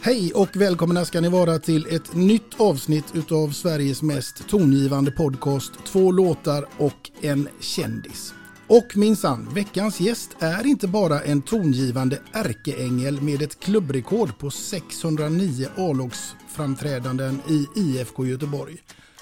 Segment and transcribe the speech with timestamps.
[0.00, 5.72] Hej och välkomna ska ni vara till ett nytt avsnitt utav Sveriges mest tongivande podcast.
[5.86, 8.34] Två låtar och en kändis.
[8.66, 15.68] Och minsann, veckans gäst är inte bara en tongivande ärkeängel med ett klubbrekord på 609
[15.76, 18.76] A-lagsframträdanden i IFK Göteborg.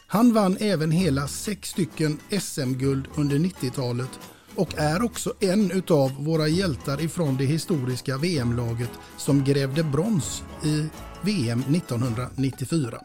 [0.06, 4.11] Han vann även hela sex stycken SM-guld under 90-talet
[4.57, 10.89] och är också en utav våra hjältar ifrån det historiska VM-laget som grävde brons i
[11.23, 13.01] VM 1994.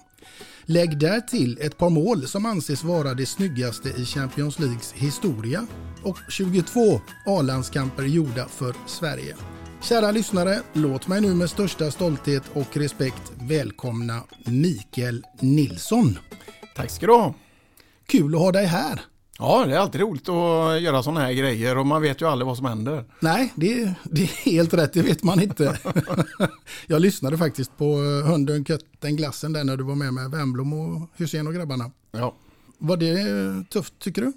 [0.66, 5.68] Lägg där till ett par mål som anses vara det snyggaste i Champions Leagues historia
[6.04, 9.36] och 22 A-landskamper gjorda för Sverige.
[9.82, 16.18] Kära lyssnare, låt mig nu med största stolthet och respekt välkomna Mikael Nilsson.
[16.76, 17.36] Tack ska du ha.
[18.06, 19.02] Kul att ha dig här.
[19.40, 22.48] Ja, det är alltid roligt att göra sådana här grejer och man vet ju aldrig
[22.48, 23.06] vad som händer.
[23.20, 25.80] Nej, det, det är helt rätt, det vet man inte.
[26.88, 31.10] Jag lyssnade faktiskt på Hunden, Kötten, Glassen där när du var med med Wernbloom och
[31.16, 31.92] Hussein och grabbarna.
[32.12, 32.34] Ja.
[32.78, 34.34] Var det tufft tycker du?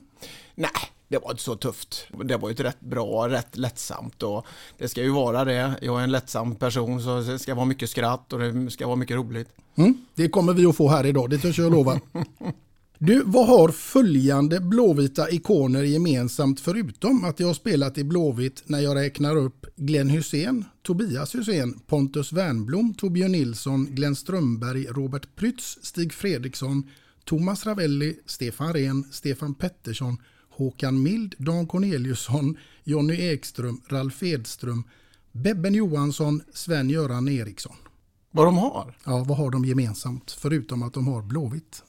[0.55, 0.71] Nej,
[1.09, 2.07] det var inte så tufft.
[2.25, 4.47] Det var ju ett rätt bra, rätt lättsamt och
[4.79, 5.75] det ska ju vara det.
[5.83, 8.97] Jag är en lättsam person så det ska vara mycket skratt och det ska vara
[8.97, 9.49] mycket roligt.
[9.77, 12.01] Mm, det kommer vi att få här idag, det törs jag lova.
[13.03, 18.81] Du, vad har följande blåvita ikoner gemensamt förutom att jag har spelat i Blåvitt när
[18.81, 25.79] jag räknar upp Glenn Hussein, Tobias Hussein, Pontus Wernblom, Torbjörn Nilsson, Glenn Strömberg, Robert Prytz,
[25.83, 26.91] Stig Fredriksson,
[27.25, 30.17] Thomas Ravelli, Stefan Rehn, Stefan Pettersson,
[30.51, 34.85] Håkan Mild, Dan Corneliusson, Jonny Ekström, Ralf Edström,
[35.33, 37.77] Bebben Johansson, Sven-Göran Eriksson.
[38.31, 38.97] Vad de har?
[39.05, 41.83] Ja, vad har de gemensamt förutom att de har Blåvitt?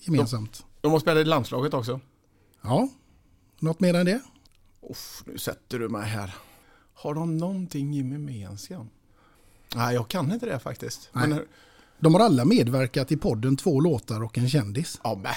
[0.00, 0.64] Gemensamt.
[0.80, 2.00] De, de spelat i landslaget också.
[2.62, 2.88] Ja,
[3.60, 4.20] något mer än det?
[4.90, 6.34] Uff, nu sätter du mig här.
[6.94, 8.92] Har de någonting gemensamt?
[9.74, 11.08] Nej, jag kan inte det faktiskt.
[11.12, 11.40] Men,
[12.00, 15.00] De har alla medverkat i podden Två låtar och en kändis.
[15.04, 15.34] ja, men,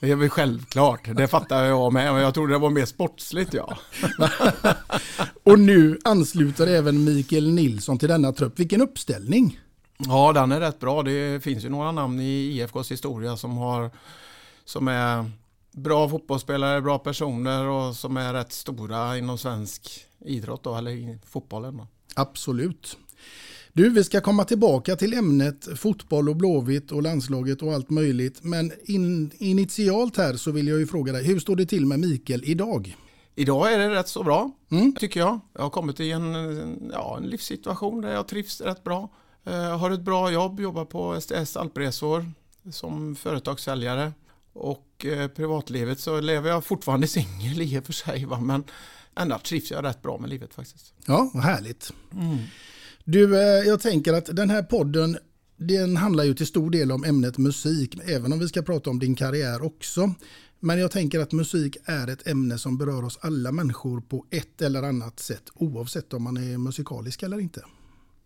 [0.00, 1.16] det är väl självklart.
[1.16, 2.12] Det fattar jag med.
[2.12, 3.78] Men jag trodde det var mer sportsligt, ja.
[5.42, 8.58] Och nu ansluter även Mikael Nilsson till denna trupp.
[8.58, 9.60] Vilken uppställning!
[10.08, 11.02] Ja, den är rätt bra.
[11.02, 13.90] Det finns ju några namn i IFKs historia som, har,
[14.64, 15.30] som är
[15.72, 21.18] bra fotbollsspelare, bra personer och som är rätt stora inom svensk idrott då, eller i
[21.26, 21.76] fotbollen.
[21.76, 21.86] Då.
[22.14, 22.96] Absolut.
[23.72, 28.38] Du, vi ska komma tillbaka till ämnet fotboll och Blåvitt och landslaget och allt möjligt.
[28.42, 32.00] Men in, initialt här så vill jag ju fråga dig, hur står det till med
[32.00, 32.96] Mikael idag?
[33.34, 34.94] Idag är det rätt så bra, Mm.
[34.94, 35.40] tycker jag.
[35.52, 36.32] Jag har kommit i en,
[36.92, 39.08] ja, en livssituation där jag trivs rätt bra.
[39.44, 42.32] Eh, har ett bra jobb, jobbar på STS Alpresor
[42.70, 44.12] som företagssäljare.
[44.52, 48.24] Och eh, privatlivet så lever jag fortfarande singel i och för sig.
[48.24, 48.40] Va?
[48.40, 48.64] Men
[49.16, 50.94] ändå trivs jag rätt bra med livet faktiskt.
[51.06, 51.92] Ja, härligt.
[53.04, 55.18] Du, eh, jag tänker att den här podden
[55.56, 58.98] den handlar ju till stor del om ämnet musik, även om vi ska prata om
[58.98, 60.14] din karriär också.
[60.60, 64.62] Men jag tänker att musik är ett ämne som berör oss alla människor på ett
[64.62, 67.64] eller annat sätt oavsett om man är musikalisk eller inte.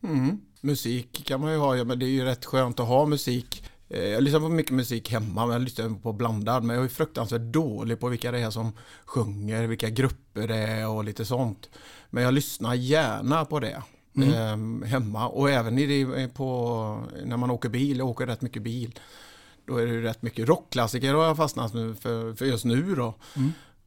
[0.03, 0.41] Mm.
[0.67, 3.65] Musik kan man ju ha, ja, men det är ju rätt skönt att ha musik.
[3.89, 6.65] Jag lyssnar på mycket musik hemma, men jag lyssnar på blandad.
[6.65, 8.73] Men jag är fruktansvärt dålig på vilka det är som
[9.05, 11.71] sjunger, vilka grupper det är och lite sånt.
[12.11, 13.83] Men jag lyssnar gärna på det
[14.17, 17.99] eh, hemma och även i det, på, när man åker bil.
[17.99, 18.99] Jag åker rätt mycket bil.
[19.67, 22.95] Då är det ju rätt mycket rockklassiker har jag fastnat nu för, för just nu
[22.95, 23.15] då.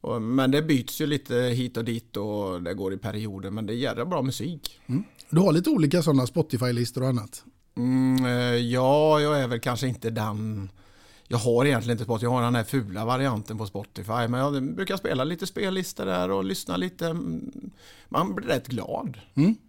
[0.00, 3.50] Och, men det byts ju lite hit och dit och det går i perioder.
[3.50, 4.80] Men det är jävla bra musik.
[5.30, 7.44] Du har lite olika sådana Spotify-listor och annat.
[7.76, 10.70] Mm, eh, ja, jag är väl kanske inte den...
[11.32, 14.12] Jag har egentligen inte Spotify, jag har den här fula varianten på Spotify.
[14.28, 17.06] Men jag brukar spela lite spellistor där och lyssna lite.
[17.06, 17.50] Mm,
[18.08, 19.18] Man blir rätt glad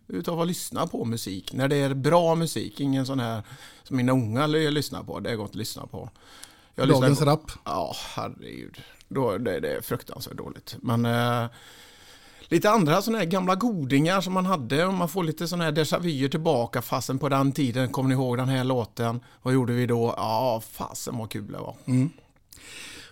[0.07, 1.53] utav att lyssna på musik.
[1.53, 3.41] När det är bra musik, ingen sån här
[3.83, 5.19] som mina unga ly- lyssnar på.
[5.19, 6.09] Det är gott att lyssna på.
[6.75, 7.51] Jag Dagens på- rap.
[7.65, 8.77] Ja, herregud.
[9.13, 10.75] Då, det, det är fruktansvärt dåligt.
[10.81, 11.45] Men eh,
[12.41, 14.85] lite andra sådana här gamla godingar som man hade.
[14.85, 16.81] Och man får lite sådana här déjà vuer tillbaka.
[16.81, 19.19] Fasen på den tiden, kommer ni ihåg den här låten?
[19.41, 20.13] Vad gjorde vi då?
[20.17, 21.75] Ja, fasen vad kul det var.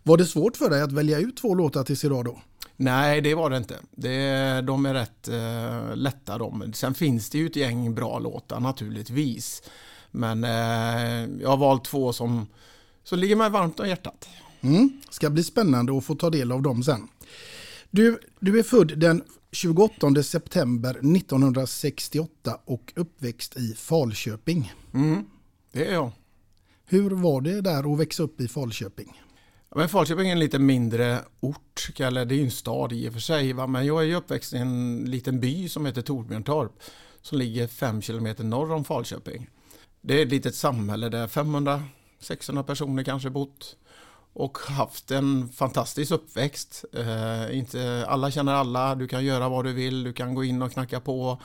[0.03, 2.39] Var det svårt för dig att välja ut två låtar till Sirado?
[2.75, 3.79] Nej, det var det inte.
[3.91, 6.73] Det, de är rätt eh, lätta de.
[6.73, 9.63] Sen finns det ju ett gäng bra låtar naturligtvis.
[10.11, 12.47] Men eh, jag har valt två som,
[13.03, 14.29] som ligger mig varmt om hjärtat.
[14.61, 15.01] Mm.
[15.09, 17.07] Ska bli spännande att få ta del av dem sen.
[17.91, 24.73] Du, du är född den 28 september 1968 och uppväxt i Falköping.
[24.93, 25.25] Mm,
[25.71, 26.11] det är jag.
[26.85, 29.21] Hur var det där att växa upp i Falköping?
[29.69, 33.09] Ja, Men Falköping är en lite mindre ort, eller det är ju en stad i
[33.09, 33.53] och för sig.
[33.53, 33.67] Va?
[33.67, 36.71] Men jag är ju uppväxt i en liten by som heter Torbjörntorp
[37.21, 39.49] som ligger fem kilometer norr om Falköping.
[40.01, 43.75] Det är ett litet samhälle där 500-600 personer kanske bott
[44.39, 46.85] och haft en fantastisk uppväxt.
[46.93, 50.61] Eh, inte, alla känner alla, du kan göra vad du vill, du kan gå in
[50.61, 51.41] och knacka på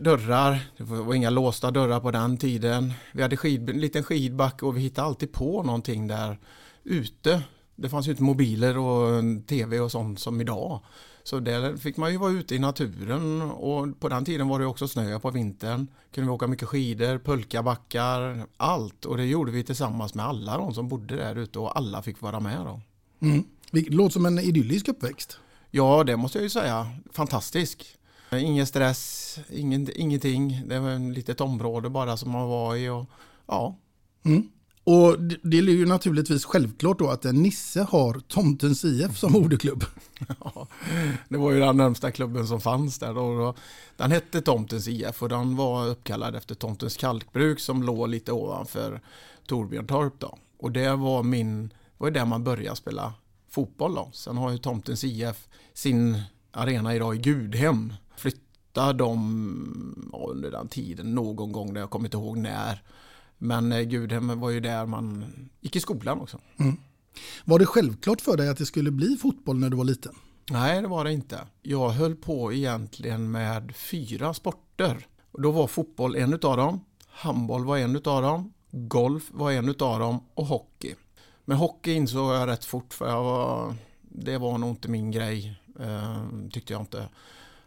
[0.00, 0.60] dörrar.
[0.76, 2.92] Det var inga låsta dörrar på den tiden.
[3.12, 6.38] Vi hade skid, en liten skidbacke och vi hittade alltid på någonting där
[6.84, 7.42] ute.
[7.76, 10.80] Det fanns ju inte mobiler och tv och sånt som idag.
[11.26, 14.66] Så där fick man ju vara ute i naturen och på den tiden var det
[14.66, 15.86] också snö på vintern.
[16.14, 19.04] Kunde vi åka mycket skidor, pulkabackar, allt.
[19.04, 22.20] Och det gjorde vi tillsammans med alla de som bodde där ute och alla fick
[22.20, 22.80] vara med då.
[23.26, 23.44] Mm.
[23.70, 25.38] Det låter som en idyllisk uppväxt.
[25.70, 26.92] Ja, det måste jag ju säga.
[27.12, 27.86] Fantastisk.
[28.32, 30.62] Ingen stress, ingen, ingenting.
[30.68, 32.88] Det var ett litet område bara som man var i.
[32.88, 33.06] Och,
[33.46, 33.76] ja,
[34.24, 34.48] Mm.
[34.86, 39.32] Och det, det är ju naturligtvis självklart då att en Nisse har Tomtens IF som
[39.32, 39.84] moderklubb.
[40.44, 40.68] Ja,
[41.28, 43.14] det var ju den närmsta klubben som fanns där.
[43.14, 43.54] Då.
[43.96, 49.00] Den hette Tomtens IF och den var uppkallad efter Tomtens kalkbruk som låg lite ovanför
[49.46, 50.14] Torbjörntorp.
[50.18, 50.38] Då.
[50.58, 53.12] Och det var min, var där man började spela
[53.50, 53.94] fotboll.
[53.94, 54.10] Då.
[54.12, 57.92] Sen har ju Tomtens IF sin arena idag i Gudhem.
[58.16, 62.82] Flyttade de ja, under den tiden någon gång, där jag kommer inte ihåg när.
[63.38, 65.24] Men eh, Gudhem var ju där man
[65.60, 66.40] gick i skolan också.
[67.44, 70.14] Var det självklart för dig att det skulle bli fotboll när du var liten?
[70.50, 71.40] Nej, det var det inte.
[71.62, 75.06] Jag höll på egentligen med fyra sporter.
[75.32, 79.98] Då var fotboll en utav dem, handboll var en utav dem, golf var en utav
[79.98, 80.94] dem och hockey.
[81.44, 85.60] Men hockey insåg jag rätt fort för jag var, det var nog inte min grej,
[85.80, 86.22] eh,
[86.52, 87.08] tyckte jag inte.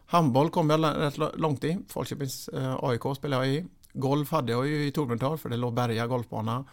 [0.06, 3.66] Handboll kom jag rätt långt i, Falköpings eh, AIK spelade jag i.
[3.94, 6.66] Golf hade jag ju i Torbjörntorp för det låg Berga golfbana.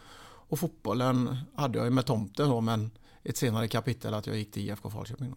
[0.49, 2.91] Och fotbollen hade jag ju med tomten då men
[3.23, 5.31] ett senare kapitel att jag gick till IFK Falköping.
[5.31, 5.37] Då.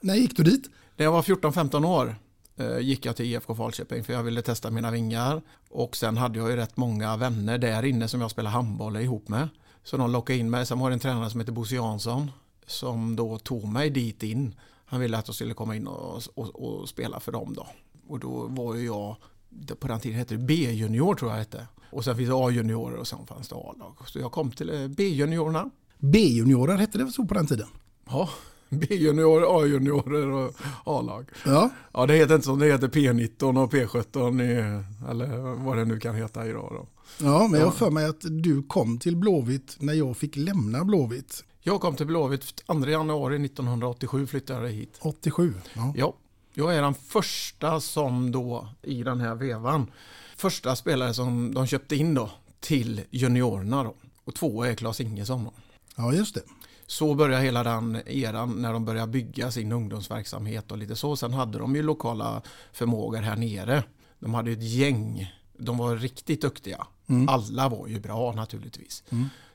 [0.00, 0.70] När gick du dit?
[0.96, 2.16] När jag var 14-15 år
[2.56, 5.42] eh, gick jag till IFK Falköping för jag ville testa mina vingar.
[5.70, 9.28] Och sen hade jag ju rätt många vänner där inne som jag spelade handboll ihop
[9.28, 9.48] med.
[9.84, 10.66] Så de lockade in mig.
[10.66, 12.30] Sen var det en tränare som heter Bosse Jansson
[12.66, 14.54] som då tog mig dit in.
[14.84, 17.66] Han ville att jag skulle komma in och, och, och spela för dem då.
[18.08, 19.16] Och då var ju jag,
[19.78, 21.66] på den tiden hette det B-junior tror jag hette.
[21.90, 23.94] Och sen finns det A-juniorer och sen fanns det A-lag.
[24.06, 25.70] Så jag kom till eh, B-juniorerna.
[25.98, 27.66] B-juniorer hette det så på den tiden?
[28.08, 28.28] Ja,
[28.68, 30.54] B-juniorer, A-juniorer och
[30.84, 31.30] A-lag.
[31.46, 31.70] Ja.
[31.92, 35.98] Ja, det heter inte som det heter P19 och P17 i, eller vad det nu
[35.98, 36.86] kan heta idag då.
[37.26, 40.84] Ja, men jag har för mig att du kom till Blåvitt när jag fick lämna
[40.84, 41.44] Blåvitt.
[41.60, 44.98] Jag kom till Blåvitt 2 januari 1987 flyttade jag hit.
[45.00, 45.54] 87.
[45.74, 45.92] Ja.
[45.96, 46.14] Ja,
[46.54, 49.90] jag är den första som då i den här vevan,
[50.36, 52.30] första spelare som de köpte in då
[52.60, 53.94] till juniorerna då.
[54.24, 55.52] Och två är Claes Ingesson då.
[55.96, 56.42] ja, just det.
[56.86, 61.16] Så började hela den eran när de började bygga sin ungdomsverksamhet och lite så.
[61.16, 62.42] Sen hade de ju lokala
[62.72, 63.84] förmågor här nere.
[64.18, 65.32] De hade ett gäng.
[65.58, 66.86] De var riktigt duktiga.
[67.28, 69.04] Alla var ju bra naturligtvis.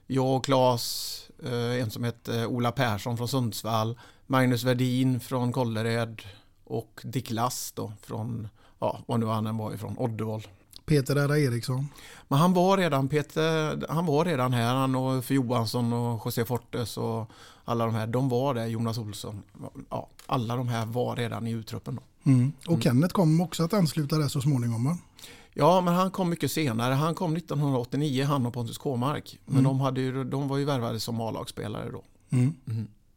[0.08, 6.22] Jag och Claes, eh, en som hette Ola Persson från Sundsvall, Magnus Verdin från Kållered
[6.68, 8.48] och Dick Lass då från,
[8.80, 10.48] ja, vad nu han var ifrån, Oddevall.
[10.86, 11.36] Peter R.
[11.36, 11.88] Eriksson.
[12.28, 16.46] Men han var redan, Peter, han var redan här, han och för Johansson och José
[16.46, 17.32] Fortes och
[17.66, 19.44] alla de här, de var där, Jonas Olsson.
[19.90, 22.32] Ja, alla de här var redan i uttruppen då.
[22.32, 22.52] Mm.
[22.68, 24.98] Och Kenneth kom också att ansluta där så småningom va?
[25.54, 26.94] Ja, men han kom mycket senare.
[26.94, 29.40] Han kom 1989, han och Pontus Kåmark.
[29.46, 32.04] Men de, hade ju, de var ju värvade som A-lagsspelare då.
[32.30, 32.56] Mm.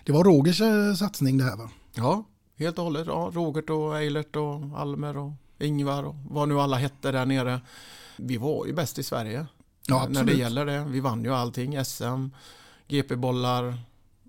[0.05, 1.71] Det var Rogers eh, satsning det här va?
[1.95, 2.25] Ja,
[2.65, 3.07] helt och hållet.
[3.07, 7.61] Ja, Rogert och Eilert och Almer och Ingvar och vad nu alla hette där nere.
[8.17, 9.47] Vi var ju bäst i Sverige.
[9.87, 10.85] Ja, när det gäller det.
[10.89, 11.85] Vi vann ju allting.
[11.85, 12.29] SM,
[12.89, 13.79] GP-bollar,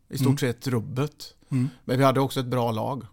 [0.10, 0.38] i stort Mm.
[0.38, 1.34] sett rubbet.
[1.50, 1.70] Mm.
[1.86, 3.04] Men vi hade också ett bra lag.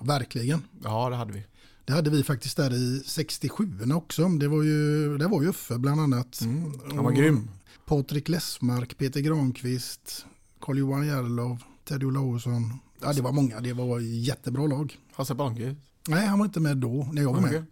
[0.00, 0.62] Verkligen.
[0.84, 1.44] Ja, det hade vi.
[1.84, 4.28] Det hade vi faktiskt där i 67 också.
[4.28, 6.40] Det var ju, det var ju Uffe bland annat.
[6.40, 6.72] Mm.
[6.88, 7.50] Han var Och grym.
[7.86, 10.26] Patrik Lessmark, Peter Granqvist,
[10.60, 12.78] Carl-Johan Järlov, Teddy Olausson.
[13.02, 13.60] Ja, det var många.
[13.60, 14.96] Det var jättebra lag.
[15.12, 15.74] Hasse Banke.
[16.08, 17.64] Nej, han var inte med då när jag var med.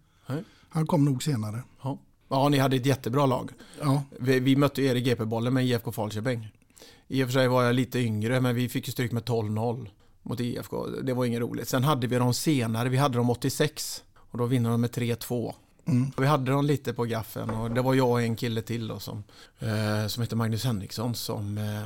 [0.68, 1.62] Han kom nog senare.
[1.82, 1.98] Ja.
[2.28, 3.50] ja, ni hade ett jättebra lag.
[3.80, 6.48] Ja, Vi, vi mötte er i GP-bollen med IFK Falköping.
[7.08, 9.88] I och för sig var jag lite yngre men vi fick ju stryk med 12-0
[10.22, 10.86] mot IFK.
[10.86, 11.68] Det var inget roligt.
[11.68, 15.54] Sen hade vi dem senare, vi hade dem 86 och då vinner de med 3-2.
[15.84, 16.10] Mm.
[16.18, 18.98] Vi hade dem lite på gaffeln och det var jag och en kille till då
[18.98, 19.24] som,
[19.58, 21.82] eh, som heter Magnus Henriksson som eh,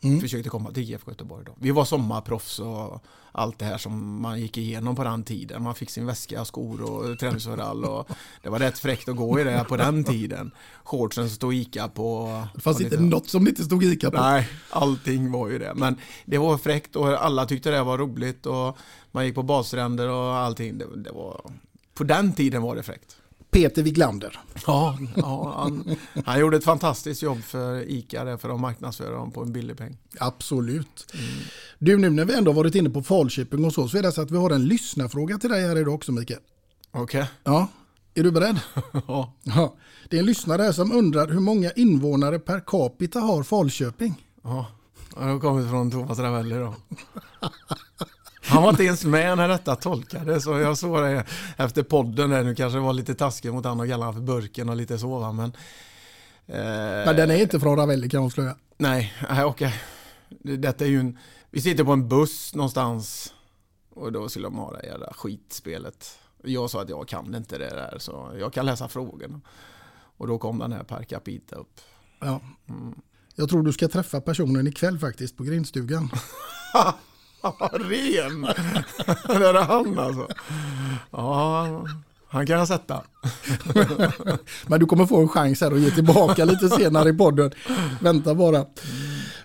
[0.00, 0.20] Mm.
[0.20, 1.44] försökte komma till IFK Göteborg.
[1.44, 1.52] Då.
[1.58, 5.62] Vi var sommarproffs och allt det här som man gick igenom på den tiden.
[5.62, 8.08] Man fick sin väska, skor och träningsoverall och
[8.42, 10.50] det var rätt fräckt att gå i det på den tiden.
[10.84, 12.42] Shortsen stod Ica på.
[12.54, 14.16] det fanns inte något som det inte stod Ica på.
[14.16, 15.72] Nej, allting var ju det.
[15.74, 18.78] Men det var fräckt och alla tyckte det var roligt och
[19.12, 20.78] man gick på badstränder och allting.
[20.78, 21.50] Det, det var,
[21.94, 23.16] på den tiden var det fräckt.
[23.56, 24.40] Peter Wiglander.
[24.66, 29.30] Ja, ja han, han gjorde ett fantastiskt jobb för ICA där för att marknadsföra dem
[29.30, 29.96] på en billig peng.
[30.18, 31.14] Absolut.
[31.78, 34.22] Du, nu när vi ändå varit inne på Falköping och så, så är det så
[34.22, 36.40] att vi har en lyssnarfråga till dig här idag också, Mikael.
[36.90, 37.26] Okej.
[37.44, 37.68] Ja,
[38.14, 38.60] är du beredd?
[39.06, 39.32] Ja.
[39.42, 39.74] Ja.
[40.10, 44.26] Det är en lyssnare här som undrar hur många invånare per capita har Falköping?
[44.42, 44.66] Ja,
[45.16, 46.74] han har kommit från Thomas Ravelli då.
[48.56, 51.24] Han var inte ens med när detta tolkades så jag såg det
[51.56, 52.44] efter podden där.
[52.44, 54.98] Nu kanske det var lite taskigt mot han och kalla han för burken och lite
[54.98, 55.52] så va, men...
[56.46, 58.56] Eh, Men den är inte från Ravelli kan jag avslöja.
[58.78, 59.12] Nej,
[59.44, 59.74] okej.
[60.28, 61.18] Det- Detta är ju en...
[61.50, 63.34] Vi sitter på en buss någonstans
[63.90, 66.18] och då skulle de ha det jävla skitspelet.
[66.44, 69.40] Jag sa att jag kan inte det där så jag kan läsa frågorna.
[70.18, 71.80] Och då kom den här per capita upp.
[72.20, 72.40] Ja.
[72.68, 72.94] Mm.
[73.34, 76.10] Jag tror du ska träffa personen ikväll faktiskt på grindstugan.
[77.72, 78.42] Ren!
[79.26, 80.28] det är han alltså.
[81.10, 81.86] Ja,
[82.28, 83.02] han kan jag sätta.
[84.66, 87.50] Men du kommer få en chans här att ge tillbaka lite senare i podden.
[88.00, 88.66] Vänta bara.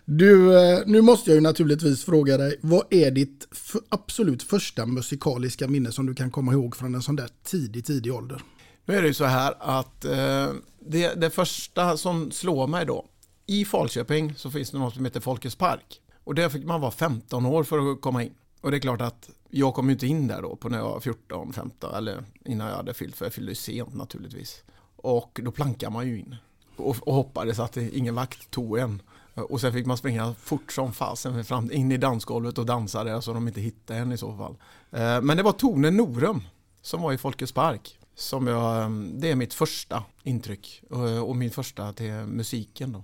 [0.06, 3.48] Du, eh, nu måste jag ju naturligtvis fråga dig, vad är ditt
[3.90, 8.14] absolut första musikaliska minne som du kan komma ihåg från en sån där tidig, tidig
[8.14, 8.42] ålder?
[8.86, 10.48] Nu är det ju så här att eh,
[10.88, 13.06] det, det första som slår mig då.
[13.48, 16.02] I Falköping så finns det något som heter Folkets park.
[16.24, 18.34] Och där fick man vara 15 år för att komma in.
[18.62, 20.86] Och det är klart att jag kom ju inte in där då på när jag
[20.86, 24.63] var 14, 15 eller innan jag hade fyllt för jag fyllde ju sent naturligtvis.
[24.96, 26.36] Och då plankade man ju in.
[26.75, 29.01] Och, och hoppades att ingen vakt tog en.
[29.34, 33.22] Och sen fick man springa fort som fasen fram in i dansgolvet och dansa där
[33.22, 34.56] så de inte hittade en i så fall.
[34.92, 36.44] Eh, men det var Tone Norum
[36.82, 37.98] som var i Folkets park.
[38.16, 43.04] Som jag, eh, det är mitt första intryck eh, och min första till musiken då.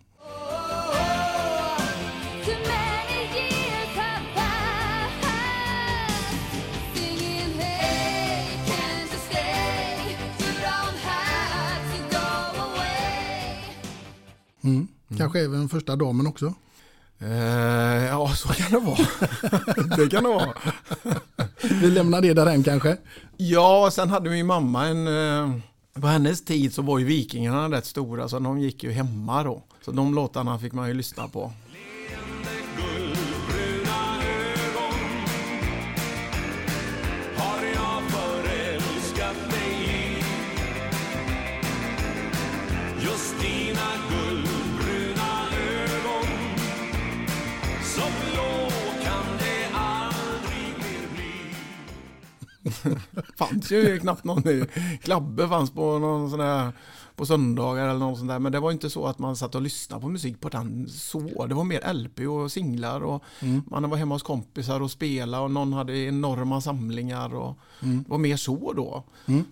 [14.75, 14.88] Mm.
[15.17, 16.53] Kanske även första damen också.
[17.19, 18.97] Eh, ja, så kan det vara.
[19.97, 20.53] det kan det vara.
[21.81, 22.97] Vi lämnar det därhen kanske.
[23.38, 25.07] Ja, sen hade min mamma en...
[25.07, 25.59] eh,
[26.01, 29.63] På hennes tid så var ju Vikingarna rätt stora så de gick ju hemma då.
[29.86, 31.51] Så de låtarna fick man ju lyssna på.
[53.38, 54.65] fanns ju knappt någon i
[55.01, 56.72] Klabbe fanns på någon sån där
[57.15, 58.39] på söndagar eller något sånt där.
[58.39, 61.46] Men det var inte så att man satt och lyssnade på musik på den så.
[61.46, 63.24] Det var mer LP och singlar och
[63.67, 68.17] man var hemma hos kompisar och spelade och någon hade enorma samlingar och det var
[68.17, 69.03] mer så då.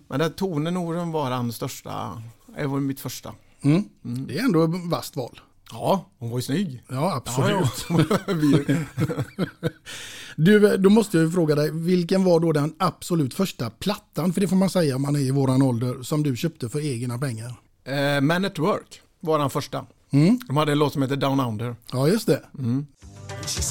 [0.08, 2.22] Men det Tone Norum var den största,
[2.56, 3.32] det var mitt första.
[3.60, 3.84] Mm.
[4.02, 5.40] Det är ändå ett vasst val.
[5.72, 6.82] Ja, hon var ju snygg.
[6.88, 7.86] Ja, absolut.
[7.88, 7.98] Ja,
[10.36, 14.40] Du, då måste jag ju fråga dig, vilken var då den absolut första plattan, för
[14.40, 17.18] det får man säga om man är i våran ålder, som du köpte för egna
[17.18, 17.54] pengar?
[17.84, 19.86] eh, Man at Work var den första.
[20.10, 20.38] Mm.
[20.46, 21.76] De hade en låt som heter Down Under.
[21.92, 22.42] Ja, just det.
[23.46, 23.62] She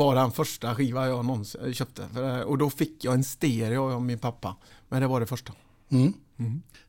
[0.00, 2.02] var den första skiva jag någonsin köpte.
[2.14, 4.56] För, och då fick jag en stereo av min pappa.
[4.88, 5.52] Men det var det första.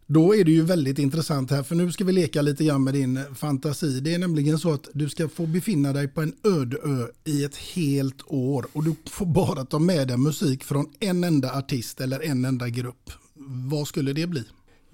[0.07, 2.93] Då är det ju väldigt intressant här, för nu ska vi leka lite grann med
[2.93, 3.99] din fantasi.
[3.99, 7.43] Det är nämligen så att du ska få befinna dig på en öde ö i
[7.43, 12.01] ett helt år och du får bara ta med dig musik från en enda artist
[12.01, 13.11] eller en enda grupp.
[13.69, 14.43] Vad skulle det bli?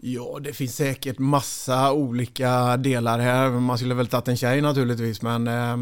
[0.01, 3.50] Ja, det finns säkert massa olika delar här.
[3.51, 5.77] Man skulle väl tagit en tjej naturligtvis, men eh,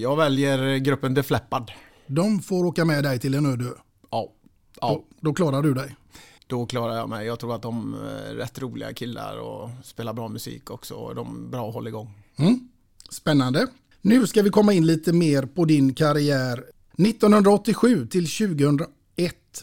[0.00, 1.72] jag väljer gruppen The Flappard.
[2.06, 3.64] De får åka med dig till en öde.
[4.10, 4.32] Ja,
[4.80, 5.96] ja, Då, då klarar du dig.
[6.46, 7.26] då klarar jag mig.
[7.26, 10.94] Jag tror att de är rätt roliga killar och spelar bra musik också.
[10.94, 12.14] Och de är bra att hålla igång.
[12.36, 12.68] Mm.
[13.10, 13.66] Spännande.
[14.02, 16.64] Nu ska vi komma in lite mer på din karriär.
[16.98, 18.88] 1987 till 2001,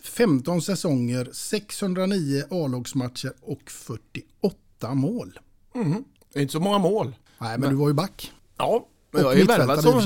[0.03, 5.39] 15 säsonger, 609 A-lagsmatcher och 48 mål.
[6.33, 7.15] Det är inte så många mål.
[7.37, 8.31] Nej, men du var ju back.
[8.57, 10.01] Ja, Och jag är ju värvad som,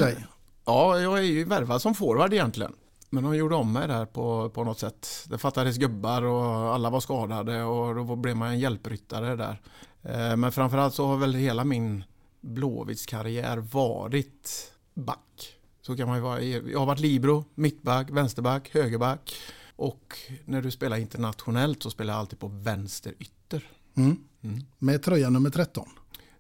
[0.66, 2.74] ja, jag är ju värvad som forward egentligen.
[3.10, 5.08] Men de gjorde om mig där på, på något sätt.
[5.30, 9.62] Det fattades gubbar och alla var skadade och då blev man en hjälpryttare där.
[10.04, 12.04] Eh, Men framförallt så har väl hela min
[12.42, 15.58] Blåvittskarriär varit back.
[15.82, 16.42] Så kan man ju vara.
[16.42, 19.36] Jag har varit libero, mittback, vänsterback, högerback.
[19.82, 23.70] Och när du spelar internationellt så spelar jag alltid på vänster ytter.
[23.96, 24.18] Mm.
[24.78, 25.90] Med tröja nummer 13.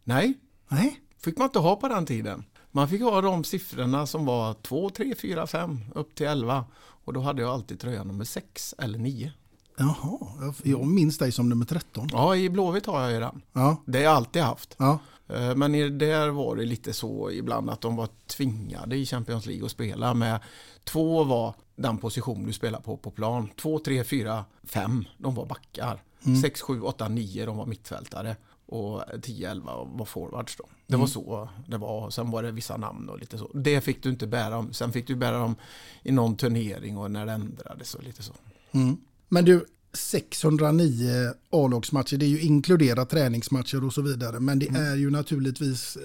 [0.03, 0.33] Nej,
[0.67, 0.99] Nej.
[1.19, 2.43] fick man inte ha på den tiden.
[2.71, 6.65] Man fick ha de siffrorna som var 2, 3, 4, 5 upp till 11.
[6.79, 9.31] Och då hade jag alltid tröja nummer 6 eller 9.
[9.77, 12.07] Jaha, jag minns dig som nummer 13.
[12.11, 13.41] Ja, i Blåvitt har jag ju den.
[13.53, 14.75] Ja, Det har jag alltid haft.
[14.79, 14.99] ja.
[15.33, 19.65] Eh, Men där var det lite så ibland att de var tvingade i Champions League
[19.65, 20.39] att spela med
[20.83, 23.49] två var den position du spelar på på plan.
[23.61, 26.03] Två, tre, fyra, fem, de var backar.
[26.41, 28.35] Sex, sju, åtta, nio, de var mittfältare.
[28.65, 30.63] Och 10, 11 var forwards då.
[30.87, 32.09] Det var så det var.
[32.09, 33.51] Sen var det vissa namn och lite så.
[33.53, 34.73] Det fick du inte bära om.
[34.73, 35.55] Sen fick du bära dem
[36.03, 38.33] i någon turnering och när det ändrades och lite så.
[38.71, 38.97] Mm.
[39.29, 44.39] Men du, 609 A-lagsmatcher, det är ju inkluderat träningsmatcher och så vidare.
[44.39, 46.01] Men det är ju naturligtvis, eh,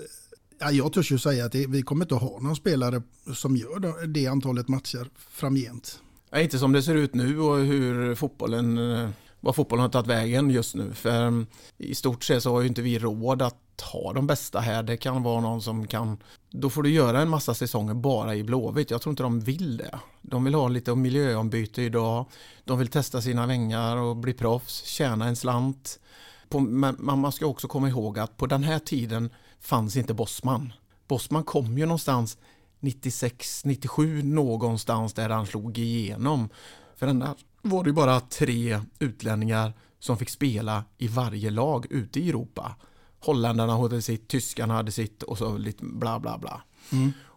[0.58, 3.02] ja, jag törs ju säga att det, vi kommer inte att ha någon spelare
[3.34, 6.00] som gör det, det antalet matcher framgent.
[6.30, 9.08] Ja, inte som det ser ut nu och hur fotbollen, eh,
[9.46, 10.92] vad fotbollen har tagit vägen just nu.
[10.92, 11.46] För ehm,
[11.78, 14.82] i stort sett så har ju inte vi råd att ha de bästa här.
[14.82, 16.18] Det kan vara någon som kan,
[16.50, 18.90] då får du göra en massa säsonger bara i Blåvitt.
[18.90, 19.98] Jag tror inte de vill det.
[20.22, 22.26] De vill ha lite miljöombyte idag.
[22.64, 26.00] De vill testa sina vängar och bli proffs, tjäna en slant.
[26.48, 29.30] På, men men man ska också komma ihåg att på den här tiden
[29.60, 30.72] fanns inte Bosman.
[31.08, 32.38] Bosman kom ju någonstans
[32.80, 36.48] 96, 97 någonstans där han slog igenom.
[36.96, 37.34] För den där
[37.68, 42.76] var det bara tre utlänningar som fick spela i varje lag ute i Europa.
[43.20, 46.62] Holländarna hade sitt, tyskarna hade sitt och så lite bla bla bla.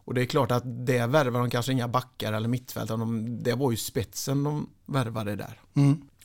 [0.10, 2.98] Och det är klart att det värvade de kanske inga backar eller mittfältare.
[2.98, 5.60] De, det var ju spetsen de värvade där.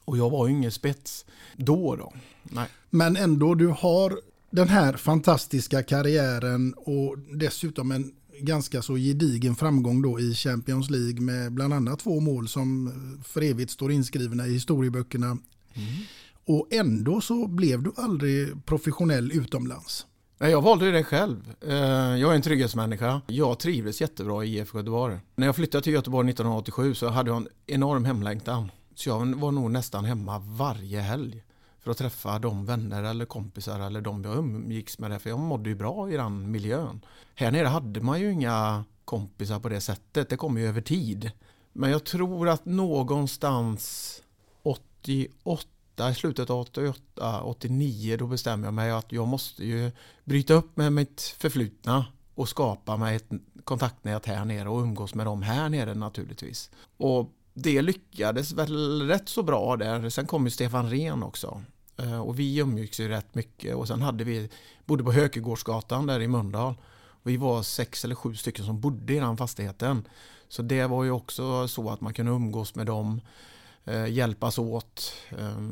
[0.05, 1.25] Och jag var ju ingen spets
[1.57, 2.13] då då.
[2.43, 2.69] Nej.
[2.91, 10.03] Men ändå, du har den här fantastiska karriären och dessutom en ganska så gedigen framgång
[10.03, 12.93] då i Champions League med bland annat två mål som
[13.25, 15.39] för evigt står inskrivna i historieböckerna.
[16.47, 20.07] Och ändå så blev du aldrig professionell utomlands.
[20.39, 21.55] Nej, Jag valde det själv.
[21.61, 21.75] Eh,
[22.17, 23.21] Jag är en trygghetsmänniska.
[23.27, 25.19] Jag trivdes jättebra i IFK Göteborg.
[25.37, 28.71] När jag flyttade till Göteborg 1987 så hade jag en enorm hemlängtan.
[28.95, 31.44] Så jag var nog nästan hemma varje helg
[31.85, 35.11] för att träffa de vänner eller kompisar eller de jag umgicks med.
[35.11, 37.05] Där, för jag mådde ju bra i den miljön.
[37.35, 40.29] Här nere hade man ju inga kompisar på det sättet.
[40.29, 41.31] Det kom ju över tid.
[41.73, 44.23] Men jag tror att någonstans
[44.63, 49.91] 88, i slutet av 88, 89, då bestämde jag mig att jag måste ju
[50.25, 53.31] bryta upp med mitt förflutna och skapa mig ett
[53.65, 56.71] kontaktnät här nere och umgås med dem här nere naturligtvis.
[56.97, 60.11] Och det lyckades väl rätt så bra där.
[60.11, 61.63] Sen kom ju Stefan Rehn också.
[61.97, 64.51] Eh, och vi umgicks ju rätt mycket och sen hade vi,
[64.87, 66.75] bodde på Hökegårdsgatan där i Mölndal.
[67.23, 70.09] Vi var sex eller sju stycken som bodde i den fastigheten.
[70.49, 73.21] Så det var ju också så att man kunde umgås med dem.
[73.85, 75.63] Eh, hjälpas åt eh,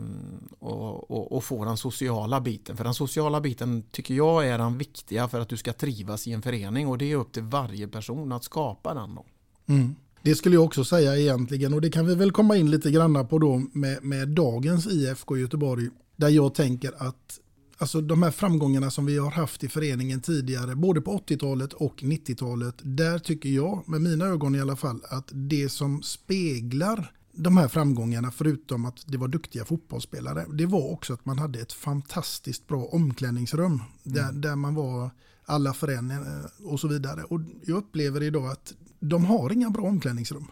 [0.58, 2.76] och, och, och få den sociala biten.
[2.76, 6.32] För den sociala biten tycker jag är den viktiga för att du ska trivas i
[6.32, 9.14] en förening och det är upp till varje person att skapa den.
[9.14, 9.24] Då.
[9.66, 9.94] Mm.
[10.22, 13.24] Det skulle jag också säga egentligen och det kan vi väl komma in lite granna
[13.24, 15.88] på då med, med dagens IFK Göteborg.
[16.22, 17.40] Där jag tänker att
[17.78, 22.02] alltså de här framgångarna som vi har haft i föreningen tidigare, både på 80-talet och
[22.02, 27.56] 90-talet, där tycker jag, med mina ögon i alla fall, att det som speglar de
[27.56, 31.72] här framgångarna, förutom att det var duktiga fotbollsspelare, det var också att man hade ett
[31.72, 35.10] fantastiskt bra omklädningsrum där, där man var
[35.44, 36.16] alla för en eh,
[36.64, 37.22] och så vidare.
[37.22, 40.46] Och jag upplever idag att de har inga bra omklädningsrum.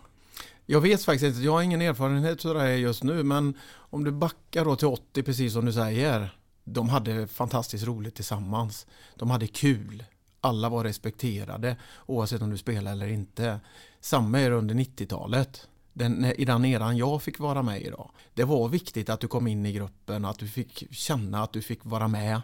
[0.70, 4.04] Jag vet faktiskt inte, jag har ingen erfarenhet av det här just nu, men om
[4.04, 6.34] du backar då till 80 precis som du säger.
[6.64, 8.86] De hade fantastiskt roligt tillsammans.
[9.16, 10.04] De hade kul.
[10.40, 13.60] Alla var respekterade oavsett om du spelade eller inte.
[14.00, 15.68] Samma är det under 90-talet.
[15.92, 18.10] Den, I den eran jag fick vara med idag.
[18.34, 21.62] Det var viktigt att du kom in i gruppen, att du fick känna att du
[21.62, 22.34] fick vara med.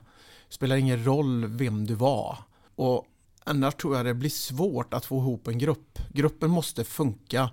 [0.48, 2.38] Det Spelar ingen roll vem du var.
[2.74, 3.06] Och
[3.44, 5.98] annars tror jag det blir svårt att få ihop en grupp.
[6.12, 7.50] Gruppen måste funka.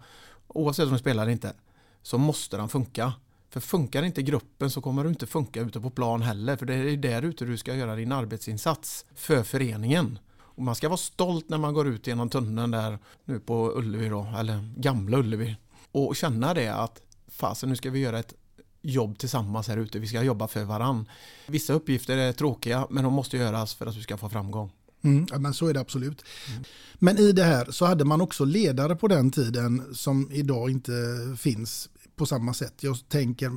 [0.54, 1.54] Oavsett om du spelar eller inte
[2.02, 3.14] så måste den funka.
[3.50, 6.56] För funkar inte gruppen så kommer du inte funka ute på plan heller.
[6.56, 10.20] För det är där ute du ska göra din arbetsinsats för föreningen.
[10.40, 14.10] Och man ska vara stolt när man går ut genom tunneln där nu på Ullevi
[14.10, 15.56] då, eller gamla Ullevi.
[15.92, 18.34] Och känna det att fasen nu ska vi göra ett
[18.82, 20.00] jobb tillsammans här ute.
[20.00, 21.10] Vi ska jobba för varann.
[21.48, 24.72] Vissa uppgifter är tråkiga men de måste göras för att du ska få framgång.
[25.04, 26.24] Mm, ja, men så är det absolut.
[27.00, 30.92] Men i det här så hade man också ledare på den tiden som idag inte
[31.38, 32.74] finns på samma sätt.
[32.80, 33.52] Jag tänker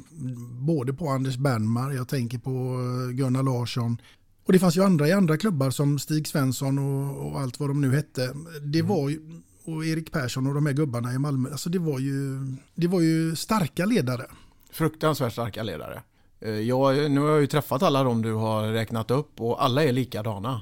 [0.65, 3.99] både på Anders Bernmar, jag tänker på eh, Gunnar Larsson.
[4.47, 7.71] Och det fanns ju andra i andra klubbar som Stig Svensson och, och allt vad
[7.71, 8.35] de nu hette.
[8.63, 9.21] Det var ju,
[9.65, 11.51] och Erik Persson och de här gubbarna i Malmö.
[11.51, 12.39] Alltså det var ju,
[12.75, 14.27] det var ju starka ledare.
[14.71, 16.03] Fruktansvärt starka ledare.
[16.41, 19.85] Eh, Jag, nu har jag ju träffat alla de du har räknat upp och alla
[19.85, 20.61] är likadana.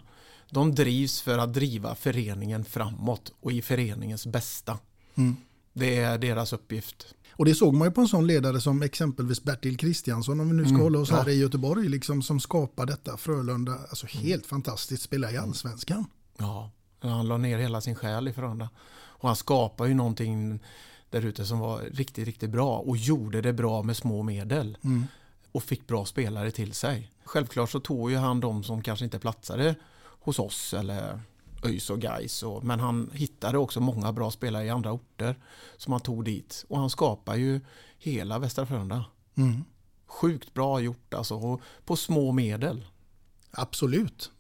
[0.54, 4.78] De drivs för att driva föreningen framåt och i föreningens bästa.
[5.14, 5.36] Mm.
[5.72, 7.14] Det är deras uppgift.
[7.32, 10.54] Och det såg man ju på en sån ledare som exempelvis Bertil Kristiansson, om vi
[10.54, 11.30] nu ska Mm, hålla oss här ja.
[11.30, 13.16] i Göteborg, liksom, som skapar detta.
[13.16, 16.06] Frölunda, alltså helt fantastiskt, spela i allsvenskan.
[16.38, 18.70] Ja, han la ner hela sin själ i Frölunda.
[18.96, 20.60] Och han skapade ju någonting
[21.10, 24.78] där ute som var riktigt, riktigt bra och gjorde det bra med små medel.
[24.84, 25.06] Mm.
[25.52, 27.10] Och fick bra spelare till sig.
[27.24, 29.74] Självklart så tog ju han de som kanske inte platsade
[30.24, 31.20] hos oss eller
[31.64, 32.42] ÖIS och Gais.
[32.42, 35.38] Och, men han hittade också många bra spelare i andra orter
[35.76, 36.64] som han tog dit.
[36.68, 37.60] Och han skapar ju
[37.98, 39.04] hela Västra Frölunda.
[39.34, 39.64] Mm.
[40.06, 42.84] Sjukt bra gjort alltså, och på små medel.
[43.50, 44.30] Absolut.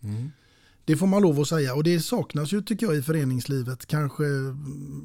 [0.84, 1.74] Det får man lov att säga.
[1.74, 3.86] Och det saknas ju tycker jag i föreningslivet.
[3.86, 4.24] Kanske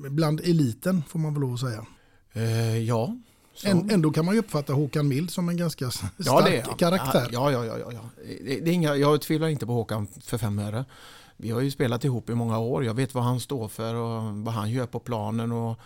[0.10, 1.86] bland eliten får man väl lov att säga.
[2.34, 3.18] Eh, ja.
[3.64, 6.64] Än- Ändå kan man ju uppfatta Håkan Mild som en ganska stark Ja, det är
[6.64, 7.30] karaktär.
[7.32, 8.00] Ja, ja, ja, ja, ja.
[8.46, 10.86] Det, det är inga, jag tvivlar inte på Håkan för fem öre.
[11.38, 12.86] Vi har ju spelat ihop i många år.
[12.86, 15.80] Jag vet vad han står för och vad han gör på planen och,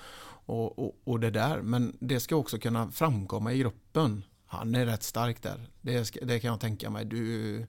[0.46, 1.62] och, och, och det där.
[1.62, 4.24] Men det ska också kunna framkomma i gruppen.
[4.48, 5.70] Han är rätt stark där.
[5.82, 7.06] Det, ska, det kan jag tänka mig.
[7.06, 7.68] Du,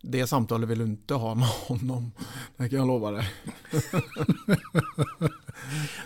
[0.00, 2.12] det samtalet vill du inte ha med honom.
[2.56, 3.30] Det kan jag lova dig.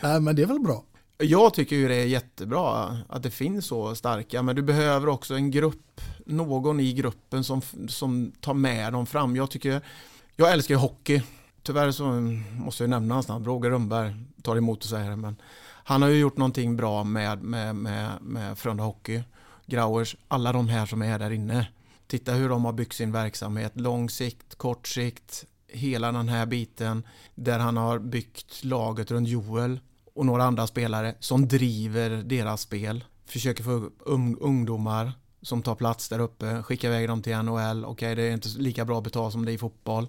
[0.02, 0.84] Nej, men det är väl bra.
[1.20, 5.34] Jag tycker ju det är jättebra att det finns så starka, men du behöver också
[5.34, 9.36] en grupp, någon i gruppen som, som tar med dem fram.
[9.36, 9.80] Jag tycker,
[10.36, 11.22] jag älskar ju hockey.
[11.62, 12.04] Tyvärr så
[12.52, 15.36] måste jag nämna hans namn, Roger Rönnberg tar emot och säger det, men
[15.84, 19.22] han har ju gjort någonting bra med, med, med, med Frölunda Hockey.
[19.66, 21.66] Grauers, alla de här som är där inne.
[22.06, 27.02] Titta hur de har byggt sin verksamhet, lång sikt, kort sikt, hela den här biten
[27.34, 29.80] där han har byggt laget runt Joel
[30.18, 33.04] och några andra spelare som driver deras spel.
[33.26, 37.84] Försöker få upp ung, ungdomar som tar plats där uppe, skickar iväg dem till NHL.
[37.84, 40.08] Okej, det är inte lika bra betalt som det är i fotboll.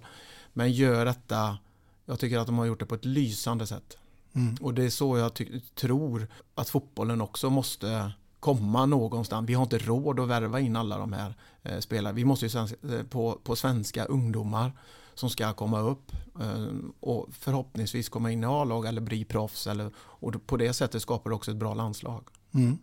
[0.52, 1.58] Men gör detta,
[2.06, 3.98] jag tycker att de har gjort det på ett lysande sätt.
[4.32, 4.56] Mm.
[4.60, 5.40] Och det är så jag
[5.74, 9.48] tror att fotbollen också måste komma någonstans.
[9.48, 12.14] Vi har inte råd att värva in alla de här eh, spelarna.
[12.14, 14.72] Vi måste ju eh, på, på svenska ungdomar
[15.20, 16.66] som ska komma upp eh,
[17.00, 19.66] och förhoppningsvis komma in i A-lag eller bli proffs.
[19.66, 22.28] Eller, och på det sättet skapar det också ett bra landslag.
[22.54, 22.78] Mm.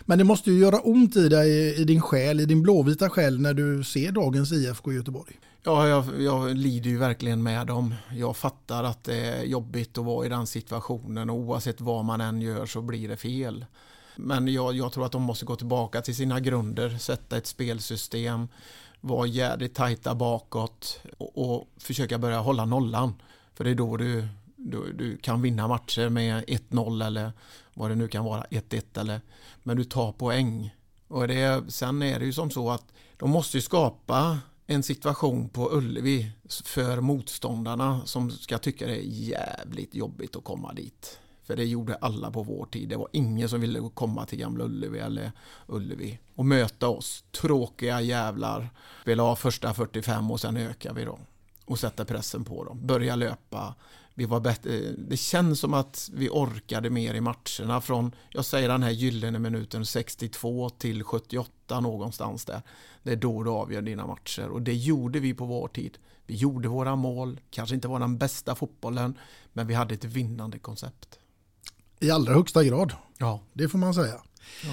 [0.00, 3.40] Men det måste ju göra ont i dig, i din själ, i din blåvita själ
[3.40, 5.38] när du ser dagens IFK Göteborg.
[5.62, 7.94] Ja, jag, jag lider ju verkligen med dem.
[8.12, 12.20] Jag fattar att det är jobbigt att vara i den situationen och oavsett vad man
[12.20, 13.64] än gör så blir det fel.
[14.16, 18.48] Men jag, jag tror att de måste gå tillbaka till sina grunder, sätta ett spelsystem,
[19.04, 23.14] vara jädrigt tajta bakåt och, och försöka börja hålla nollan.
[23.54, 27.32] För det är då du Du, du kan vinna matcher med 1-0 eller
[27.74, 29.20] vad det nu kan vara, 1-1 eller
[29.62, 30.74] men du tar poäng.
[31.08, 32.84] Och det, sen är det ju som så att
[33.16, 36.30] de måste ju skapa en situation på Ullevi
[36.64, 41.18] för motståndarna som ska tycka det är jävligt jobbigt att komma dit.
[41.42, 42.88] För det gjorde alla på vår tid.
[42.88, 45.32] Det var ingen som ville komma till Gamla Ullevi eller
[45.66, 47.24] Ullevi och möta oss.
[47.40, 48.70] Tråkiga jävlar.
[49.02, 51.18] Spela av första 45 och sen ökar vi då.
[51.64, 52.86] Och sätter pressen på dem.
[52.86, 53.74] Börja löpa.
[54.14, 54.92] Vi var bättre.
[54.98, 59.38] Det känns som att vi orkade mer i matcherna från, jag säger den här gyllene
[59.38, 62.62] minuten 62 till 78 någonstans där.
[63.02, 65.98] Det är då du avgör dina matcher och det gjorde vi på vår tid.
[66.26, 69.18] Vi gjorde våra mål, kanske inte var den bästa fotbollen,
[69.52, 71.18] men vi hade ett vinnande koncept.
[72.02, 73.40] I allra högsta grad, Ja.
[73.52, 74.14] det får man säga.
[74.64, 74.70] Ja.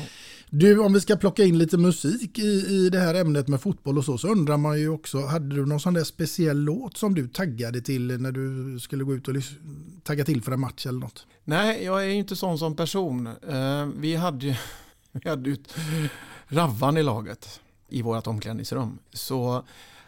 [0.51, 3.97] Du, om vi ska plocka in lite musik i, i det här ämnet med fotboll
[3.97, 7.15] och så, så undrar man ju också, hade du någon sån där speciell låt som
[7.15, 9.35] du taggade till när du skulle gå ut och
[10.03, 11.25] tagga till för en match eller något?
[11.43, 13.27] Nej, jag är ju inte sån som person.
[13.27, 14.55] Eh, Vi hade ju
[15.11, 15.57] vi hade ju
[16.47, 18.99] Ravvan i laget i vårt omklädningsrum.
[19.13, 19.63] Så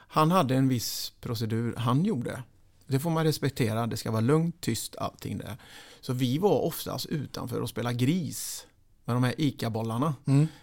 [0.08, 2.44] han hade en viss procedur han gjorde.
[2.88, 3.88] Det får man respektera.
[3.88, 5.58] Det ska vara lugnt, tyst, allting där.
[6.02, 8.68] Så vi var oftast utanför och spelade gris
[9.06, 10.14] med de här ICA-bollarna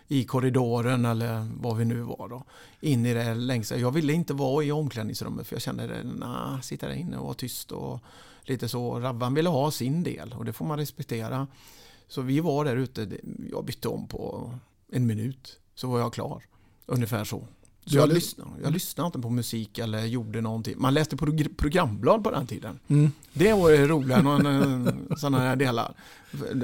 [0.08, 2.44] i korridoren eller vad vi nu var då.
[2.80, 3.78] In i det längsta.
[3.78, 7.24] Jag ville inte vara i omklädningsrummet för jag kände det, nah, sitta där inne och
[7.24, 8.00] vara tyst och
[8.42, 9.00] lite så.
[9.00, 11.46] Rabban ville ha sin del och det får man respektera.
[12.08, 13.08] Så vi var där ute,
[13.50, 14.52] jag bytte om på
[14.92, 16.44] en minut så var jag klar.
[16.86, 17.46] Ungefär så.
[17.90, 20.74] Så jag, hade- lyssnade, jag lyssnade inte på musik eller gjorde någonting.
[20.78, 22.78] Man läste progr- programblad på den tiden.
[22.88, 23.12] Mm.
[23.32, 24.16] Det var ju roliga
[25.18, 25.94] sådana här delar.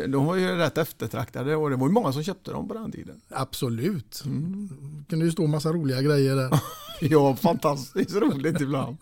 [0.09, 2.93] De var ju rätt eftertraktade och det var ju många som köpte dem på den
[2.93, 3.21] tiden.
[3.31, 4.23] Absolut.
[4.25, 4.69] Mm.
[4.99, 6.61] Det kunde ju stå massa roliga grejer där.
[7.01, 8.97] Ja, fantastiskt roligt ibland.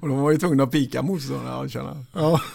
[0.00, 2.04] Och de var ju tvungna att pika motståndarna.
[2.12, 2.40] Ja.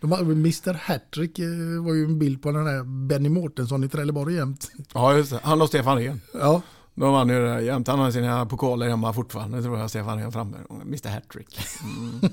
[0.00, 3.88] De har, Mr Hattrick eh, var ju en bild på den här Benny Mårtensson i
[3.88, 4.70] Trelleborg jämt.
[4.94, 5.40] Ja, just det.
[5.42, 6.20] Han och Stefan Rehn.
[6.34, 6.62] Ja,
[6.94, 7.88] De vann ju det där jämt.
[7.88, 10.56] Han har sina pokaler hemma fortfarande tror jag, Stefan Rehn framme.
[10.70, 11.58] Mr Hattrick.
[11.82, 12.32] Mm.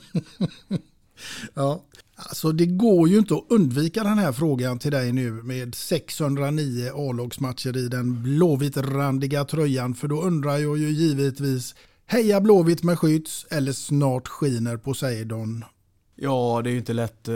[1.54, 1.84] ja.
[2.16, 6.92] Alltså det går ju inte att undvika den här frågan till dig nu med 609
[6.96, 9.94] A-lagsmatcher i den blåvitrandiga tröjan.
[9.94, 15.66] För då undrar jag ju givetvis, heja Blåvitt med skytts eller snart skiner Poseidon?
[16.16, 17.28] Ja, det är ju inte lätt.
[17.28, 17.36] eh,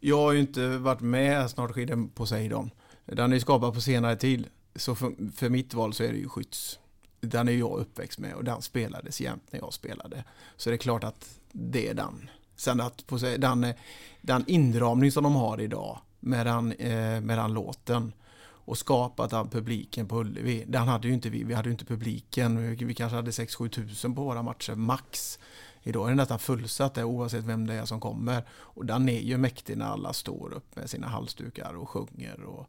[0.00, 2.70] Jag har ju inte varit med snart skiden Poseidon.
[3.06, 4.46] Den är ju skapad på senare tid.
[4.76, 6.78] Så för, för mitt val så är det ju Skytts.
[7.20, 10.24] Den är jag uppväxt med och den spelades jämt när jag spelade.
[10.56, 12.30] Så det är klart att det är den.
[12.56, 13.74] Sen att Poseidon, den,
[14.20, 18.12] den inramning som de har idag med den, eh, med den låten
[18.66, 20.64] och skapat den publiken på Ullevi.
[20.66, 21.44] Den hade ju inte vi.
[21.44, 22.76] Vi hade ju inte publiken.
[22.76, 25.38] Vi, vi kanske hade 6-7 tusen på våra matcher max.
[25.82, 28.44] Idag är det nästan fullsatt där oavsett vem det är som kommer.
[28.50, 32.44] Och den är ju mäktig när alla står upp med sina halsdukar och sjunger.
[32.44, 32.66] Och...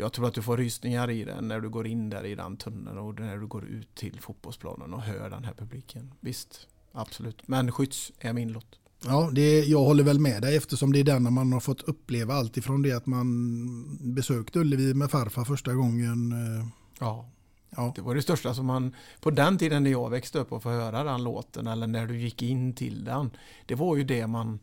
[0.00, 2.56] Jag tror att du får rysningar i den när du går in där i den
[2.56, 6.14] tunneln och när du går ut till fotbollsplanen och hör den här publiken.
[6.20, 7.48] Visst, absolut.
[7.48, 8.78] Men Skytts är min lott.
[9.04, 12.34] Ja, det, jag håller väl med dig eftersom det är den man har fått uppleva
[12.34, 16.32] allt ifrån det att man besökte Ullevi med farfar första gången.
[16.32, 16.66] eh,
[17.00, 17.28] Ja,
[17.76, 20.62] Ja, Det var det största som man, på den tiden när jag växte upp och
[20.62, 23.30] få höra den låten eller när du gick in till den.
[23.66, 24.58] Det var ju det man,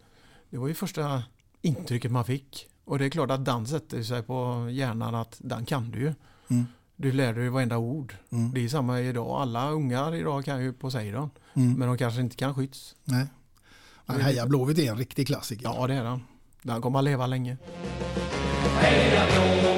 [0.50, 1.24] det var ju första
[1.62, 2.68] intrycket man fick.
[2.86, 6.14] Och det är klart att den sätter sig på hjärnan att den kan du ju.
[6.48, 6.66] Mm.
[6.96, 8.16] Du lär dig varenda ord.
[8.32, 8.54] Mm.
[8.54, 9.42] Det är samma idag.
[9.42, 11.30] Alla ungar idag kan ju Poseidon.
[11.54, 11.74] Mm.
[11.74, 12.96] Men de kanske inte kan Skytts.
[13.04, 13.28] nej.
[14.06, 15.64] Men Heja Blåvitt är en riktig klassiker.
[15.64, 16.24] Ja, det är den.
[16.62, 17.58] Den kommer att leva länge.
[18.82, 19.75] Nu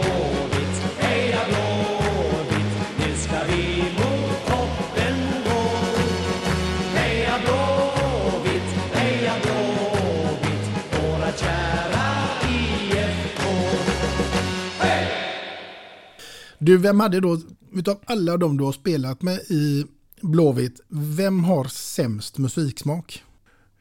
[16.68, 17.40] Du, vem hade då,
[17.72, 19.86] utav alla de du har spelat med i
[20.22, 23.24] Blåvitt, vem har sämst musiksmak?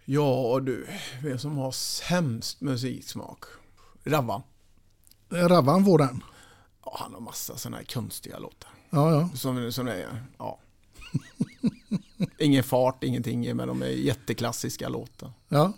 [0.05, 0.87] Ja du,
[1.23, 3.45] vem som har sämst musiksmak?
[4.05, 4.43] Ravvan.
[5.31, 6.23] Ravan får den.
[6.85, 8.71] Ja, han har massa sådana här konstiga låtar.
[8.91, 9.29] Ja, ja.
[9.35, 10.59] Som, som är, ja.
[12.39, 15.33] Ingen fart, ingenting, men de är jätteklassiska låtar.
[15.49, 15.73] ja.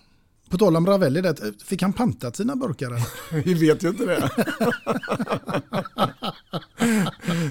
[0.48, 2.92] På tal om Ravelli, där, fick han pantat sina burkar?
[3.44, 4.30] Vi vet ju inte det.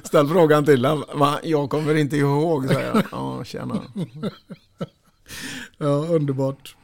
[0.03, 1.35] Ställ frågan till honom.
[1.43, 3.03] Jag kommer inte ihåg, säger jag.
[3.11, 3.81] Ja, tjena.
[5.77, 6.75] Ja, underbart.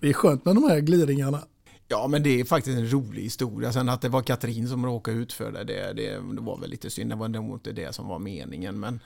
[0.00, 1.40] Det är skönt med de här gliringarna.
[1.88, 3.72] Ja, men det är faktiskt en rolig historia.
[3.72, 6.70] Sen att det var Katrin som råkade ut för det, det, det, det var väl
[6.70, 7.10] lite synd.
[7.10, 8.80] Det var nog inte det som var meningen.
[8.80, 9.00] Men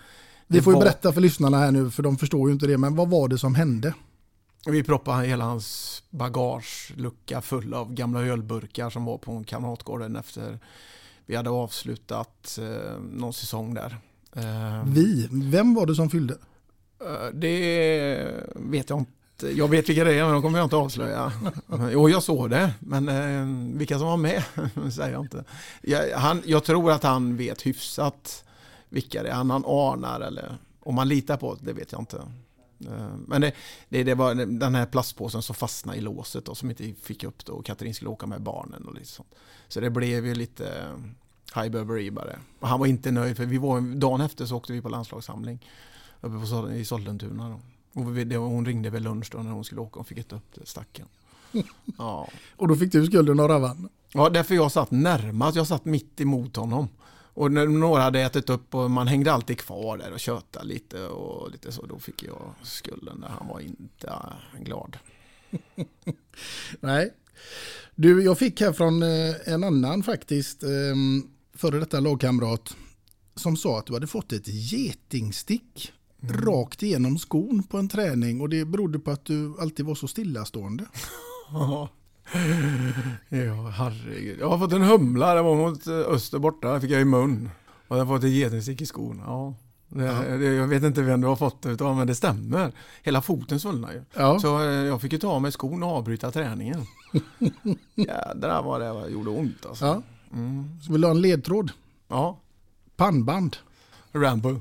[0.47, 2.79] Vi får var- berätta för lyssnarna här nu, för de förstår ju inte det.
[2.79, 3.95] Men vad var det som hände?
[4.67, 10.59] Vi proppade hela hans bagagelucka full av gamla ölburkar som var på Kamratgården efter
[11.27, 13.97] vi hade avslutat eh, någon säsong där.
[14.37, 16.35] Eh, Vi, vem var det som fyllde?
[17.01, 19.17] eh, det vet jag inte.
[19.57, 21.33] Jag vet vilka det är, men de kommer jag inte avslöja.
[21.93, 24.43] Jo, jag såg det, men eh, vilka som var med
[24.93, 25.45] säger jag inte.
[25.83, 28.45] Jag, han, jag tror att han vet hyfsat
[28.89, 29.35] vilka det är.
[29.35, 32.23] Han, han anar, eller om man litar på det, det vet jag inte.
[32.87, 33.53] Eh, Men det,
[33.89, 37.47] det, det var den här plastpåsen som fastnade i låset och som inte fick upp
[37.47, 39.35] det och Katrin skulle åka med barnen och lite sånt.
[39.69, 40.89] Så det blev ju lite
[41.55, 42.39] high böveri bara.
[42.61, 45.67] Och han var inte nöjd för vi var, dagen efter så åkte vi på landslagssamling
[46.21, 47.49] uppe på, i Sollentuna.
[47.49, 47.61] Då.
[48.01, 50.35] Och vi, det, hon ringde vid lunch då när hon skulle åka och fick inte
[50.35, 51.07] upp det, stacken.
[51.99, 52.29] Ja.
[52.57, 53.89] Och då fick du skulden av Ravan.
[54.13, 56.89] ja, därför jag satt närmast, jag satt mitt emot honom.
[57.35, 61.07] Och när några hade ätit upp och man hängde alltid kvar där och tjötade lite
[61.07, 63.29] och lite så, då fick jag skulden där.
[63.29, 64.13] Han var inte
[64.61, 64.99] glad.
[66.81, 67.15] Nej.
[67.95, 70.69] Du, jag fick här från eh, en annan faktiskt, eh,
[71.55, 72.77] före detta lagkamrat,
[73.35, 75.93] som sa att du hade fått ett getingstick
[76.23, 80.09] rakt igenom skon på en träning och det berodde på att du alltid var så
[80.09, 80.87] stillastående.
[83.29, 84.41] Ja, Ja, herregud.
[84.41, 87.51] Jag har fått en humla, det var mot eh, öster borta, fick jag i mun.
[87.89, 89.23] Och jag har fått ett getingstick i skon.
[89.27, 89.55] Ja.
[89.89, 92.73] Det, det, jag vet inte vem du har fått det utav, men det stämmer.
[93.03, 94.03] Hela foten svullnade ju.
[94.15, 94.39] Ja.
[94.39, 96.87] Så eh, jag fick ju ta av mig skon och avbryta träningen.
[97.95, 99.85] Jädrar vad det gjorde ont alltså.
[99.85, 100.03] Ja.
[100.33, 100.81] Mm.
[100.83, 101.71] Så vill du ha en ledtråd?
[102.09, 102.39] Ja,
[102.97, 103.57] Pannband.
[104.13, 104.61] Rambo.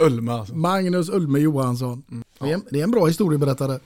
[0.00, 0.54] Ulma alltså.
[0.54, 2.02] Magnus Ulme Johansson.
[2.38, 3.78] Det, är, det är en bra historieberättare.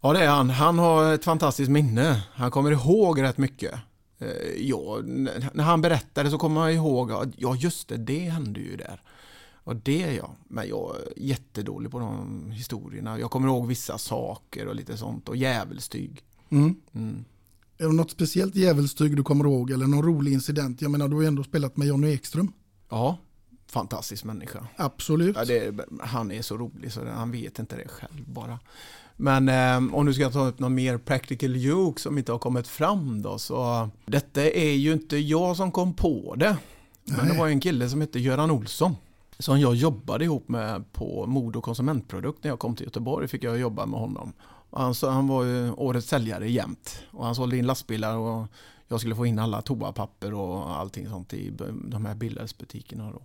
[0.00, 0.50] Ja det är han.
[0.50, 2.22] Han har ett fantastiskt minne.
[2.32, 3.74] Han kommer ihåg rätt mycket.
[4.18, 4.28] Eh,
[4.60, 4.98] Ja,
[5.52, 9.02] när han berättade så kommer jag ihåg, att, ja just det, det hände ju där.
[9.64, 10.30] Och det är jag.
[10.48, 13.18] Men jag är jättedålig på de historierna.
[13.18, 15.28] Jag kommer ihåg vissa saker och lite sånt.
[15.28, 16.22] Och djävulstyg.
[16.50, 16.74] Mm.
[16.94, 17.24] Mm.
[17.78, 20.82] Är det något speciellt djävulstyg du kommer ihåg eller någon rolig incident?
[20.82, 22.52] Jag menar, du har ju ändå spelat med Jonny Ekström.
[22.88, 23.18] Ja,
[23.66, 24.66] fantastisk människa.
[24.76, 25.36] Absolut.
[25.36, 28.58] Ja, det, han är så rolig så han vet inte det själv bara.
[29.20, 32.68] Men eh, om du ska ta upp någon mer practical joke som inte har kommit
[32.68, 36.56] fram då så detta är ju inte jag som kom på det.
[37.04, 37.38] Men det Nej.
[37.38, 38.96] var en kille som hette Göran Olsson
[39.38, 43.44] som jag jobbade ihop med på Mod och konsumentprodukt när jag kom till Göteborg fick
[43.44, 44.32] jag jobba med honom.
[44.72, 48.46] Han, sa- han var ju årets säljare jämt och han sålde in lastbilar och
[48.88, 51.52] jag skulle få in alla toapapper och allting sånt i
[51.84, 53.10] de här bildelsbutikerna.
[53.12, 53.22] Då.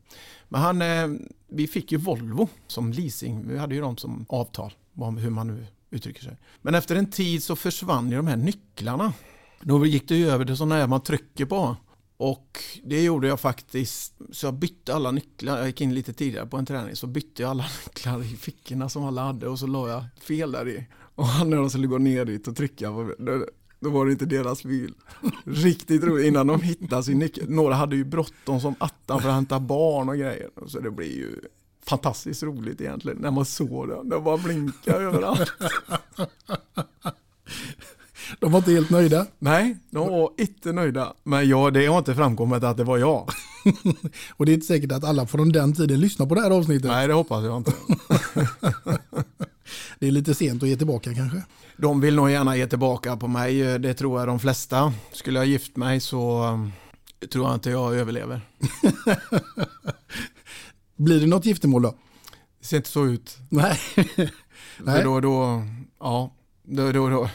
[0.49, 1.08] Men han, eh,
[1.47, 3.47] vi fick ju Volvo som leasing.
[3.47, 4.73] Vi hade ju dem som avtal,
[5.19, 6.38] hur man nu uttrycker sig.
[6.62, 9.13] Men efter en tid så försvann ju de här nycklarna.
[9.62, 11.75] Då gick det ju över till sådana här man trycker på.
[12.17, 14.13] Och det gjorde jag faktiskt.
[14.32, 15.58] Så jag bytte alla nycklar.
[15.58, 16.95] Jag gick in lite tidigare på en träning.
[16.95, 19.47] Så bytte jag alla nycklar i fickorna som alla hade.
[19.47, 20.86] Och så la jag fel där i.
[21.15, 22.89] Och när de skulle gå ner dit och trycka.
[22.91, 23.45] på- Då,
[23.79, 24.93] då var det inte deras bil.
[25.45, 26.25] Riktigt roligt.
[26.27, 27.49] Innan de hittade sin nyckel.
[27.49, 30.49] Några hade ju bråttom som attan för att hämta barn och grejer.
[30.67, 31.36] Så det blir ju
[31.88, 33.17] fantastiskt roligt egentligen.
[33.17, 34.04] När man såg det.
[34.04, 35.52] Det bara blinkade överallt.
[38.39, 39.26] De var inte helt nöjda.
[39.39, 41.13] Nej, de var inte nöjda.
[41.24, 43.30] Men ja, det har inte framkommit att det var jag.
[44.32, 46.91] Och det är inte säkert att alla från den tiden lyssnar på det här avsnittet.
[46.91, 47.74] Nej, det hoppas jag inte.
[50.00, 51.43] Det är lite sent att ge tillbaka kanske.
[51.78, 54.93] De vill nog gärna ge tillbaka på mig, det tror jag de flesta.
[55.12, 56.43] Skulle jag gift mig så
[57.32, 58.41] tror jag inte jag överlever.
[61.04, 61.96] Blir det något giftermål då?
[62.60, 63.38] Det ser inte så ut.
[63.50, 63.80] Nej.
[64.84, 65.04] Nej.
[65.04, 65.63] då, då,
[66.00, 67.30] ja, då, då, då.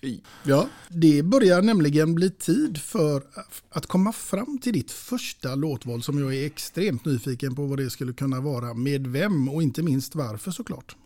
[0.00, 0.20] Fy.
[0.42, 3.22] Ja, det börjar nämligen bli tid för
[3.70, 7.90] att komma fram till ditt första låtval som jag är extremt nyfiken på vad det
[7.90, 10.96] skulle kunna vara, med vem och inte minst varför såklart.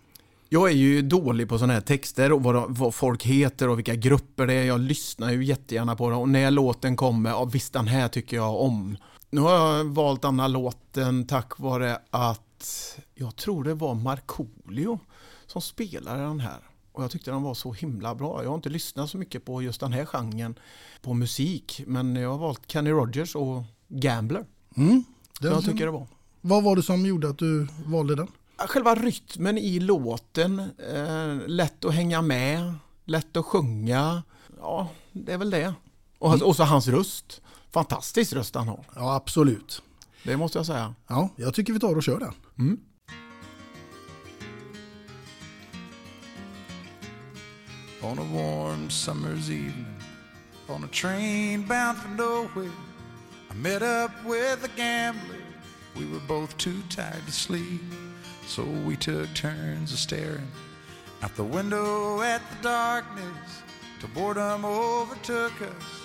[0.49, 3.95] Jag är ju dålig på sådana här texter och vad, vad folk heter och vilka
[3.95, 4.65] grupper det är.
[4.65, 8.37] Jag lyssnar ju jättegärna på det och när låten kommer, ja visst den här tycker
[8.37, 8.97] jag om.
[9.35, 14.99] Nu har jag valt den här låten tack vare att jag tror det var Markoolio
[15.47, 16.59] som spelade den här.
[16.92, 18.42] Och jag tyckte den var så himla bra.
[18.42, 20.54] Jag har inte lyssnat så mycket på just den här genren
[21.02, 21.83] på musik.
[21.87, 24.44] Men jag har valt Kenny Rogers och Gambler.
[24.77, 25.04] Mm.
[25.38, 26.06] som jag tycker det var.
[26.40, 28.29] Vad var det som gjorde att du valde den?
[28.56, 30.59] Själva rytmen i låten,
[30.94, 34.23] eh, lätt att hänga med, lätt att sjunga.
[34.61, 35.75] Ja, det är väl det.
[36.19, 37.40] Och, hans- och så hans röst.
[37.75, 38.85] Fantastisk röst han har.
[38.94, 39.83] Ja, absolut.
[40.22, 40.94] Det måste jag säga.
[41.06, 42.33] Ja, jag tycker vi tar och kör den.
[42.58, 42.79] Mm.
[48.02, 49.96] on a warm summer's evening
[50.68, 52.70] on a train bound for nowhere.
[53.50, 55.42] I met up with a gambler.
[55.96, 57.81] We were both too tired to sleep,
[58.46, 60.50] so we took turns of staring
[61.22, 63.62] out the window at the darkness
[64.00, 66.04] till boredom overtook us.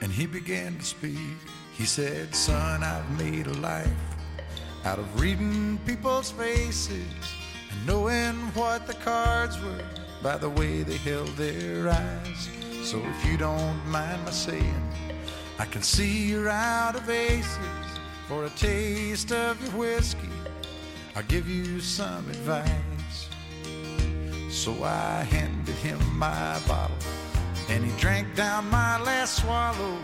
[0.00, 1.18] And he began to speak.
[1.72, 3.88] He said, Son, I've made a life
[4.84, 7.06] out of reading people's faces
[7.70, 9.84] and knowing what the cards were
[10.22, 12.48] by the way they held their eyes.
[12.82, 14.92] So if you don't mind my saying,
[15.58, 17.58] I can see you're out of aces.
[18.30, 20.30] For a taste of your whiskey,
[21.16, 23.28] I'll give you some advice.
[24.48, 26.96] So I handed him my bottle,
[27.70, 29.96] and he drank down my last swallow.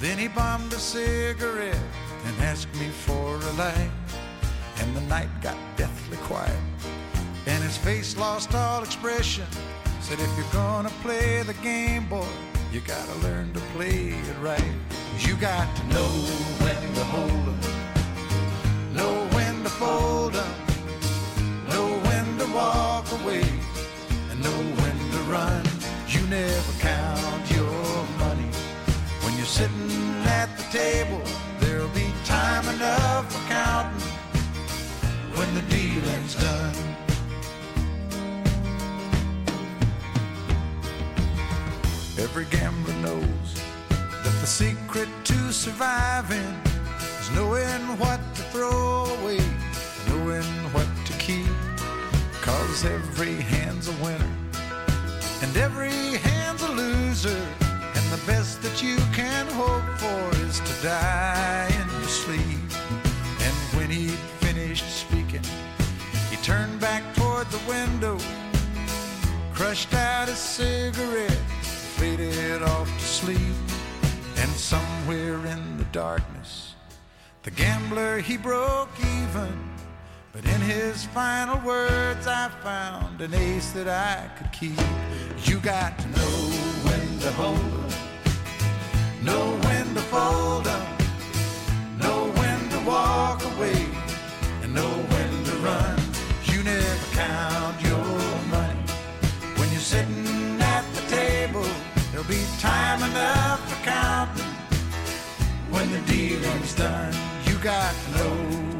[0.00, 1.78] Then he bummed a cigarette
[2.24, 3.90] and asked me for a light.
[4.80, 6.60] And the night got deathly quiet,
[7.46, 9.46] and his face lost all expression.
[10.00, 12.28] Said, if you're gonna play the game, boy,
[12.72, 14.74] you gotta learn to play it right.
[15.20, 16.10] You got to know
[16.62, 20.54] when to hold 'em, know when to fold 'em,
[21.70, 23.48] know when to walk away,
[24.30, 25.65] and know when to run.
[26.30, 28.50] Never count your money
[29.22, 29.90] when you're sitting
[30.24, 31.22] at the table.
[31.60, 34.00] There'll be time enough for counting
[35.36, 36.74] when the dealing's done.
[42.18, 46.60] Every gambler knows that the secret to surviving
[47.20, 49.38] is knowing what to throw away,
[50.08, 50.42] knowing
[50.74, 51.46] what to keep.
[52.42, 54.45] Cause every hand's a winner
[55.42, 57.46] and every hand's a loser.
[57.94, 62.70] And the best that you can hope for is to die in your sleep.
[63.40, 65.42] And when he'd finished speaking,
[66.30, 68.18] he turned back toward the window,
[69.52, 71.44] crushed out his cigarette,
[71.98, 73.56] faded off to sleep.
[74.36, 76.74] And somewhere in the darkness,
[77.42, 79.76] the gambler he broke even.
[80.32, 84.78] But in his final words, I found an ace that I could keep.
[85.44, 86.36] You got to know
[86.86, 90.86] when to hold 'em, know when to fold 'em,
[91.98, 93.86] know when to walk away,
[94.62, 95.96] and know when to run.
[96.44, 98.18] You never count your
[98.50, 98.84] money
[99.56, 101.66] when you're sitting at the table.
[102.10, 104.54] There'll be time enough for counting
[105.70, 107.14] when the dealing's done.
[107.46, 108.34] You got to know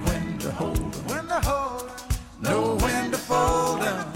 [0.07, 4.16] when to hold 'em, when to hold 'em, know when to fold to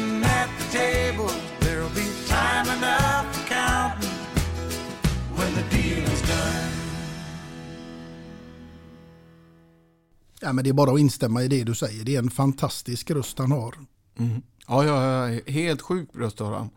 [10.41, 12.05] Ja, men det är bara att instämma i det du säger.
[12.05, 13.75] Det är en fantastisk röst han har.
[14.19, 14.41] Mm.
[14.67, 16.69] Ja, jag är helt sjuk röst har han.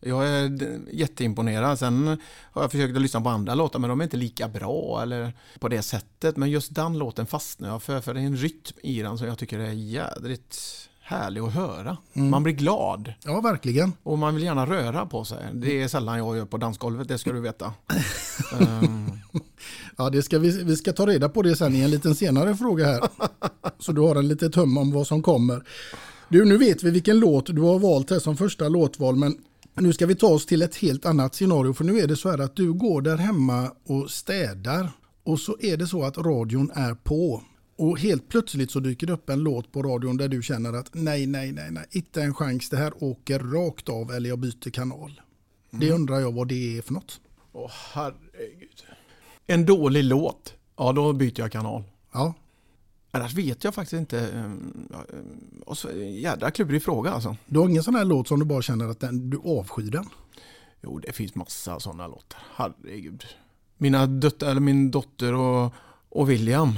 [0.00, 1.78] Jag är jätteimponerad.
[1.78, 2.18] Sen
[2.52, 5.32] har jag försökt att lyssna på andra låtar men de är inte lika bra eller
[5.60, 6.36] på det sättet.
[6.36, 8.00] Men just den låten fastnar jag för.
[8.00, 11.96] För det är en rytm i den som jag tycker är jädrigt härlig att höra.
[12.12, 13.92] Man blir glad Ja, verkligen.
[14.02, 15.38] och man vill gärna röra på sig.
[15.52, 17.72] Det är sällan jag gör på dansgolvet, det ska du veta.
[18.60, 19.10] Ehm,
[19.96, 22.56] Ja, det ska vi, vi ska ta reda på det sen i en liten senare
[22.56, 23.00] fråga här.
[23.78, 25.62] Så du har en liten tum om vad som kommer.
[26.28, 29.36] Du, nu vet vi vilken låt du har valt här som första låtval, men
[29.74, 31.72] nu ska vi ta oss till ett helt annat scenario.
[31.72, 34.90] För nu är det så här att du går där hemma och städar
[35.24, 37.42] och så är det så att radion är på.
[37.82, 40.90] Och helt plötsligt så dyker det upp en låt på radion där du känner att
[40.92, 44.70] nej, nej, nej, nej, inte en chans, det här åker rakt av eller jag byter
[44.70, 45.20] kanal.
[45.70, 47.20] Det undrar jag vad det är för något.
[47.52, 48.82] Åh herregud.
[49.46, 51.82] En dålig låt, ja då byter jag kanal.
[52.12, 52.34] Ja,
[53.10, 54.16] Annars vet jag faktiskt inte.
[54.92, 57.36] ja, ehm, Och så, jädra klurig fråga alltså.
[57.46, 60.06] du har ingen sån här låt som du bara känner att den, du avskyr den.
[60.82, 62.40] Jo, det finns massa sådana låtar.
[62.54, 63.24] Herregud.
[63.76, 65.72] Mina döttrar, eller min dotter och,
[66.08, 66.72] och William,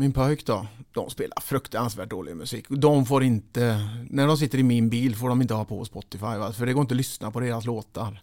[0.00, 2.66] min pojk då, de spelar fruktansvärt dålig musik.
[2.68, 6.24] De får inte, när de sitter i min bil får de inte ha på Spotify,
[6.24, 6.52] va?
[6.52, 8.22] för det går inte att lyssna på deras låtar.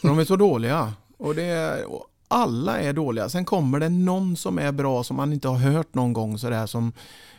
[0.00, 0.92] För de är så dåliga.
[1.16, 3.28] Och det är, och alla är dåliga.
[3.28, 6.66] Sen kommer det någon som är bra som man inte har hört någon gång sådär
[6.66, 6.92] som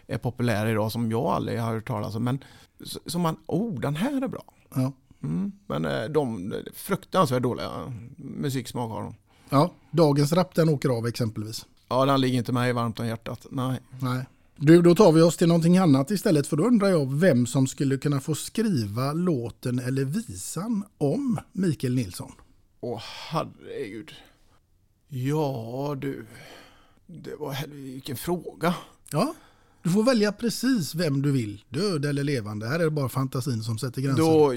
[0.08, 2.24] är populär idag som jag aldrig har hört talas om.
[2.24, 2.44] Men
[3.06, 4.44] som man, oh den här är bra.
[4.76, 4.92] Ja.
[5.24, 5.52] Mm.
[5.68, 7.70] Men eh, de fruktansvärt dåliga
[8.18, 9.16] musiksmak har de.
[9.50, 11.66] ja, dagens rap den åker av exempelvis.
[11.88, 13.46] Ja, den ligger inte mig varmt om hjärtat.
[13.50, 13.80] Nej.
[14.00, 14.26] Nej.
[14.58, 17.68] Du, då tar vi oss till någonting annat istället för då undrar jag vem som
[17.68, 22.32] skulle kunna få skriva låten eller visan om Mikael Nilsson.
[22.82, 24.12] Åh herregud.
[25.08, 26.26] Ja du.
[27.06, 28.76] Det var vilken fråga.
[29.12, 29.34] Ja,
[29.84, 32.68] du får välja precis vem du vill, död eller levande.
[32.68, 34.24] Här är det bara fantasin som sätter gränser.
[34.24, 34.56] Då,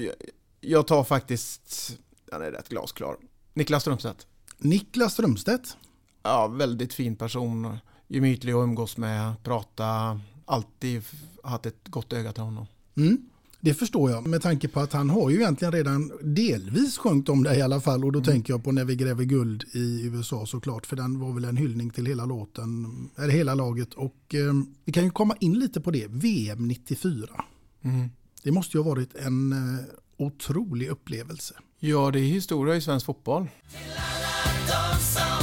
[0.61, 1.97] jag tar faktiskt,
[2.31, 3.17] den är rätt glasklar.
[3.53, 4.27] Niklas Strömstedt.
[4.57, 5.77] Niklas Strömstedt.
[6.23, 7.77] Ja, väldigt fin person.
[8.07, 11.01] Gemytlig att umgås med, prata, alltid
[11.43, 12.65] haft ett gott öga till honom.
[12.97, 13.17] Mm.
[13.61, 17.43] Det förstår jag med tanke på att han har ju egentligen redan delvis sjungit om
[17.43, 20.45] det i alla fall och då tänker jag på När vi gräver guld i USA
[20.45, 24.53] såklart för den var väl en hyllning till hela låten, eller hela laget och eh,
[24.85, 27.43] vi kan ju komma in lite på det, VM 94.
[27.81, 28.09] Mm.
[28.43, 29.85] Det måste ju ha varit en eh,
[30.17, 31.53] otrolig upplevelse.
[31.79, 33.41] Ja, det är historia i svensk fotboll.
[33.41, 35.38] Eh,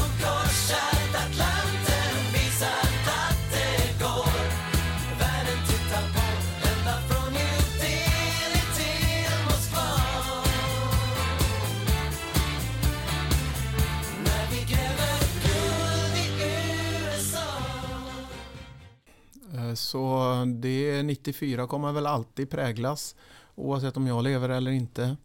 [19.80, 23.14] Så det 94 kommer väl alltid präglas
[23.54, 25.16] oavsett om jag lever eller inte.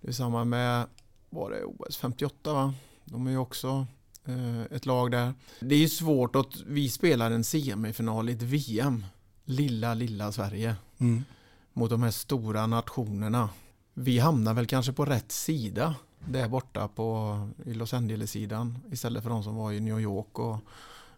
[0.00, 0.86] Det är samma med,
[1.30, 2.74] var det OS 58 va?
[3.04, 3.86] De är ju också
[4.24, 5.34] eh, ett lag där.
[5.60, 9.04] Det är ju svårt att vi spelar en semifinal i ett VM.
[9.44, 10.76] Lilla, lilla Sverige.
[10.98, 11.24] Mm.
[11.72, 13.48] Mot de här stora nationerna.
[13.94, 15.94] Vi hamnar väl kanske på rätt sida
[16.28, 20.58] där borta på, i Los Angeles-sidan istället för de som var i New York och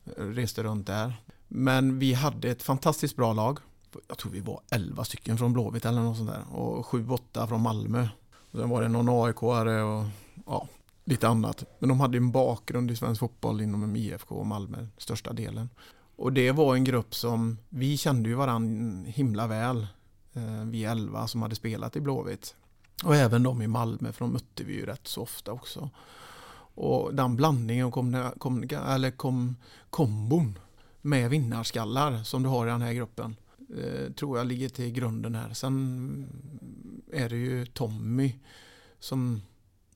[0.05, 1.13] eh, reste runt där.
[1.49, 3.59] Men vi hade ett fantastiskt bra lag.
[4.09, 6.57] Jag tror vi var 11 stycken från Blåvitt eller något sånt där.
[6.57, 8.09] Och 7-8 från Malmö.
[8.51, 10.07] Och sen var det någon AIK-are och
[10.47, 10.69] ja,
[11.05, 11.65] lite annat.
[11.79, 15.69] Men de hade en bakgrund i svensk fotboll inom IFK och Malmö, största delen.
[16.17, 19.87] Och det var en grupp som, vi kände ju varandra himla väl.
[20.33, 22.55] Eh, vi 11 som hade spelat i Blåvitt.
[23.05, 25.91] Och även de i Malmö, för de mötte vi ju rätt så ofta också.
[26.75, 29.57] Och den blandningen och kom, kom, eller kom,
[29.91, 30.59] kombon
[31.07, 33.37] med vinnarskallar som du har i den här gruppen
[33.79, 35.53] eh, tror jag ligger till grunden här.
[35.53, 36.27] Sen
[37.13, 38.35] är det ju Tommy
[38.99, 39.43] som,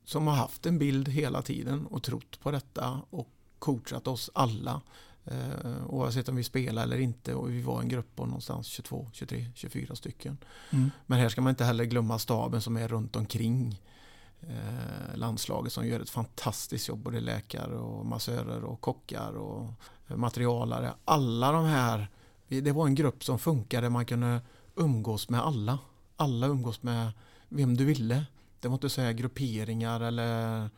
[0.05, 4.81] som har haft en bild hela tiden och trott på detta och coachat oss alla.
[5.25, 9.11] Eh, oavsett om vi spelar eller inte och vi var en grupp på någonstans 22,
[9.13, 10.39] 23, 24 stycken.
[10.71, 10.91] Mm.
[11.07, 13.81] Men här ska man inte heller glömma staben som är runt omkring
[14.49, 16.99] eh, landslaget som gör ett fantastiskt jobb.
[16.99, 19.73] Både läkare och massörer och kockar och
[20.07, 20.95] materialare.
[21.05, 22.09] Alla de här,
[22.49, 23.91] det var en grupp som funkade.
[23.91, 24.41] Man kunde
[24.75, 25.79] umgås med alla.
[26.17, 27.13] Alla umgås med
[27.49, 28.27] vem du ville.
[28.61, 30.71] Det var inte så här grupperingar eller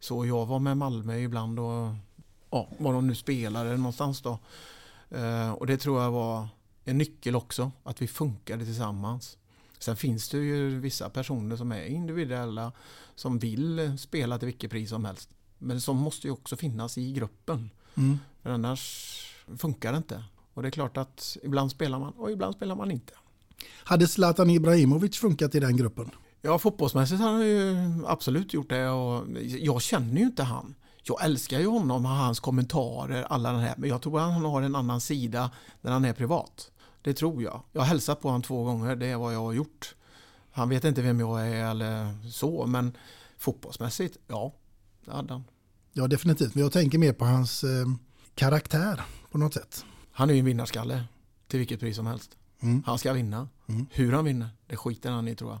[0.00, 0.26] så.
[0.26, 1.94] Jag var med Malmö ibland och
[2.50, 4.38] ja, var de nu spelade någonstans då.
[5.10, 6.48] Eh, och det tror jag var
[6.84, 9.38] en nyckel också, att vi funkade tillsammans.
[9.86, 12.72] Sen finns det ju vissa personer som är individuella
[13.14, 15.30] som vill spela till vilket pris som helst.
[15.58, 17.70] Men som måste ju också finnas i gruppen.
[17.94, 18.18] Mm.
[18.42, 19.22] För annars
[19.58, 20.24] funkar det inte.
[20.54, 23.12] Och det är klart att ibland spelar man och ibland spelar man inte.
[23.84, 26.10] Hade Zlatan Ibrahimovic funkat i den gruppen?
[26.42, 27.76] Ja, fotbollsmässigt har han ju
[28.06, 30.74] absolut gjort det och jag känner ju inte han.
[31.02, 34.44] Jag älskar ju honom och hans kommentarer, alla den här, men jag tror att han
[34.44, 36.70] har en annan sida när han är privat.
[37.06, 37.62] Det tror jag.
[37.72, 39.94] Jag har hälsat på honom två gånger, det är vad jag har gjort.
[40.50, 42.96] Han vet inte vem jag är eller så, men
[43.36, 44.54] fotbollsmässigt, ja,
[45.04, 45.44] det hade han.
[45.92, 46.54] Ja, definitivt.
[46.54, 47.86] Men jag tänker mer på hans eh,
[48.34, 49.00] karaktär
[49.30, 49.84] på något sätt.
[50.12, 51.04] Han är ju en vinnarskalle
[51.48, 52.30] till vilket pris som helst.
[52.60, 52.82] Mm.
[52.86, 53.48] Han ska vinna.
[53.68, 53.86] Mm.
[53.90, 55.60] Hur han vinner, det skiter han i tror jag.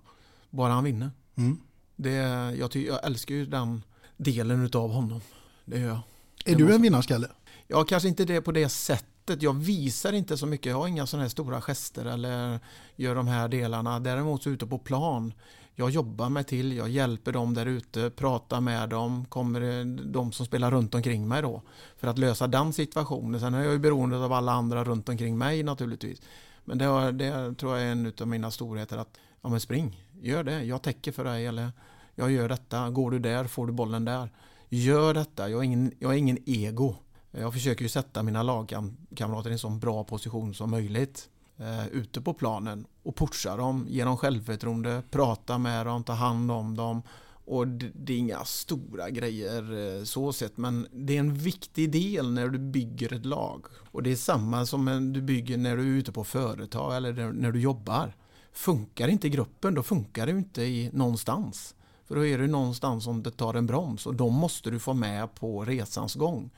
[0.50, 1.10] Bara han vinner.
[1.34, 1.58] Mm.
[1.96, 2.12] Det,
[2.58, 3.82] jag, ty, jag älskar ju den
[4.16, 5.20] delen utav honom.
[5.64, 5.96] Det gör jag.
[5.96, 6.00] Är
[6.44, 7.28] Det du måste- en vinnarskalle?
[7.68, 9.06] Ja, kanske inte det på det sättet.
[9.34, 10.66] Jag visar inte så mycket.
[10.70, 12.60] Jag har inga sådana här stora gester eller
[12.96, 14.00] gör de här delarna.
[14.00, 15.32] Däremot så ute på plan.
[15.74, 20.46] Jag jobbar mig till, jag hjälper dem där ute, pratar med dem, kommer de som
[20.46, 21.62] spelar runt omkring mig då.
[21.96, 23.40] För att lösa den situationen.
[23.40, 26.22] Sen är jag ju beroende av alla andra runt omkring mig naturligtvis.
[26.64, 30.04] Men det, har- det tror jag är en av mina storheter att ja men spring,
[30.20, 31.72] gör det, jag täcker för dig eller
[32.14, 34.30] jag gör detta, går du där får du bollen där.
[34.68, 36.96] Gör detta, jag är ingen, jag är ingen ego.
[37.38, 41.28] Jag försöker ju sätta mina lagkamrater i en så bra position som möjligt
[41.58, 46.50] eh, ute på planen och pusha dem, ge dem självförtroende, prata med dem, ta hand
[46.50, 47.02] om dem.
[47.48, 51.92] Och det, det är inga stora grejer eh, så sett men det är en viktig
[51.92, 53.64] del när du bygger ett lag.
[53.92, 57.52] Och det är samma som du bygger när du är ute på företag eller när-
[57.52, 58.16] du jobbar.
[58.52, 61.74] Funkar inte gruppen, då funkar det inte i någonstans.
[62.04, 64.94] För då är det någonstans som det tar en broms och då måste du få
[64.94, 66.50] med på resans gång.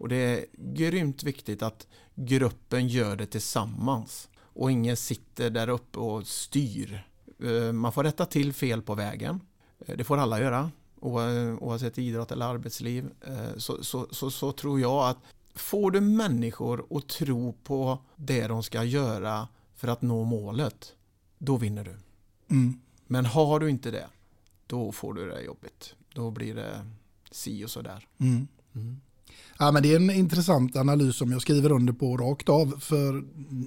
[0.00, 5.98] Och det är grymt viktigt att gruppen gör det tillsammans och ingen sitter där uppe
[5.98, 7.06] och styr.
[7.42, 9.40] Eh, Man får rätta till fel på vägen.
[9.86, 10.70] Eh, Det får alla göra
[11.00, 13.10] oavsett idrott eller arbetsliv.
[13.26, 15.16] Eh, Så, så, så, så tror jag att
[15.54, 20.94] får du människor att tro på det de ska göra för att nå målet,
[21.38, 21.96] då vinner du.
[22.54, 22.80] Mm.
[23.06, 24.06] Men har du inte det,
[24.66, 25.94] då får du det jobbigt.
[26.14, 26.86] Då blir det
[27.30, 28.08] si och så där.
[28.18, 28.46] Mm.
[29.62, 32.80] Ja, men det är en intressant analys som jag skriver under på rakt av.
[32.80, 33.24] För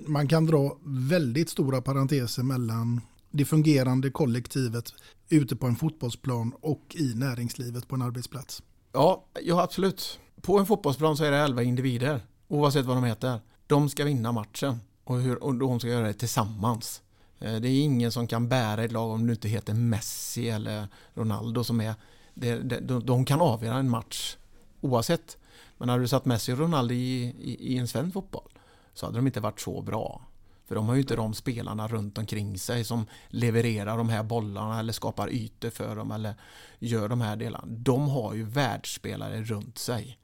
[0.09, 4.93] man kan dra väldigt stora parenteser mellan det fungerande kollektivet
[5.29, 8.63] ute på en fotbollsplan och i näringslivet på en arbetsplats.
[8.93, 10.19] Ja, ja absolut.
[10.41, 13.39] På en fotbollsplan så är det 11 individer, oavsett vad de heter.
[13.67, 17.01] De ska vinna matchen och, hur, och de ska göra det tillsammans.
[17.39, 20.87] Eh, det är ingen som kan bära ett lag om du inte heter Messi eller
[21.13, 21.93] Ronaldo som är...
[22.33, 24.37] Det, det, de, de kan avgöra en match
[24.81, 25.37] oavsett.
[25.77, 28.51] Men hade du satt Messi och Ronaldo i, i, i en svensk fotboll
[28.93, 30.21] så hade de inte varit så bra.
[30.65, 34.79] För de har ju inte de spelarna runt omkring sig som levererar de här bollarna
[34.79, 36.35] eller skapar ytor för dem eller
[36.79, 37.65] gör de här delarna.
[37.67, 40.17] De har ju världsspelare runt sig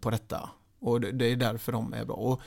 [0.00, 0.50] på detta.
[0.80, 2.16] Och det, det är därför de är bra.
[2.16, 2.40] Och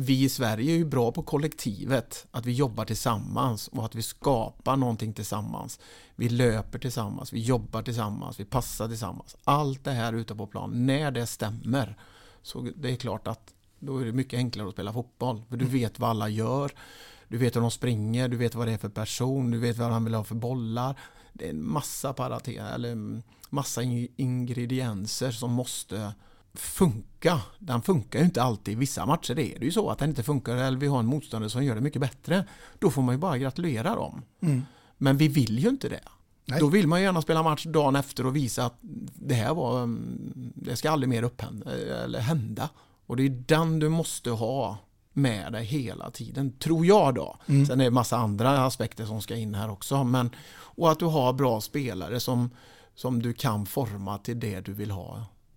[0.00, 4.02] vi i Sverige är ju bra på kollektivet, att vi jobbar tillsammans och att vi
[4.02, 5.80] skapar någonting tillsammans.
[6.16, 9.36] Vi löper tillsammans, vi jobbar tillsammans, vi passar tillsammans.
[9.44, 11.96] Allt det här ute på plan, när det stämmer,
[12.42, 15.42] så det är klart att då är det mycket enklare att spela fotboll.
[15.48, 16.72] För du vet vad alla gör,
[17.28, 19.90] du vet hur de springer, du vet vad det är för person, du vet vad
[19.90, 20.98] han vill ha för bollar.
[21.32, 22.14] Det är en massa
[22.74, 26.12] eller mm, massa in- ingredienser som måste
[26.60, 27.40] funka.
[27.58, 28.72] Den funkar ju inte alltid.
[28.72, 31.06] I vissa matcher är det ju så att den inte funkar eller vi har en
[31.06, 32.44] motståndare som gör det mycket bättre.
[32.78, 34.22] Då får man ju bara gratulera dem.
[34.98, 36.00] Men vi vill ju inte det.
[36.44, 36.60] Nej.
[36.60, 38.78] Då vill man ju gärna spela match dagen efter och visa att
[39.14, 41.70] det här var, mm, det ska aldrig mer upphända,
[42.04, 42.68] eller hända.
[43.06, 44.78] Och det är den du måste ha
[45.12, 47.36] med dig hela tiden, tror jag då.
[47.66, 50.04] Sen är det massa andra aspekter som ska in här också.
[50.04, 50.30] Men,
[50.60, 52.50] och att du har bra spelare som,
[52.94, 55.26] som du kan forma till det du vill ha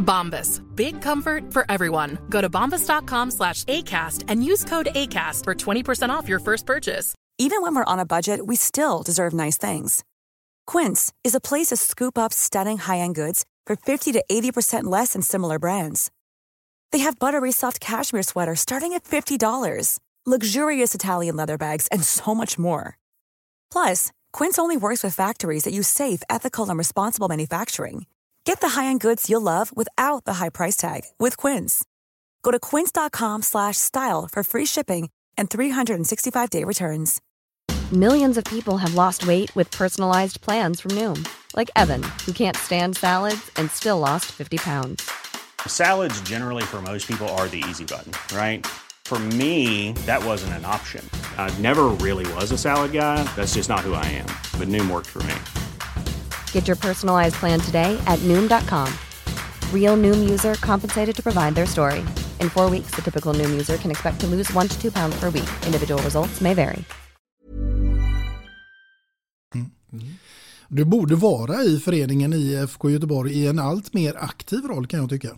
[0.00, 0.60] Bombas.
[0.74, 2.18] Big comfort for everyone.
[2.28, 7.14] Go to bombas.com slash ACAST and use code ACAST for 20% off your first purchase.
[7.38, 10.04] Even when we're on a budget, we still deserve nice things.
[10.66, 15.14] Quince is a place to scoop up stunning high-end goods for 50 to 80% less
[15.14, 16.10] than similar brands.
[16.92, 22.34] They have buttery soft cashmere sweaters starting at $50, luxurious Italian leather bags, and so
[22.34, 22.98] much more.
[23.72, 28.04] Plus, Quince only works with factories that use safe, ethical, and responsible manufacturing.
[28.44, 31.84] Get the high-end goods you'll love without the high price tag with Quince.
[32.42, 37.20] Go to quince.com slash style for free shipping and 365-day returns.
[37.92, 42.56] Millions of people have lost weight with personalized plans from Noom, like Evan, who can't
[42.56, 45.10] stand salads and still lost 50 pounds.
[45.66, 48.64] Salads, generally, for most people, are the easy button, right?
[49.04, 51.04] For me, that wasn't an option.
[51.36, 53.24] I never really was a salad guy.
[53.34, 54.26] That's just not who I am.
[54.56, 55.34] But Noom worked for me.
[56.52, 58.88] Get your personalized plan today at Noom.com.
[59.74, 61.98] Real Noom user compensated to provide their story.
[62.40, 65.18] In four weeks, the typical Noom user can expect to lose one to two pounds
[65.20, 65.48] per week.
[65.66, 66.84] Individual results may vary.
[70.68, 75.08] Du borde vara i föreningen IFK Göteborg i en allt mer aktiv roll kan jag
[75.10, 75.28] tycka.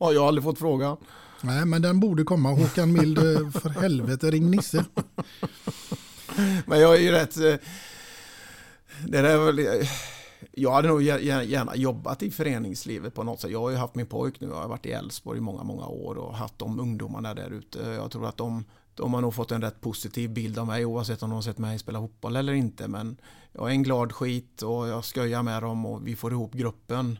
[0.00, 0.96] Ja, jag har aldrig fått frågan.
[1.42, 2.48] Nej, men den borde komma.
[2.48, 4.84] Håkan Mild, eh, för helvete, ring Nisse.
[6.66, 7.36] Men jag är ju rätt...
[7.36, 7.42] eh,
[9.06, 9.86] Det där är väl,
[10.58, 13.50] jag hade nog gärna jobbat i föreningslivet på något sätt.
[13.50, 15.86] Jag har ju haft min pojk nu, jag har varit i Älvsborg i många, många
[15.86, 17.78] år och haft de ungdomarna där ute.
[17.78, 21.22] Jag tror att de, de har nog fått en rätt positiv bild av mig oavsett
[21.22, 22.88] om de har sett mig spela fotboll eller inte.
[22.88, 23.16] Men
[23.52, 27.18] jag är en glad skit och jag skojar med dem och vi får ihop gruppen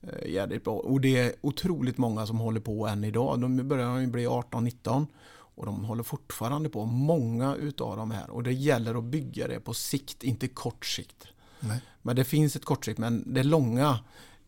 [0.00, 0.74] eh, jävligt bra.
[0.74, 3.40] Och det är otroligt många som håller på än idag.
[3.40, 8.30] De börjar ju bli 18-19 och de håller fortfarande på, många utav de här.
[8.30, 11.26] Och det gäller att bygga det på sikt, inte kort sikt.
[11.68, 11.80] Nej.
[12.02, 13.98] Men det finns ett kortsikt, men det långa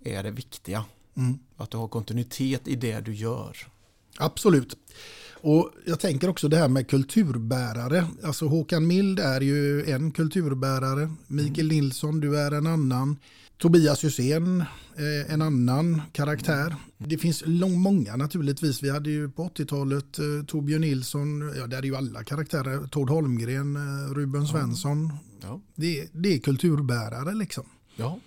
[0.04, 0.84] är det viktiga.
[1.16, 1.38] Mm.
[1.56, 3.56] Att du har kontinuitet i det du gör.
[4.18, 4.76] Absolut.
[5.40, 8.06] Och jag tänker också det här med kulturbärare.
[8.24, 11.10] Alltså Håkan Mild är ju en kulturbärare.
[11.26, 13.16] Mikael Nilsson, du är en annan.
[13.58, 14.60] Tobias Hysén,
[14.96, 16.76] eh, en annan karaktär.
[16.98, 18.82] Det finns lång, många naturligtvis.
[18.82, 22.86] Vi hade ju på 80-talet eh, Torbjörn Nilsson, ja där är ju alla karaktärer.
[22.86, 25.12] Tord Holmgren, eh, Ruben Svensson.
[25.42, 25.60] Ja.
[25.74, 27.64] Det, det är kulturbärare liksom.
[27.96, 28.18] Ja.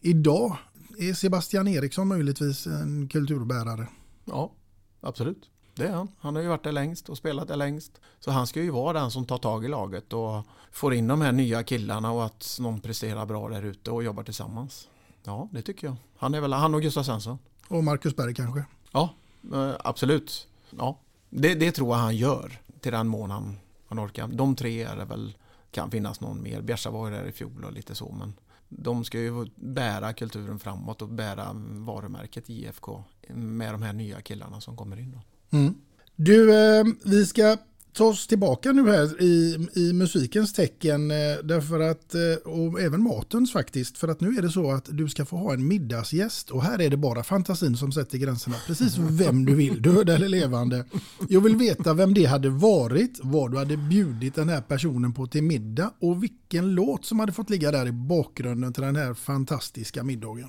[0.00, 0.56] Idag
[0.98, 3.86] är Sebastian Eriksson möjligtvis en kulturbärare.
[4.24, 4.52] Ja,
[5.00, 5.50] absolut.
[5.74, 6.08] Det är han.
[6.18, 8.00] Han har ju varit där längst och spelat där längst.
[8.20, 11.20] Så han ska ju vara den som tar tag i laget och får in de
[11.20, 14.88] här nya killarna och att någon presterar bra där ute och jobbar tillsammans.
[15.24, 15.96] Ja, det tycker jag.
[16.16, 17.38] Han är väl han och Gustav Svensson.
[17.68, 18.64] Och Marcus Berg kanske.
[18.92, 19.14] Ja,
[19.52, 20.48] eh, absolut.
[20.78, 20.98] Ja,
[21.30, 23.58] det, det tror jag han gör till den mån han,
[23.88, 24.28] han orkar.
[24.28, 25.34] De tre är det väl,
[25.70, 26.62] kan finnas någon mer.
[26.62, 28.32] Bjärsa var ju där i fjol och lite så, men
[28.68, 34.60] de ska ju bära kulturen framåt och bära varumärket IFK med de här nya killarna
[34.60, 35.12] som kommer in.
[35.12, 35.56] Då.
[35.58, 35.74] Mm.
[36.16, 37.56] Du, eh, vi ska
[37.92, 41.10] ta oss tillbaka nu här i, i musikens tecken.
[41.10, 43.98] Eh, därför att, eh, och även matens faktiskt.
[43.98, 46.50] För att nu är det så att du ska få ha en middagsgäst.
[46.50, 48.56] Och här är det bara fantasin som sätter gränserna.
[48.66, 50.84] Precis vem du vill, död eller levande.
[51.28, 53.20] Jag vill veta vem det hade varit.
[53.22, 55.94] Vad du hade bjudit den här personen på till middag.
[56.00, 60.48] Och vilken låt som hade fått ligga där i bakgrunden till den här fantastiska middagen.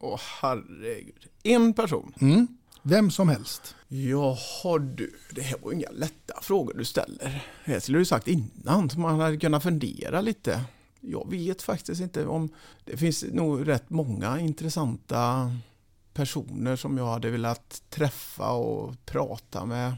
[0.00, 1.26] Åh herregud.
[1.42, 2.12] En person.
[2.20, 2.46] Mm.
[2.86, 3.76] Vem som helst.
[3.88, 7.46] Jaha du, det här var inga lätta frågor du ställer.
[7.64, 10.64] Det skulle du sagt innan så man hade kunnat fundera lite.
[11.00, 12.48] Jag vet faktiskt inte om...
[12.84, 15.52] Det finns nog rätt många intressanta
[16.12, 19.94] personer som jag hade velat träffa och prata med.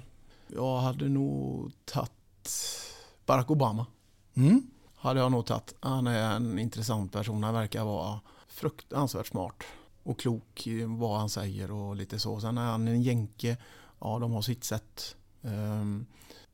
[0.46, 2.60] Jag hade nog tagit
[3.26, 3.86] Barack Obama.
[4.34, 4.66] Mm.
[4.96, 5.74] Hade jag nog tagit.
[5.80, 7.42] Han är en intressant person.
[7.42, 9.62] Han verkar vara fruktansvärt smart
[10.06, 12.40] och klok i vad han säger och lite så.
[12.40, 13.56] Sen är han en jänke.
[14.00, 15.16] Ja, de har sitt sätt.
[15.42, 16.06] Ehm,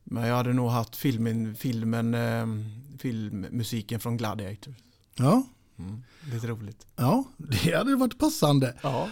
[0.03, 2.65] Men jag hade nog haft filmen, filmen ehm,
[2.99, 4.75] filmmusiken från Gladiator.
[5.15, 5.43] Ja,
[5.77, 6.87] Mm, lite roligt.
[6.95, 8.75] ja det hade varit passande.
[8.83, 9.09] Ja.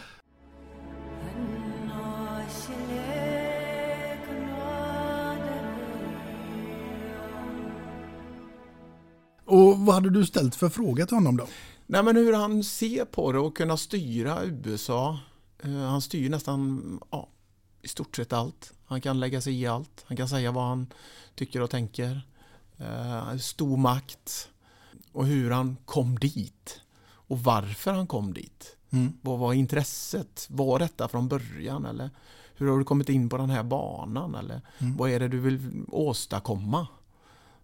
[9.45, 11.47] Och vad hade du ställt för fråga till honom då?
[11.91, 15.19] Nej, men hur han ser på det och kunna styra USA.
[15.63, 17.27] Eh, Han styr nästan ja,
[17.81, 18.73] i stort sett allt.
[18.85, 20.03] Han kan lägga sig i allt.
[20.07, 20.87] Han kan säga vad han
[21.35, 22.21] tycker och tänker.
[22.77, 24.49] Eh, Stor makt.
[25.11, 26.81] Och hur han kom dit.
[27.03, 28.75] Och varför han kom dit.
[28.89, 29.13] Mm.
[29.21, 30.47] Vad var intresset?
[30.49, 31.85] Var detta från början?
[31.85, 32.09] Eller
[32.55, 34.35] hur har du kommit in på den här banan?
[34.35, 34.97] Eller Mm.
[34.97, 36.87] vad är det du vill åstadkomma?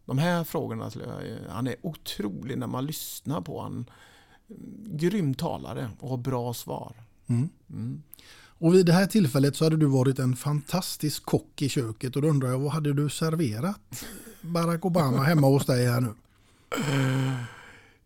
[0.06, 3.86] De här frågorna, jag- han är otrolig när man lyssnar på han.
[4.86, 6.93] Grym talare och har bra svar.
[7.28, 7.50] Mm.
[7.70, 8.04] Mm.
[8.60, 12.22] Och vid det här tillfället så hade du varit en fantastisk kock i köket och
[12.22, 14.06] då undrar jag vad hade du serverat
[14.41, 16.14] Barack Obama hemma hos dig här nu?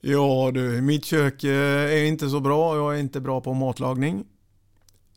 [0.01, 2.75] Ja du, mitt kök eh, är inte så bra.
[2.75, 4.25] Jag är inte bra på matlagning.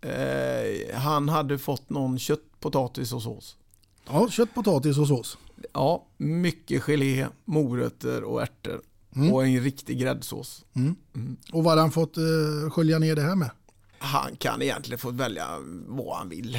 [0.00, 3.56] Eh, han hade fått någon kött, potatis och sås.
[4.06, 5.38] Ja, kött, potatis och sås.
[5.72, 8.80] Ja, mycket gelé, morötter och ärtor.
[9.16, 9.32] Mm.
[9.32, 10.64] Och en riktig gräddsås.
[10.74, 10.96] Mm.
[11.52, 13.50] Och vad hade han fått uh, skölja ner det här med?
[13.98, 15.46] Han kan egentligen få välja
[15.86, 16.54] vad han vill.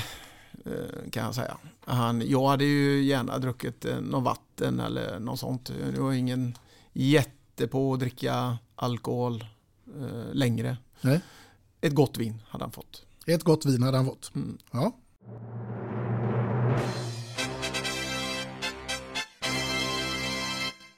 [0.65, 1.57] eh, Kan jag säga.
[1.85, 5.71] Han, jag hade ju gärna druckit eh, något vatten eller något sånt.
[5.95, 6.57] Jag var ingen
[6.93, 9.45] jätte på att dricka alkohol
[9.99, 10.77] eh, längre.
[11.01, 11.21] Nej.
[11.81, 13.05] Ett gott vin hade han fått.
[13.25, 14.31] Ett gott vin hade han fått.
[14.35, 14.57] Mm.
[14.71, 14.91] Ja.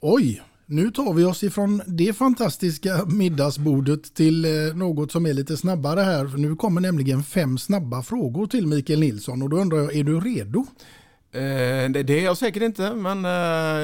[0.00, 5.56] Oj, nu tar vi oss ifrån det fantastiska middagsbordet till eh, något som är lite
[5.56, 6.24] snabbare här.
[6.36, 10.20] Nu kommer nämligen fem snabba frågor till Mikael Nilsson och då undrar jag, är du
[10.20, 10.66] redo?
[11.32, 13.30] Eh, det, det är jag säkert inte, men eh,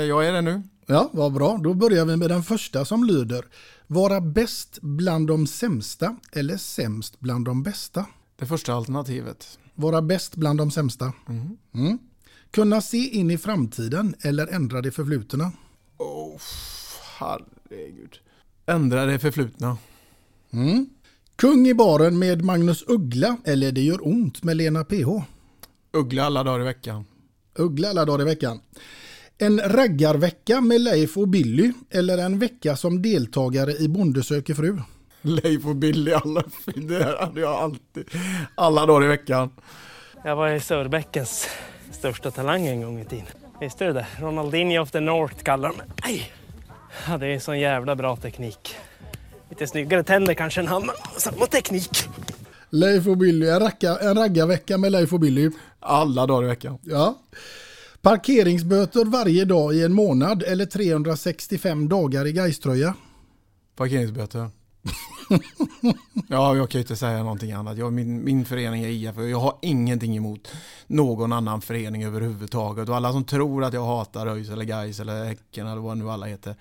[0.07, 0.62] jag är det nu.
[0.87, 1.61] Ja, vad bra.
[1.62, 3.45] Då börjar vi med den första som lyder.
[3.87, 8.07] Vara bäst bland de sämsta eller sämst bland de bästa?
[8.39, 9.59] Det första alternativet.
[9.74, 11.12] Vara bäst bland de sämsta.
[11.28, 11.57] Mm.
[11.74, 11.99] Mm.
[12.51, 15.53] Kunna se in i framtiden eller ändra det förflutna?
[15.99, 16.40] Oh,
[17.18, 18.18] herregud.
[18.66, 19.78] Ändra det förflutna.
[20.53, 20.86] Mm.
[21.36, 25.09] Kung i baren med Magnus Uggla eller Det gör ont med Lena PH?
[25.92, 27.05] Uggla alla dagar i veckan.
[27.59, 28.61] Uggla alla dagar i veckan.
[29.38, 34.78] En raggarvecka med Leif och Billy eller en vecka som deltagare i Bonde söker fru?
[35.22, 36.42] Leif och Billy, alla,
[36.74, 38.11] det hade jag alltid.
[38.55, 39.51] Alla dagar i veckan.
[40.24, 41.49] Jag var i Sörbäckens
[41.92, 43.43] största talang en gång i tiden.
[43.61, 44.07] Visste du det?
[44.20, 46.32] Ronaldinho of the North kallar de mig.
[47.09, 48.76] Ja, det är sån jävla bra teknik.
[49.50, 52.09] Lite snyggare tänder kanske än han, men samma teknik.
[52.70, 55.50] Leif och Billy, en, racka, en raggarvecka med Leif och Billy.
[55.80, 56.78] Alla dagar i veckan.
[56.82, 57.18] Ja.
[58.02, 62.94] Parkeringsböter varje dag i en månad eller 365 dagar i Gaiströja.
[63.76, 64.50] Parkeringsböter.
[66.28, 67.78] ja, jag kan ju inte säga någonting annat.
[67.78, 70.49] Jag, min, min förening är IF och jag har ingenting emot
[70.87, 72.89] någon annan förening överhuvudtaget.
[72.89, 76.11] Och alla som tror att jag hatar ÖIS eller Gais eller Häcken eller vad nu
[76.11, 76.57] alla heter.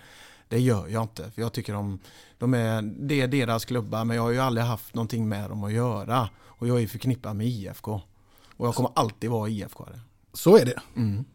[0.47, 1.31] Det gör jag inte.
[1.31, 1.99] För jag tycker de,
[2.37, 5.63] de är, det är deras klubbar men jag har ju aldrig haft någonting med dem
[5.63, 6.29] att göra.
[6.45, 8.01] Och jag är förknippad med IFK.
[8.57, 9.85] Och jag kommer alltid vara IFK.
[10.33, 10.79] Så är det.
[10.95, 11.25] Mm.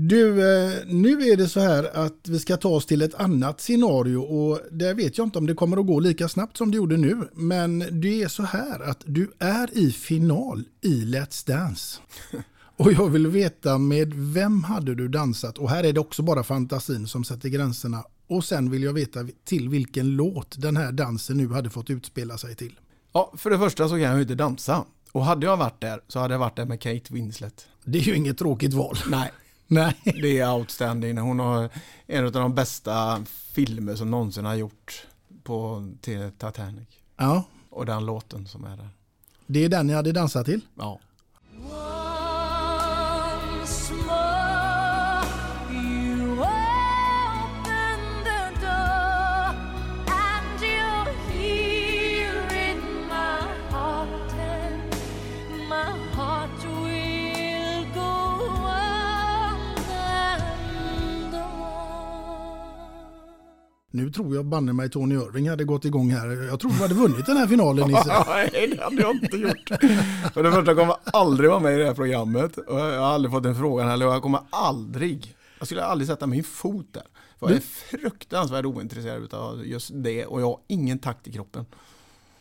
[0.00, 3.60] Du, eh, nu är det så här att vi ska ta oss till ett annat
[3.60, 6.76] scenario och där vet jag inte om det kommer att gå lika snabbt som det
[6.76, 7.28] gjorde nu.
[7.32, 12.00] Men det är så här att du är i final i Let's Dance.
[12.76, 15.58] Och jag vill veta med vem hade du dansat?
[15.58, 18.04] Och här är det också bara fantasin som sätter gränserna.
[18.26, 22.38] Och sen vill jag veta till vilken låt den här dansen nu hade fått utspela
[22.38, 22.80] sig till.
[23.12, 24.84] Ja, för det första så kan jag ju inte dansa.
[25.12, 27.66] Och hade jag varit där så hade jag varit där med Kate Winslet.
[27.84, 28.96] Det är ju inget tråkigt val.
[29.10, 29.32] Nej.
[29.68, 29.94] Nej.
[30.04, 31.18] Det är outstanding.
[31.18, 31.68] Hon har
[32.06, 35.06] en av de bästa filmer som någonsin har gjort
[35.42, 36.88] på till Titanic.
[37.16, 38.88] Ja, Och den låten som är där.
[39.46, 40.60] det är den ni hade dansat till.
[40.74, 41.00] Ja.
[63.90, 66.26] Nu tror jag banne mig Tony Irving hade gått igång här.
[66.28, 68.24] Jag tror du hade vunnit den här finalen Nisse.
[68.28, 69.68] Nej, det hade jag inte gjort.
[70.34, 72.56] För det första kommer jag aldrig vara med i det här programmet.
[72.58, 74.06] Och jag har aldrig fått den frågan heller.
[74.06, 77.02] Jag kommer aldrig, jag skulle aldrig sätta min fot där.
[77.38, 80.26] För jag är fruktansvärt ointresserad av just det.
[80.26, 81.66] Och jag har ingen takt i kroppen.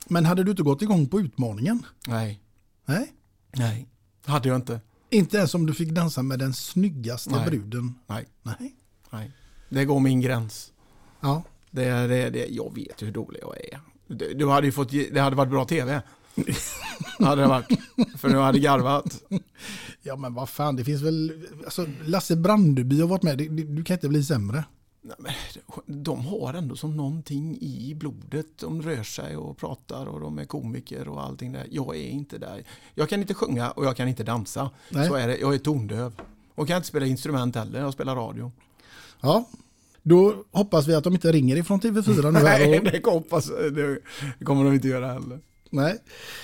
[0.07, 1.85] Men hade du inte gått igång på utmaningen?
[2.07, 2.41] Nej.
[2.85, 3.13] Nej.
[3.51, 3.87] Nej,
[4.25, 4.79] hade jag inte.
[5.09, 7.45] Inte ens om du fick dansa med den snyggaste Nej.
[7.45, 7.95] bruden?
[8.07, 8.25] Nej.
[8.43, 8.75] Nej.
[9.09, 9.31] Nej.
[9.69, 10.71] Det går min gräns.
[11.19, 11.43] Ja.
[11.71, 13.79] Det, är- det, det, jag vet ju hur dålig jag är.
[14.07, 16.01] Du, du hade ju fått, det hade varit bra tv.
[17.19, 17.67] hade det varit.
[18.17, 19.21] För nu hade garvat.
[20.03, 21.47] Ja men vad fan, det finns väl...
[21.65, 24.63] Alltså, Lasse Brandeby har varit med, det- du kan inte bli sämre.
[25.01, 25.15] Nej,
[25.85, 28.45] men De har ändå som någonting i blodet.
[28.59, 31.67] De rör sig och pratar och de är komiker och allting där.
[31.71, 32.63] Jag är inte där.
[32.95, 34.69] Jag kan inte sjunga och jag kan inte dansa.
[34.89, 35.07] Nej.
[35.07, 35.37] Så är det.
[35.37, 36.21] Jag är tondöv.
[36.55, 37.79] Och kan inte spela instrument heller.
[37.79, 38.51] Jag spelar radio.
[39.21, 39.45] Ja,
[40.07, 42.39] då hoppas vi att de inte ringer ifrån TV4 nu.
[42.43, 43.99] Nej, det, hoppas, det
[44.45, 45.39] kommer de inte göra heller.
[45.69, 45.97] nej.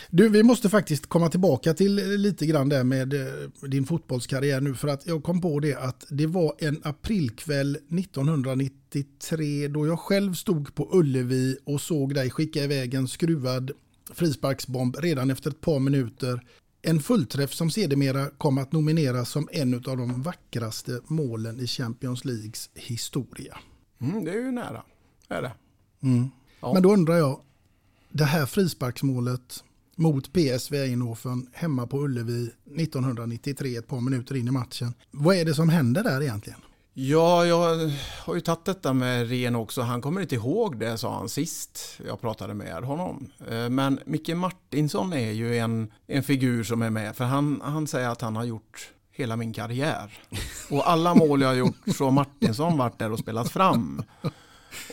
[0.09, 3.27] Du, vi måste faktiskt komma tillbaka till lite grann där med eh,
[3.61, 4.75] din fotbollskarriär nu.
[4.75, 10.33] För att jag kom på det att det var en aprilkväll 1993 då jag själv
[10.33, 13.71] stod på Ullevi och såg dig skicka iväg en skruvad
[14.13, 16.41] frisparksbomb redan efter ett par minuter.
[16.85, 22.25] En fullträff som sedermera kom att nomineras som en av de vackraste målen i Champions
[22.25, 23.57] Leagues historia.
[24.01, 24.83] Mm, det är ju nära.
[25.27, 25.51] Är det.
[26.01, 26.29] Mm.
[26.61, 26.73] Ja.
[26.73, 27.41] Men då undrar jag,
[28.09, 29.63] det här frisparksmålet
[29.95, 34.93] mot PSV Eindhoven hemma på Ullevi 1993, ett par minuter in i matchen.
[35.11, 36.59] Vad är det som händer där egentligen?
[36.95, 39.81] Ja, jag har ju tagit detta med Ren också.
[39.81, 43.29] Han kommer inte ihåg det, sa han sist jag pratade med honom.
[43.49, 47.15] Eh, men Micke Martinsson är ju en, en figur som är med.
[47.15, 50.19] För han, han säger att han har gjort hela min karriär.
[50.69, 54.03] Och alla mål jag har gjort så har Martinsson varit där och spelat fram.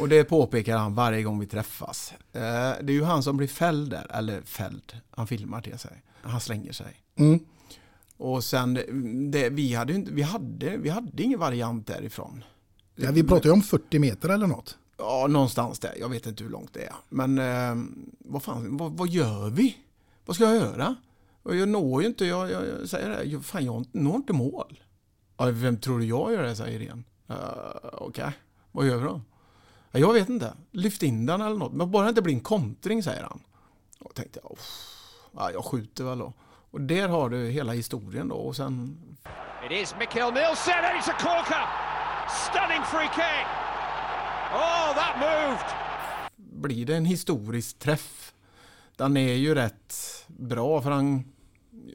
[0.01, 2.13] Och det påpekar han varje gång vi träffas.
[2.33, 2.41] Eh,
[2.83, 6.03] det är ju han som blir fälld där, eller fälld, han filmar till sig.
[6.23, 7.03] Han slänger sig.
[7.19, 7.41] Mm.
[8.21, 8.75] Och sen,
[9.31, 12.45] det, vi, hade, inte- vi, hade, vi hade ingen variant därifrån.
[12.95, 14.79] Ja, vi pratar ju om 40 meter eller något.
[14.97, 15.95] Ja, någonstans där.
[16.01, 16.95] Jag vet inte hur långt det är.
[17.09, 17.85] Men eh,
[18.19, 19.77] vad fan, vad, vad gör vi?
[20.27, 20.97] Vad ska jag göra?
[21.43, 24.33] Och jag når ju inte, jag, jag, jag säger det, jag, fan jag når inte
[24.33, 24.81] mål.
[25.37, 27.03] Ja, vem tror du jag gör det, säger Irene.
[27.31, 27.37] Uh,
[27.93, 28.31] Okej,
[28.73, 29.21] vad gör vi då?
[29.93, 31.73] Ja, jag vet inte, lyft in den eller något.
[31.73, 33.41] Men bara det inte blir en kontring, säger han.
[34.01, 34.87] Och tänkte jag, "Uff,
[35.37, 36.33] ja, jag skjuter väl då.
[36.71, 38.35] Och där har du hela historien då.
[38.35, 38.99] Och sen
[39.67, 41.67] It is Mikael Nielsen, and it's a corker.
[42.51, 43.47] Stunning free kick.
[44.55, 45.67] Oh, that moved.
[46.37, 48.35] blir det en historisk träff.
[48.97, 49.95] Den är ju rätt
[50.27, 51.25] bra för han,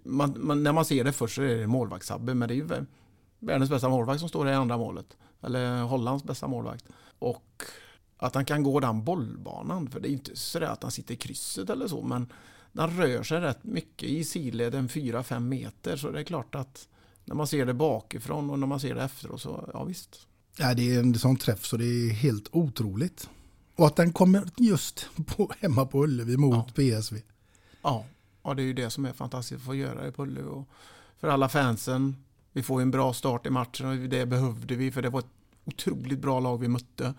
[0.03, 2.65] man, man, när man ser det först så är det målvaktshabbe men det är ju
[2.65, 2.85] vä-
[3.39, 5.17] världens bästa målvakt som står i andra målet.
[5.43, 6.85] Eller Hollands bästa målvakt.
[7.19, 7.63] Och
[8.17, 11.13] att han kan gå den bollbanan, för det är ju inte så att han sitter
[11.13, 12.31] i krysset eller så, men
[12.75, 16.87] den rör sig rätt mycket i sidled, en 4-5 meter, så det är klart att
[17.25, 20.27] när man ser det bakifrån och när man ser det efteråt så, ja visst.
[20.57, 23.29] Ja, det är en sån träff så det är helt otroligt.
[23.75, 27.17] Och att den kommer just på, hemma på Ullevi mot PSV.
[27.81, 28.05] Ja,
[28.43, 30.47] ja, det är ju det som är fantastiskt att få göra det på Ullevi.
[30.47, 30.69] Och
[31.19, 32.15] för alla fansen,
[32.51, 35.31] vi får en bra start i matchen och det behövde vi för det var ett
[35.65, 37.13] otroligt bra lag vi mötte.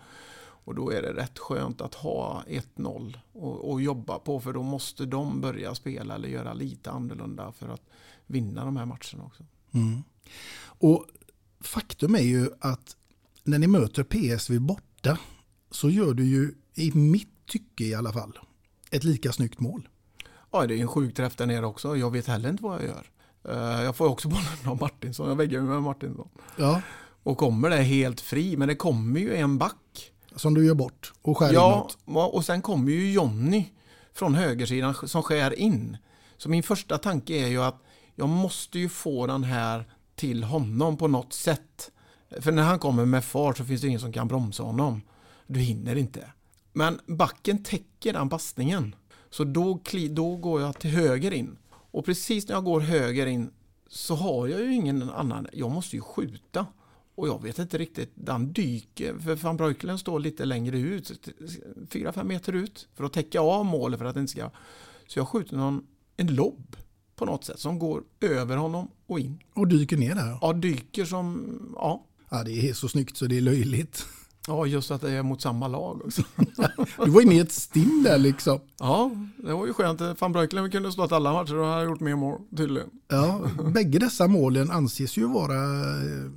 [0.67, 4.63] Och då är det rätt skönt att ha 1-0 och, och jobba på för då
[4.63, 7.81] måste de börja spela eller göra lite annorlunda för att
[8.25, 9.43] vinna de här matcherna också.
[9.71, 10.03] Mm.
[10.63, 11.05] Och
[11.59, 12.95] faktum är ju att
[13.43, 15.17] när ni möter PSV borta
[15.71, 18.39] så gör du ju, i mitt tycke i alla fall,
[18.91, 19.89] ett lika snyggt mål.
[20.51, 21.97] Ja, det är en sjuk träff där nere också.
[21.97, 23.09] Jag vet heller inte vad jag gör.
[23.49, 25.29] Eh, Jag får också bollen av Martinsson.
[25.29, 26.29] Jag väggar med Martinsson.
[26.57, 26.81] Ja.
[27.23, 29.75] Och kommer det helt fri, men det kommer ju en back.
[30.37, 32.33] Som du gör bort och skär Ja, inåt.
[32.33, 33.65] och sen kommer ju Jonny
[34.13, 35.97] från högersidan som skär in.
[36.37, 37.81] Så min första tanke är ju att
[38.15, 39.85] jag måste ju få den här
[40.15, 41.91] till honom på något sätt.
[42.41, 45.01] För när han kommer med fart så finns det ingen som kan bromsa honom.
[45.47, 46.31] Du hinner inte.
[46.73, 48.95] Men backen täcker den passningen.
[49.29, 49.79] Så då,
[50.09, 51.57] då går jag till höger in.
[51.69, 53.49] Och precis när jag går höger in
[53.89, 55.47] så har jag ju ingen annan.
[55.53, 56.65] Jag måste ju skjuta.
[57.17, 61.11] Och jag vet inte riktigt, den dyker, för van Breukelen står lite längre ut,
[61.89, 64.51] 4-5 meter ut, för att täcka av målet för att det inte ska...
[65.07, 65.83] Så jag skjuter någon,
[66.17, 66.75] en lobb
[67.15, 69.39] på något sätt som går över honom och in.
[69.53, 70.37] Och dyker ner där.
[70.41, 72.05] Ja, dyker som, ja.
[72.29, 74.05] Ja, det är så snyggt så det är löjligt.
[74.47, 76.21] Ja, just att det är mot samma lag också.
[77.05, 78.59] Du var inne i ett stim där liksom.
[78.79, 80.21] Ja, det var ju skönt.
[80.21, 82.89] Van Breukelen kunde stått alla matcher och hade gjort mer mål tydligen.
[83.07, 83.41] Ja,
[83.73, 86.31] bägge dessa målen anses ju vara eh,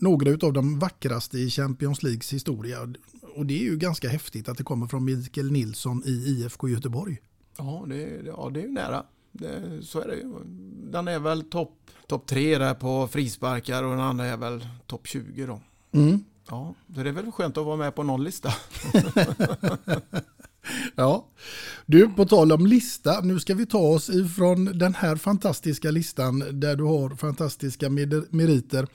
[0.00, 2.78] några av de vackraste i Champions Leagues historia.
[3.34, 7.18] Och det är ju ganska häftigt att det kommer från Mikael Nilsson i IFK Göteborg.
[7.58, 9.04] Ja, det, ja, det är ju nära.
[9.32, 10.34] Det, så är det ju.
[10.92, 11.72] Den är väl topp
[12.06, 15.60] top tre där på frisparkar och den andra är väl topp 20 då.
[15.92, 16.24] Mm.
[16.48, 18.54] Ja, så det är väl skönt att vara med på någon lista.
[20.94, 21.28] Ja,
[21.86, 26.44] du på tal om lista, nu ska vi ta oss ifrån den här fantastiska listan
[26.60, 27.90] där du har fantastiska
[28.30, 28.86] meriter.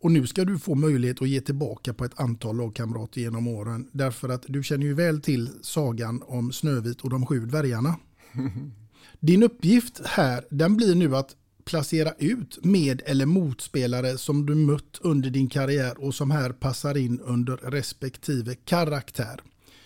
[0.00, 3.88] Och nu ska du få möjlighet att ge tillbaka på ett antal lagkamrater genom åren.
[3.92, 7.96] Därför att du känner ju väl till sagan om Snövit och de sju dvärgarna.
[9.20, 14.98] Din uppgift här den blir nu att placera ut med eller motspelare som du mött
[15.00, 19.40] under din karriär och som här passar in under respektive karaktär.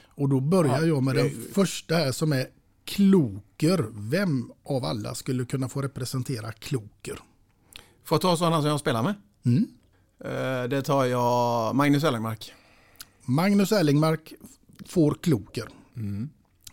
[0.07, 2.47] Och då börjar Ja, jag med det den första här som är
[2.85, 3.87] Kloker.
[3.93, 7.19] Vem av alla skulle kunna få representera Kloker?
[8.05, 9.15] Får jag ta sådana som jag spelar med?
[9.45, 9.67] Mm.
[10.25, 12.53] Eh, Det tar jag Magnus Ellermark.
[13.25, 14.33] Magnus Erlingmark
[14.87, 15.69] får Kloker.
[15.97, 16.29] Mm.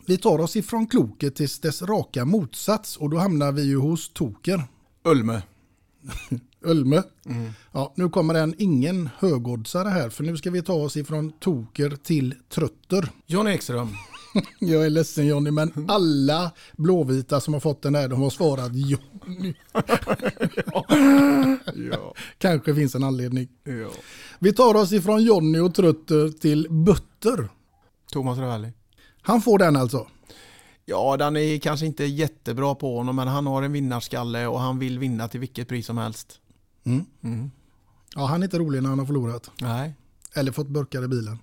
[0.05, 4.09] Vi tar oss ifrån Kloker till dess raka motsats och då hamnar vi ju hos
[4.13, 4.63] Toker.
[5.03, 5.41] Ulme.
[6.61, 7.03] Ulme.
[7.25, 7.51] Mm.
[7.71, 11.89] Ja, nu kommer en ingen högoddsare här för nu ska vi ta oss ifrån Toker
[12.03, 13.09] till Trötter.
[13.25, 13.89] John Ekström.
[14.59, 18.71] Jag är ledsen Jonny men alla blåvita som har fått den här de har svarat
[18.73, 19.53] Jonny.
[21.91, 22.13] ja.
[22.37, 23.47] Kanske finns en anledning.
[23.63, 23.89] Ja.
[24.39, 27.49] Vi tar oss ifrån Jonny och Trötter till Butter.
[28.11, 28.73] Thomas Ravelli.
[29.21, 30.07] Han får den alltså.
[30.85, 34.79] Ja, den är kanske inte jättebra på honom, men han har en vinnarskalle och han
[34.79, 36.39] vill vinna till vilket pris som helst.
[36.83, 37.05] Mm.
[37.21, 37.51] Mm.
[38.15, 39.51] Ja, han är inte rolig när han har förlorat.
[39.61, 39.93] Nej.
[40.35, 41.37] Eller fått burkar i bilen.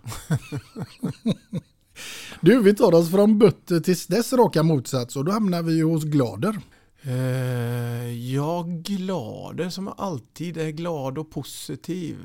[2.40, 6.05] Du, vi tar oss från Butter till dess raka motsats och då hamnar vi hos
[6.05, 6.61] Glader.
[7.03, 12.16] Eh, jag Glader som alltid är glad och positiv.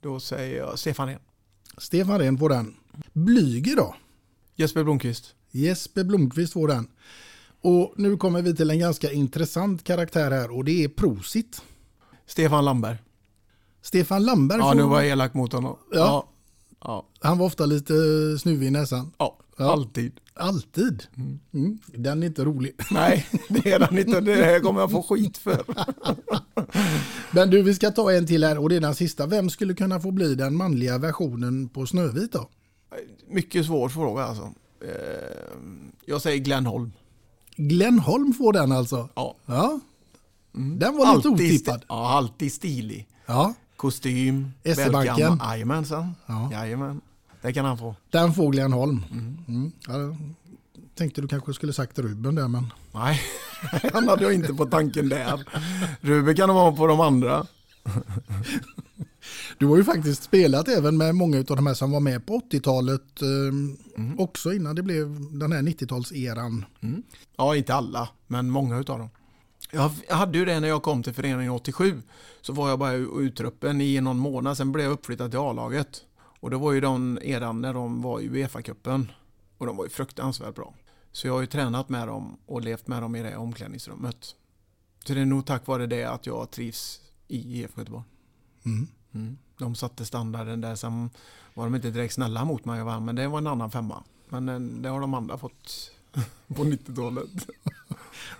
[0.00, 1.18] Då säger jag Stefan Rehn.
[1.78, 2.74] Stefan Rehn får den.
[3.12, 3.94] Blyger då?
[4.56, 5.34] Jesper Blomqvist.
[5.50, 6.88] Jesper Blomqvist får den.
[7.60, 11.62] Och nu kommer vi till en ganska intressant karaktär här och det är Prosit.
[12.26, 12.96] Stefan Lamberg.
[13.82, 14.74] Stefan Lamberg Ja, får...
[14.74, 15.76] nu var jag elak mot honom.
[15.92, 16.28] Ja, Ja.
[17.20, 17.94] Han var ofta lite
[18.40, 19.12] snuvig i näsan.
[19.18, 20.12] Ja, alltid.
[20.34, 21.02] Alltid?
[21.52, 21.78] Mm.
[21.86, 22.72] Den är inte rolig.
[22.90, 24.20] Nej, det är den inte.
[24.20, 25.64] Det här kommer jag få skit för.
[27.34, 29.26] Men du, vi ska ta en till här och det är den sista.
[29.26, 32.48] Vem skulle kunna få bli den manliga versionen på Snövit då?
[33.28, 34.42] Mycket svår fråga alltså.
[34.84, 34.90] Eh,
[36.06, 36.92] Jag säger Glenn Holm.
[37.56, 39.08] Glenn Holm får den alltså?
[39.14, 39.36] Ja.
[39.46, 39.80] ja.
[40.52, 41.80] Den var lite Alltid otippad.
[41.80, 43.08] sti- Ja, alltid stilig.
[43.26, 43.54] Ja.
[43.82, 44.52] Kostym.
[44.64, 45.38] SE-banken.
[45.42, 46.14] Jajamensan.
[46.26, 46.48] Ja.
[46.52, 47.00] Jajamän.
[47.40, 47.94] Det kan han få.
[48.10, 49.04] Den får Glenn Holm.
[49.48, 49.72] Mm.
[49.88, 50.16] Ja, jag
[50.94, 52.66] tänkte du kanske skulle sagt Ruben där men...
[52.92, 53.20] Nej,
[53.92, 55.44] han hade jag inte på tanken där.
[56.00, 57.46] Ruben kan vara på de andra.
[59.58, 62.40] Du har ju faktiskt spelat även med många av de här som var med på
[62.50, 66.64] 80-talet eh, också innan det blev den här 90-talseran.
[67.36, 69.08] Ja, inte alla, men många utav dem.
[69.74, 72.02] Jag hade ju det när jag kom till föreningen 87.
[72.40, 76.04] Så var jag bara utruppen i någon månad, sen blev jag uppflyttad till A-laget.
[76.40, 79.12] Och det var ju den eran när de var i Uefa-cupen.
[79.58, 80.74] Och de var ju fruktansvärt bra.
[81.12, 84.34] Så jag har ju tränat med dem och levt med dem i det omklädningsrummet.
[85.04, 88.04] Så det är nog tack vare det att jag trivs i IFK Göteborg.
[88.64, 88.88] Mm.
[89.14, 89.38] Mm.
[89.58, 91.10] De satte standarden där, sen
[91.54, 94.04] var de inte direkt snälla mot mig och vann, men det var en annan femma.
[94.28, 95.90] Men eh, det har de andra fått
[96.46, 97.46] på 90-talet.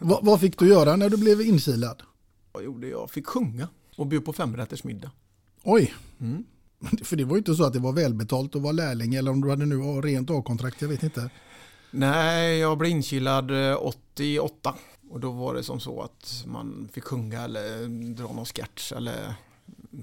[0.02, 2.02] Vad, vad fick du göra när du blev inkilad?
[2.52, 3.10] Vad gjorde jag?
[3.10, 5.10] Fick sjunga och bjöd på femrätters middag.
[5.62, 5.94] Oj!
[6.20, 6.44] Mm.
[7.02, 9.40] För det var ju inte så att det var välbetalt att vara lärling eller om
[9.40, 11.30] du hade nu rent A-kontrakt, jag vet inte.
[11.90, 14.74] Nej, jag blev inkilad eh, 88
[15.10, 19.34] och då var det som så att man fick sjunga eller dra någon sketch eller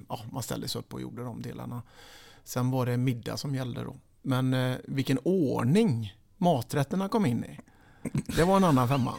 [0.10, 1.82] ja, man ställde sig upp och gjorde de delarna.
[2.44, 3.96] Sen var det middag som gällde då.
[4.22, 7.60] Men eh, vilken ordning maträtterna kom in i.
[8.36, 9.16] Det var en annan femma.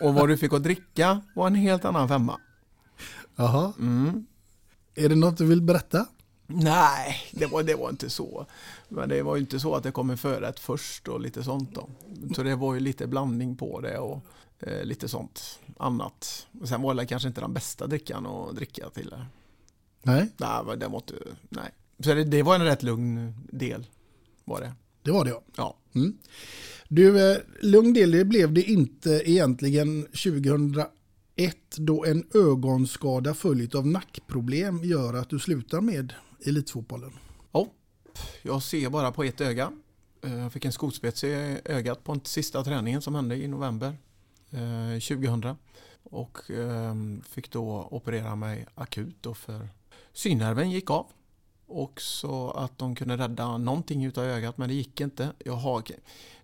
[0.00, 2.40] Och vad du fick att dricka var en helt annan femma.
[3.36, 3.72] Jaha.
[3.78, 4.26] Mm.
[4.94, 6.06] Är det något du vill berätta?
[6.46, 8.46] Nej, det var, det var inte så.
[8.88, 11.74] Men det var ju inte så att det kom en förrätt först och lite sånt
[11.74, 11.88] då.
[12.34, 14.24] Så det var ju lite blandning på det och
[14.58, 16.46] eh, lite sånt annat.
[16.60, 19.26] Och sen var det kanske inte den bästa drickan att dricka till det.
[20.02, 20.28] Nej.
[20.36, 21.14] Nej, det var inte,
[21.48, 21.70] nej.
[22.04, 23.86] Så det, det var en rätt lugn del
[24.44, 24.72] var det.
[25.02, 25.42] Det var det ja.
[25.56, 25.76] Ja.
[25.94, 26.18] Mm.
[26.90, 30.86] Du, eh, lugn del det blev det inte egentligen 2001
[31.76, 36.14] då en ögonskada följt av nackproblem gör att du slutar med
[36.46, 37.12] elitfotbollen.
[37.52, 37.66] Ja,
[38.42, 39.72] jag ser bara på ett öga.
[40.24, 43.96] Eh, jag fick en skospets i ögat på den sista träningen som hände i november
[44.50, 45.56] eh, 2000.
[46.02, 49.68] Och ehm, fick då operera mig akut då för
[50.12, 51.06] synnerven gick av.
[51.68, 55.32] Och så att de kunde rädda någonting utav ögat men det gick inte.
[55.44, 55.82] Jag har,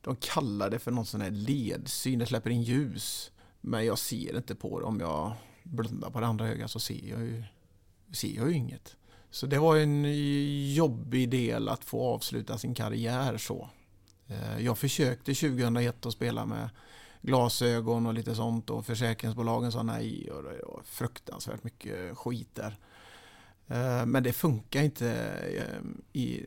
[0.00, 3.30] de kallar det för någon sån här ledsyn, det släpper in ljus.
[3.60, 4.86] Men jag ser inte på det.
[4.86, 7.44] Om jag blundar på det andra ögat så ser jag ju,
[8.12, 8.96] ser jag ju inget.
[9.30, 10.04] Så det var en
[10.74, 13.68] jobbig del att få avsluta sin karriär så.
[14.26, 16.68] Eh, jag försökte 2001 att spela med
[17.22, 22.78] glasögon och lite sånt och försäkringsbolagen sa nej och det var fruktansvärt mycket skit där.
[23.68, 25.08] Eh, men det funkar inte
[25.58, 26.46] eh, i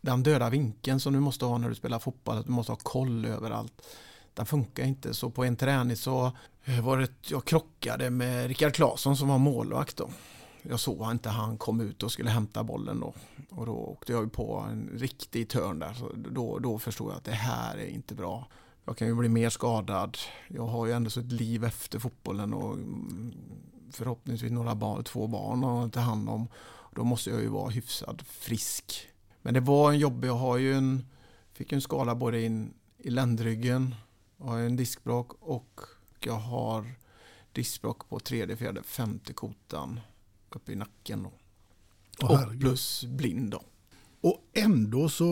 [0.00, 2.76] den döda vinkeln som du måste ha när du spelar fotboll, att du måste ha
[2.76, 3.86] koll överallt.
[4.34, 5.14] Den funkar inte.
[5.14, 6.32] Så på en träning så
[6.64, 10.10] eh, var det, jag krockade med Rickard Claesson som var målvakt då.
[10.62, 13.14] Jag såg inte han kom ut och skulle hämta bollen då.
[13.50, 15.94] Och då åkte jag på en riktig törn där.
[15.94, 18.48] Så då, då förstod jag att det här är inte bra.
[18.84, 20.18] Jag kan ju bli mer skadad.
[20.48, 23.32] Jag har ju ändå så ett liv efter fotbollen och mm,
[23.96, 26.48] förhoppningsvis några barn, två barn att ta hand om.
[26.94, 29.08] Då måste jag ju vara hyfsad frisk.
[29.42, 31.06] Men det var en jobbig, jag har ju en,
[31.52, 33.94] fick en skada både in, i ländryggen,
[34.36, 35.80] jag har en diskbråck och
[36.20, 36.94] jag har
[37.52, 40.00] diskbråck på tredje, fjärde, femte kotan
[40.50, 41.22] uppe i nacken.
[41.22, 41.32] Då.
[42.26, 42.60] Och herregud.
[42.60, 43.62] plus blind då.
[44.24, 45.24] Och ändå så,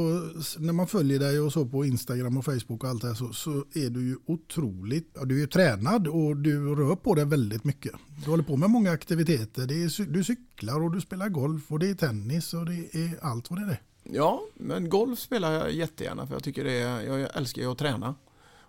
[0.58, 3.32] när man följer dig och så på Instagram och Facebook och allt det här så,
[3.32, 7.24] så är du ju otroligt, ja, du är ju tränad och du rör på dig
[7.24, 7.92] väldigt mycket.
[8.24, 11.78] Du håller på med många aktiviteter, det är, du cyklar och du spelar golf och
[11.78, 13.80] det är tennis och det är allt vad det är.
[14.02, 17.78] Ja, men golf spelar jag jättegärna för jag tycker det är, jag älskar ju att
[17.78, 18.14] träna.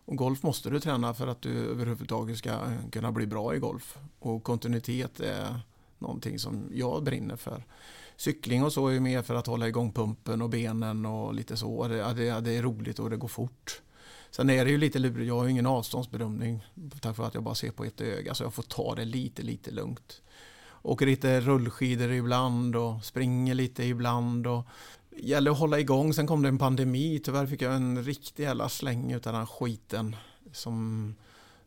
[0.05, 3.59] Och golf måste du träna för att du överhuvudtaget ska eh, kunna bli bra i
[3.59, 3.97] golf.
[4.19, 5.59] Och kontinuitet är
[5.99, 7.63] någonting som jag brinner för.
[8.17, 11.87] Cykling och så är mer för att hålla igång pumpen och benen och lite så.
[11.87, 13.81] Det, det, det är roligt och det går fort.
[14.31, 16.65] Sen är det ju lite lurigt, jag har ju ingen avståndsbedömning
[17.01, 19.41] tack vare att jag bara ser på ett öga så jag får ta det lite,
[19.41, 20.21] lite lugnt.
[20.81, 24.67] Åker lite rullskidor ibland och springer lite ibland och
[25.17, 26.13] gäller att hålla igång.
[26.13, 27.21] Sen kom det en pandemi.
[27.23, 30.15] Tyvärr fick jag en riktig jävla släng utav den skiten
[30.51, 31.15] som,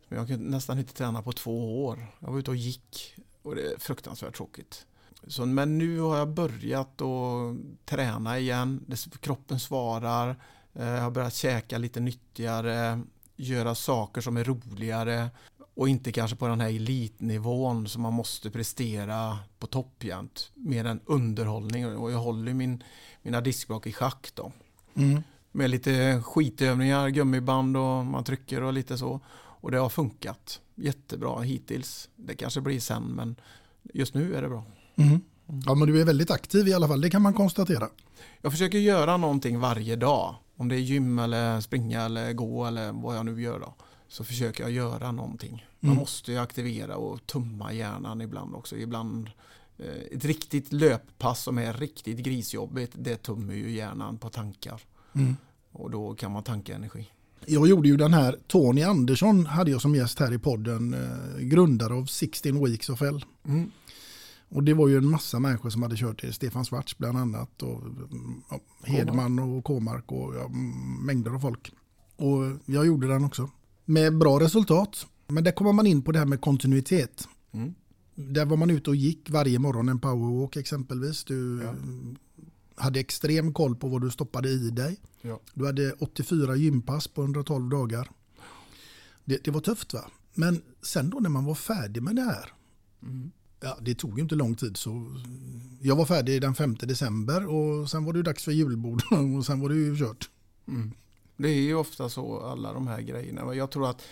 [0.07, 2.07] som jag kunde nästan inte träna på två år.
[2.19, 4.85] Jag var ute och gick och det är fruktansvärt tråkigt.
[5.27, 8.85] Så, men nu har jag börjat att träna igen.
[9.19, 10.35] Kroppen svarar.
[10.73, 13.01] Eh, Jag har börjat käka lite nyttigare.
[13.35, 15.29] Göra saker som är roligare.
[15.75, 20.51] Och inte kanske på den här elitnivån som man måste prestera på topp jämt.
[20.53, 21.97] Mer än underhållning.
[21.97, 22.83] Och jag håller min,
[23.21, 24.51] mina diskblock i schack då.
[24.95, 25.23] Mm.
[25.51, 29.19] Med lite skitövningar, gummiband och man trycker och lite så.
[29.35, 32.09] Och det har funkat jättebra hittills.
[32.15, 33.35] Det kanske blir sen men
[33.93, 34.63] just nu är det bra.
[34.97, 35.21] Mm.
[35.65, 37.89] Ja, men du är väldigt aktiv i alla fall, det kan man konstatera.
[38.41, 40.35] Jag försöker göra någonting varje dag.
[40.55, 43.73] Om det är gym eller springa eller gå eller vad jag nu gör då.
[44.07, 45.65] Så försöker jag göra någonting.
[45.79, 45.99] Man Mm.
[45.99, 48.75] måste ju aktivera och tumma hjärnan ibland också.
[48.77, 49.29] Ibland
[49.77, 54.81] eh, ett riktigt löppass som är riktigt grisjobbigt, det tummar ju hjärnan på tankar.
[55.15, 55.35] Mm.
[55.71, 57.09] Och då kan man tanka energi.
[57.45, 61.39] Jag gjorde ju den här, Tony Andersson hade jag som gäst här i podden, eh,
[61.39, 63.25] grundare av 16 Weeks of Hell.
[63.47, 63.71] Mm.
[64.49, 67.63] Och det var ju en massa människor som hade kört det, Stefan Svarts bland annat,
[67.63, 67.83] och
[68.49, 70.47] ja, Hedman och Kåmark och ja,
[71.01, 71.71] mängder av folk.
[72.15, 73.49] Och jag gjorde den också.
[73.85, 75.07] Med bra resultat.
[75.27, 77.27] Men där kommer man in på det här med kontinuitet.
[77.51, 77.73] Mm.
[78.15, 81.23] Där var man ute och gick varje morgon en powerwalk exempelvis.
[81.23, 81.61] Du
[82.75, 84.99] hade extrem koll på vad du stoppade i dig.
[85.21, 85.39] Ja.
[85.53, 88.11] Du hade 84 gympass på 112 dagar.
[89.25, 90.01] Det, det var tufft va?
[90.33, 92.53] Men sen då när man var färdig med det här.
[93.03, 93.31] Mm.
[93.59, 95.21] Ja, det tog ju inte lång tid så
[95.81, 99.01] jag var färdig den 5 december och sen var det ju dags för julbord
[99.37, 100.29] och sen var det ju kört.
[100.67, 100.93] Mm.
[101.37, 103.55] Det är ju ofta så alla de här grejerna.
[103.55, 104.03] Jag tror att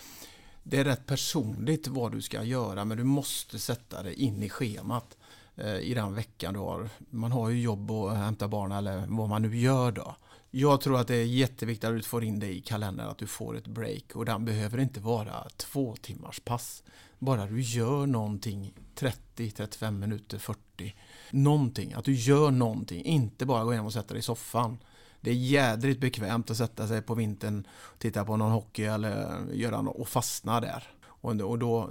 [0.62, 4.48] det är rätt personligt vad du ska göra men du måste sätta det in i
[4.48, 5.16] schemat
[5.56, 6.88] eh, i den veckan du har.
[7.10, 10.16] Man har ju jobb och hämta barn eller vad man nu gör då.
[10.50, 13.26] Jag tror att det är jätteviktigt att du får in det i kalendern att du
[13.26, 16.82] får ett break och den behöver inte vara två timmars pass.
[17.18, 20.94] Bara du gör någonting 30, 35 minuter, 40.
[21.30, 24.78] Någonting, att du gör någonting, inte bara gå hem och sätta dig i soffan.
[25.20, 27.66] Det är jädrigt bekvämt att sätta sig på vintern,
[27.98, 30.84] titta på någon hockey eller göra något och fastna där.
[31.04, 31.90] Och, och då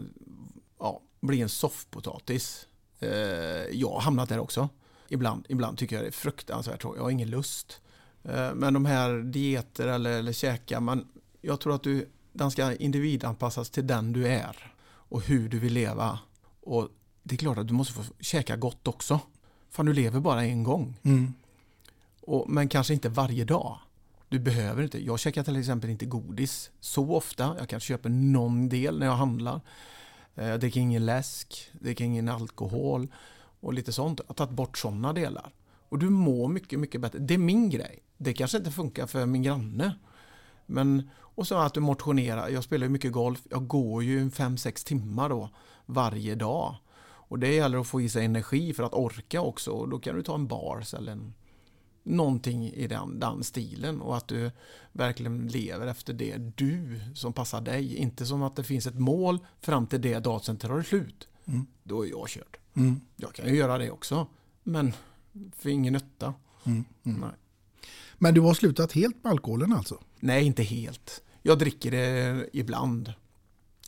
[0.80, 2.68] ja, bli en soffpotatis.
[3.00, 3.10] Eh,
[3.72, 4.70] jag har hamnat där också.
[5.10, 6.98] Ibland, ibland tycker jag det är fruktansvärt tråkigt.
[6.98, 7.82] Jag har ingen lust.
[8.24, 11.08] Eh, men de här dieter eller, eller käka, man,
[11.42, 14.75] jag tror att du, den ska individanpassas till den du är
[15.10, 16.19] och hur du vill leva.
[16.61, 16.90] Och
[17.23, 19.19] det är klart att du måste få käka gott också.
[19.69, 20.99] Fan, du lever bara en gång.
[21.03, 21.34] Mm.
[22.22, 23.77] Och, men kanske inte varje dag.
[24.30, 25.06] Du behöver inte.
[25.06, 27.56] Jag käkar till exempel inte godis så ofta.
[27.60, 29.61] Jag kanske köper någon del när jag handlar.
[30.36, 33.07] Eh, Jag dricker ingen läsk, dricker ingen alkohol
[33.60, 34.19] och lite sånt.
[34.19, 35.52] Jag har tagit bort sådana delar.
[35.90, 37.19] Och du mår mycket, mycket bättre.
[37.19, 37.99] Det är min grej.
[38.18, 39.95] Det kanske inte funkar för min granne.
[40.65, 42.49] Men, och så att du motionerar.
[42.49, 43.41] Jag spelar ju mycket golf.
[43.49, 45.49] Jag går ju en 5-6 timmar då
[45.86, 46.76] varje dag.
[47.28, 49.72] Och det gäller att få i sig energi för att orka också.
[49.72, 51.34] Och då kan du ta en bars eller en,
[52.03, 54.02] någonting i den, den stilen.
[54.02, 54.52] Och att du
[54.91, 57.95] verkligen lever efter det du som passar dig.
[57.95, 61.28] Inte som att det finns ett mål fram till det datum sen tar det slut.
[61.45, 61.66] Mm.
[61.84, 62.57] Då är jag körd.
[62.74, 63.02] Mm.
[63.16, 64.28] Jag kan ju göra det också.
[64.64, 64.94] Men
[65.57, 66.34] för ingen nytta.
[66.64, 66.86] Mm.
[67.03, 67.20] Mm.
[67.22, 67.32] Nej.
[68.18, 70.00] Men du har slutat helt med alkoholen alltså?
[70.20, 71.22] Nej, inte helt.
[71.42, 73.14] Jag dricker det ibland.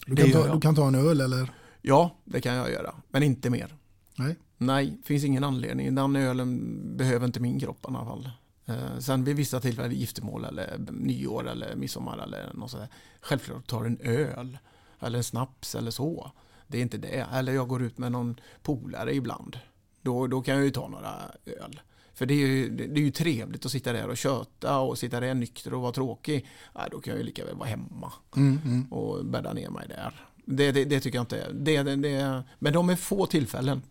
[0.06, 1.52] Du Det kan, gör ta, du kan ta en öl eller?
[1.82, 2.96] Ja, det kan jag göra.
[3.10, 3.76] Men inte mer.
[4.16, 4.36] Nej.
[4.58, 5.96] Nej, finns ingen anledning.
[5.96, 8.30] Den ölen behöver inte min kropp i alla fall.
[8.66, 12.88] Eh, sen vid vissa tillfällen, giftermål eller nyår eller midsommar eller något sådär.
[13.22, 14.58] Självklart tar en öl
[15.00, 16.32] eller en snaps eller så.
[16.68, 17.28] Det är inte det.
[17.34, 19.60] Eller jag går ut med någon polare ibland.
[20.02, 21.14] Då, då kan jag ju ta några
[21.46, 21.82] öl.
[22.18, 25.20] För det är, ju, det är ju trevligt att sitta där och köta och sitta
[25.20, 26.46] där nykter och vara tråkig.
[26.74, 28.86] Ja, då kan jag ju lika väl vara hemma Mm, mm.
[28.92, 30.26] och bädda ner mig där.
[30.46, 31.52] Det, det, det tycker jag inte.
[31.54, 33.82] Det, det, det, men de är få tillfällen.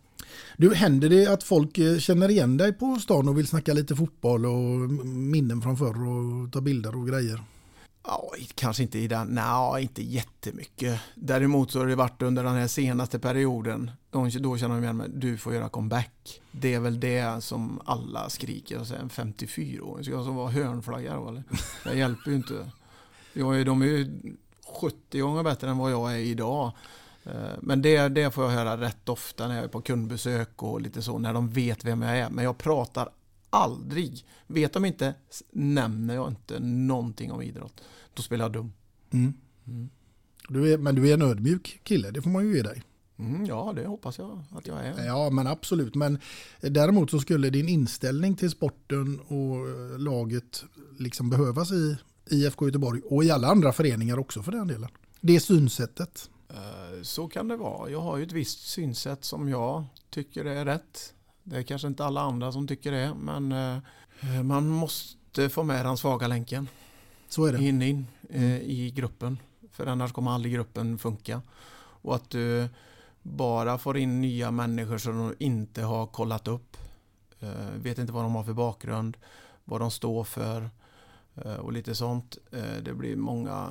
[0.57, 3.97] Du, händer det att folk eh, känner igen dig på stan och vill snacka lite
[3.97, 7.43] fotboll och minnen från förr och ta bilder och grejer?
[8.07, 11.01] Ja, kanske inte i den, nej, inte jättemycket.
[11.15, 14.97] Däremot så har det varit under den här senaste perioden, de, då känner de igen
[14.97, 16.41] mig, du får göra comeback.
[16.53, 21.15] Det är väl det som alla skriker, och en 54-åring, ska jag som vara hörnflagga
[21.15, 21.43] då eller?
[21.85, 22.71] Det hjälper ju inte.
[23.33, 24.21] Jag är, de är ju
[24.81, 26.73] 70 gånger bättre än vad jag är idag.
[27.25, 30.81] Eh, men det, det får jag höra rätt ofta när jag är på kundbesök och
[30.81, 32.31] lite så, när de vet vem jag är.
[32.31, 33.09] Men jag pratar
[33.51, 34.25] aldrig.
[34.47, 35.15] Vet de inte,
[35.51, 37.83] nämner jag inte någonting om idrott.
[38.17, 38.73] Då spelar jag dum.
[39.11, 39.35] Mm.
[39.67, 39.89] Mm.
[40.49, 42.83] Du är, men du är en ödmjuk kille, det får man ju ge dig.
[43.19, 45.05] Mm, ja, det hoppas jag att jag är.
[45.07, 45.95] Ja, men absolut.
[45.95, 46.19] Men
[46.61, 50.65] däremot så skulle din inställning till sporten och eh, laget
[50.99, 51.97] liksom behövas i
[52.31, 54.89] IFK Göteborg och i alla andra föreningar också för den delen.
[55.21, 56.31] Det synsättet.
[56.51, 57.91] Eh, Så kan det vara.
[57.91, 61.15] Jag har ju ett visst synsätt som jag tycker är rätt.
[61.43, 65.87] Det är kanske inte alla andra som tycker det, men eh, man måste få med
[65.87, 66.69] den svaga länken.
[67.29, 67.65] Så är det.
[67.65, 69.39] In, in eh, i gruppen.
[69.71, 71.43] För annars kommer aldrig gruppen funka.
[72.03, 72.69] Och att du
[73.23, 76.77] bara får in nya människor som du inte har kollat upp.
[77.41, 79.17] Eh, vet inte vad de har för bakgrund,
[79.65, 80.71] vad de står för
[81.35, 82.39] eh, och lite sånt.
[82.53, 83.69] Eh, det blir många,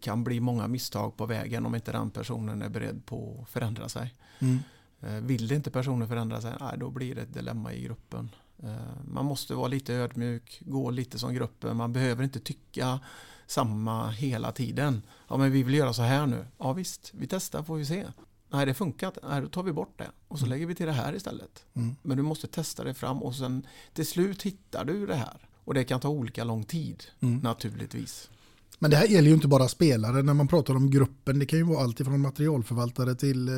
[0.00, 3.88] kan bli många misstag på vägen om inte den personen är beredd på att förändra
[3.88, 4.14] sig.
[4.38, 4.58] Mm.
[5.00, 8.30] Eh, Vill inte personen förändra sig, nej, då blir det ett dilemma i gruppen.
[8.62, 8.68] Eh,
[9.08, 11.76] Man måste vara lite ödmjuk, gå lite som gruppen.
[11.76, 13.00] Man behöver inte tycka
[13.46, 15.02] samma hela tiden.
[15.28, 16.46] Ja, men vi vill göra så här nu.
[16.58, 18.06] Ja, visst, vi testar får vi se.
[18.50, 19.12] Nej, det funkar.
[19.28, 21.64] Nej, då tar vi bort det och så lägger vi till det här istället.
[21.74, 21.96] Mm.
[22.02, 25.48] Men du måste testa det fram och sen till slut hittar du det här.
[25.64, 27.38] Och det kan ta olika lång tid, Mm.
[27.38, 28.30] naturligtvis.
[28.78, 31.38] Men det här gäller ju inte bara spelare när man pratar om gruppen.
[31.38, 33.54] Det kan ju vara allt ifrån materialförvaltare till eh,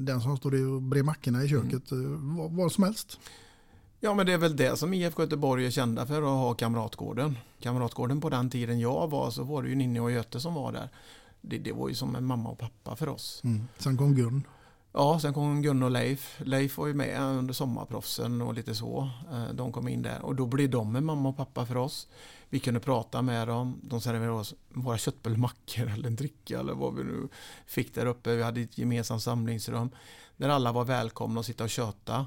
[0.00, 1.92] den som står och brer mackorna i köket.
[1.92, 1.98] Eh,
[2.38, 3.18] vad, vad som helst.
[4.00, 7.38] Ja, men det är väl det som IFK Göteborg är kända för, att ha Kamratgården.
[7.60, 10.72] Kamratgården på den tiden jag var så var det ju Ninni och Göte som var
[10.72, 10.88] där.
[11.40, 13.40] Det, det var ju som en mamma och pappa för oss.
[13.44, 13.68] Mm.
[13.78, 14.42] Sen kom Gun.
[14.92, 16.40] Ja, sen kom Gun och Leif.
[16.44, 19.10] Leif var ju med under sommarproffsen och lite så.
[19.32, 22.08] Eh, De kom in där och då blev de en mamma och pappa för oss.
[22.48, 23.80] Vi kunde prata med dem.
[23.82, 27.28] De serverade oss våra köttbullmackor eller en dricka eller vad vi nu
[27.66, 28.36] fick där uppe.
[28.36, 29.90] Vi hade ett gemensamt samlingsrum
[30.36, 32.26] där alla var välkomna att sitta och köta.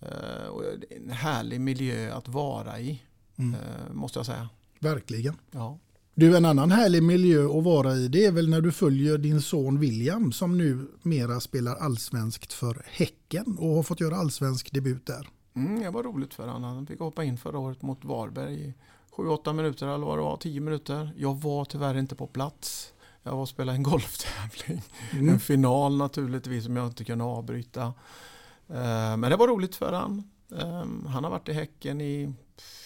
[0.00, 3.02] Eh, Och en härlig miljö att vara i,
[3.38, 3.54] Mm.
[3.54, 4.48] eh, måste jag säga.
[4.80, 5.36] Verkligen.
[5.50, 5.78] Ja.
[6.14, 9.40] Du, en annan härlig miljö att vara i det är väl när du följer din
[9.40, 15.06] son William som nu mera spelar allsvenskt för Häcken och har fått göra allsvensk debut
[15.06, 15.28] där.
[15.54, 16.74] Mm, det var roligt för honom.
[16.74, 18.74] Han fick hoppa in förra året mot Varberg i
[19.16, 21.10] 7-8 minuter eller vad det var, 10 minuter.
[21.16, 22.92] Jag var tyvärr inte på plats.
[23.22, 24.82] Jag var och spelade en golftävling.
[25.12, 25.28] Mm.
[25.28, 27.94] En final naturligtvis som jag inte kunde avbryta.
[28.68, 30.30] Eh, men det var roligt för han.
[30.60, 32.32] Ehm, han har varit i Häcken i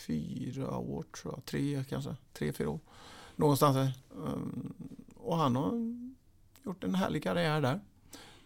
[0.06, 1.44] fyra år tror jag.
[1.44, 2.16] Tre kanske.
[2.32, 2.80] Tre, fyra år.
[3.36, 3.92] Någonstans där.
[4.26, 4.74] Ehm,
[5.16, 5.72] och han har
[6.64, 7.80] gjort en härlig karriär där.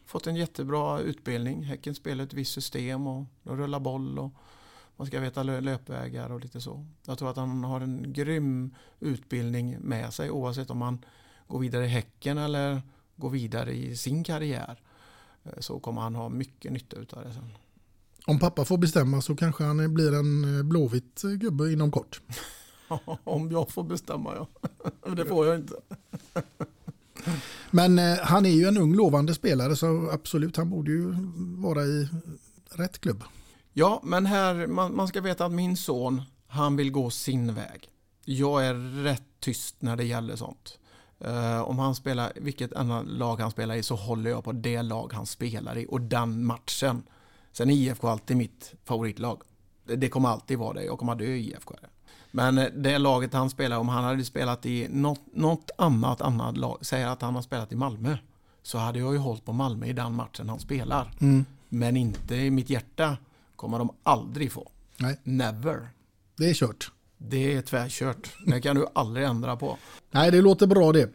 [0.04, 1.62] Fått en jättebra utbildning.
[1.62, 4.30] Häcken spelar ett visst system och de rullar boll och
[4.96, 6.86] man ska veta löpvägar och lite så.
[7.06, 11.04] Jag tror att han har en grym utbildning med sig oavsett om han
[11.46, 12.82] går vidare i Häcken eller
[13.16, 14.82] går vidare i sin karriär.
[15.44, 17.50] Eh, Så kommer han ha mycket nytta utav det sen.
[18.26, 22.20] Om pappa får bestämma så kanske han blir en eh, blåvit gubbe inom kort.
[23.24, 24.48] Om jag får bestämma ja.
[25.14, 25.74] Det får jag inte.
[27.70, 31.14] Men eh, han är ju en ung lovande spelare så absolut han borde ju
[31.58, 32.08] vara i
[32.70, 33.24] rätt klubb.
[33.72, 37.88] Ja, men här, man, man ska veta att min son, han vill gå sin väg.
[38.24, 40.78] Jag är rätt tyst när det gäller sånt.
[41.24, 44.82] Eh, om han spelar, vilket annat lag han spelar i så håller jag på det
[44.82, 47.02] lag han spelar i och den matchen.
[47.52, 49.42] Sen är IFK alltid mitt favoritlag.
[49.84, 51.74] Det, det kommer alltid vara det, jag kommer dö i IFK.
[52.30, 56.56] Men eh, det laget han spelar, om han hade spelat i något, något annat, annat
[56.56, 58.16] lag, säger att han har spelat i Malmö,
[58.62, 61.12] så hade jag ju hållit på Malmö i den matchen han spelar.
[61.20, 61.44] Mm.
[61.68, 63.16] Men inte i mitt hjärta
[63.56, 64.70] kommer de aldrig få.
[64.96, 65.20] Nej.
[65.22, 65.88] Never.
[66.36, 66.90] Det är kört.
[67.30, 68.36] Det är tvärkört.
[68.46, 69.78] Det kan du aldrig ändra på.
[70.10, 71.10] Nej, det låter bra det.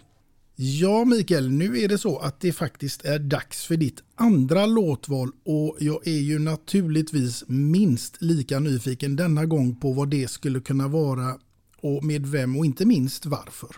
[0.56, 5.31] Ja, Mikael, nu är det så att det faktiskt är dags för ditt andra låtval
[5.45, 10.88] och jag är ju naturligtvis minst lika nyfiken denna gång på vad det skulle kunna
[10.88, 11.36] vara
[11.81, 13.69] och med vem och inte minst varför.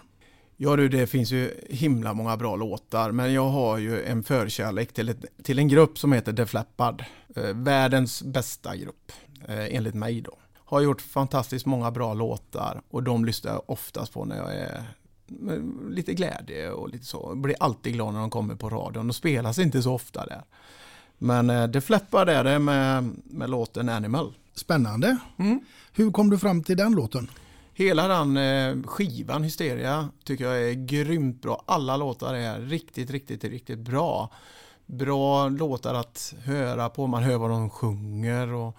[0.57, 4.93] Ja du, det finns ju himla många bra låtar, men jag har ju en förkärlek
[4.93, 7.03] till, ett, till en grupp som heter Def Leppard.
[7.35, 9.11] Eh, världens bästa grupp,
[9.47, 10.37] eh, enligt mig då.
[10.71, 14.83] Har gjort fantastiskt många bra låtar och de lyssnar jag oftast på när jag är
[15.89, 17.25] lite glädje och lite så.
[17.29, 19.07] Jag blir alltid glad när de kommer på radion.
[19.07, 20.43] De spelas inte så ofta där.
[21.17, 24.33] Men eh, Def Leppard är det med, med låten Animal.
[24.53, 25.17] Spännande.
[25.37, 25.59] Mm.
[25.93, 27.31] Hur kom du fram till den låten?
[27.73, 31.63] Hela den eh, skivan Hysteria tycker jag är grymt bra.
[31.65, 34.31] Alla låtar är riktigt, riktigt, riktigt bra.
[34.85, 37.07] Bra låtar att höra på.
[37.07, 38.77] Man hör vad de sjunger och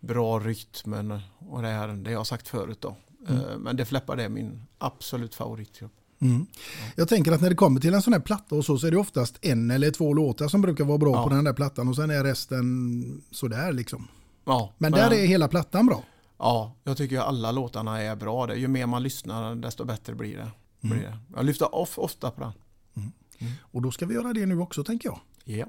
[0.00, 1.88] bra rytmen och det här.
[1.88, 2.96] Det jag har sagt förut då.
[3.28, 3.42] Mm.
[3.48, 5.92] Eh, Men det fläppar det är min absolut favoritgrupp.
[6.20, 6.46] Mm.
[6.96, 8.90] Jag tänker att när det kommer till en sån här platta och så, så är
[8.90, 11.22] det oftast en eller två låtar som brukar vara bra Ja.
[11.22, 14.08] på den där plattan och sen är resten sådär liksom.
[14.44, 16.02] Ja, Men där är hela plattan bra.
[16.38, 18.46] Ja, jag tycker alla låtarna är bra.
[18.46, 18.54] Det.
[18.56, 20.50] Ju mer man lyssnar desto bättre blir det.
[20.80, 21.18] Blir det.
[21.36, 22.52] Jag lyfter off ofta på den.
[23.60, 25.20] Och då ska vi göra det nu också tänker jag.
[25.44, 25.56] Ja.
[25.56, 25.66] Ja,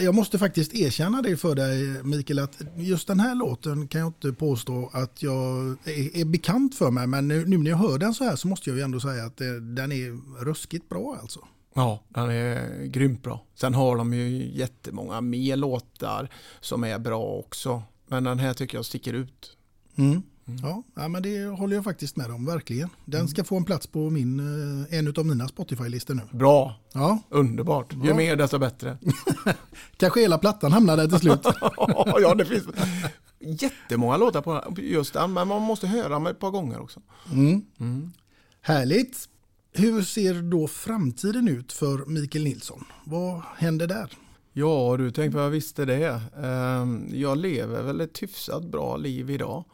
[0.00, 4.08] Jag måste faktiskt erkänna det för dig Mikael att just den här låten kan jag
[4.08, 7.98] inte påstå att jag är, är bekant för mig men nu, nu när jag hör
[7.98, 11.18] den så här så måste jag ju ändå säga att det, den är ruskigt bra
[11.20, 11.40] alltså.
[11.74, 13.44] Ja, den är grymt bra.
[13.54, 16.28] Sen har de ju jättemånga mer låtar
[16.60, 17.82] som är bra också.
[18.06, 19.56] Men den här tycker jag sticker ut.
[19.96, 20.22] Mm.
[20.62, 22.88] Ja, ja, men det håller jag faktiskt med om, verkligen.
[23.04, 24.40] Den ska få en plats på min,
[24.90, 26.22] eh, en av mina Spotify-listor nu.
[26.32, 27.92] Bra, Ja, underbart.
[27.92, 28.14] Ju Ja.
[28.14, 28.98] mer desto bättre.
[29.96, 31.40] kanske hela plattan hamnar där till slut.
[32.20, 32.64] ja, det finns
[33.40, 37.00] jättemånga låtar på just den, men man måste höra dem ett par gånger också.
[37.32, 38.12] Mm.
[38.60, 39.28] Härligt.
[39.72, 42.84] Hur ser då framtiden ut för Mikael Nilsson?
[43.04, 44.12] Vad händer där?
[44.52, 46.20] Ja, du tänkte vad jag visste det.
[46.42, 49.64] Ehm, Jag lever väl ett hyfsat bra liv idag,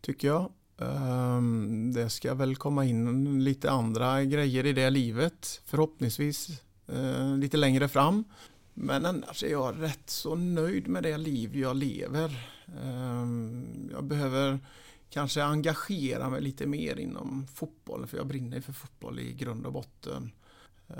[0.00, 0.50] tycker jag.
[0.78, 7.56] Ehm, det ska väl komma in lite andra grejer i det livet, förhoppningsvis eh, lite
[7.56, 8.24] längre fram.
[8.74, 12.48] Men annars är jag rätt så nöjd med det liv jag lever.
[12.84, 14.58] Ehm, jag behöver
[15.10, 19.72] kanske engagera mig lite mer inom fotbollen, för jag brinner för fotboll i grund och
[19.72, 20.30] botten.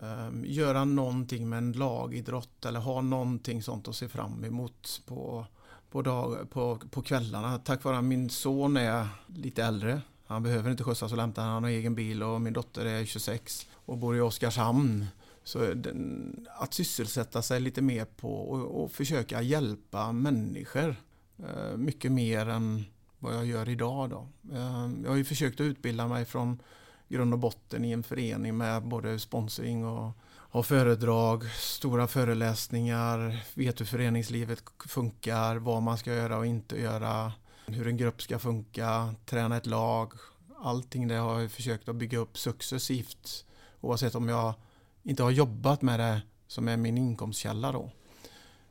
[0.03, 5.47] Ehm, göra någonting med en lagidrott eller ha någonting sånt att se fram emot på,
[5.91, 7.59] på, dag, på, på kvällarna.
[7.59, 10.01] Tack vare att min son är lite äldre.
[10.27, 13.67] Han behöver inte skjutsas och lämta, han har egen bil och min dotter är 26
[13.73, 15.07] och bor i Oskarshamn.
[15.45, 20.97] Så den, att sysselsätta sig lite mer på och, och försöka hjälpa människor.
[21.39, 22.85] eh, Mycket mer än
[23.19, 24.11] vad jag gör idag.
[24.11, 24.29] Då.
[24.53, 26.63] Eh, Jag har ju försökt att utbilda mig från
[27.09, 30.11] grund och botten i en förening med både sponsring och,
[30.53, 37.33] ha föredrag, stora föreläsningar, vet hur föreningslivet funkar, vad man ska göra och inte göra,
[37.67, 40.13] hur en grupp ska funka, träna ett lag.
[40.59, 43.45] Allting det har jag försökt att bygga upp successivt
[43.81, 44.55] oavsett om jag
[45.03, 47.91] inte har jobbat med det som är min inkomstkälla då.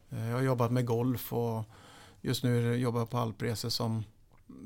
[0.10, 1.64] Eh, jag har jobbat med golf och
[2.22, 4.04] just nu jobbar jag på Alpresor som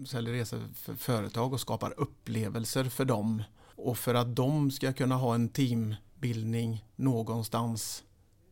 [0.06, 3.44] säljer resor för företag och skapar upplevelser för dem.
[3.76, 8.04] Och för att de ska kunna ha en team teambildning någonstans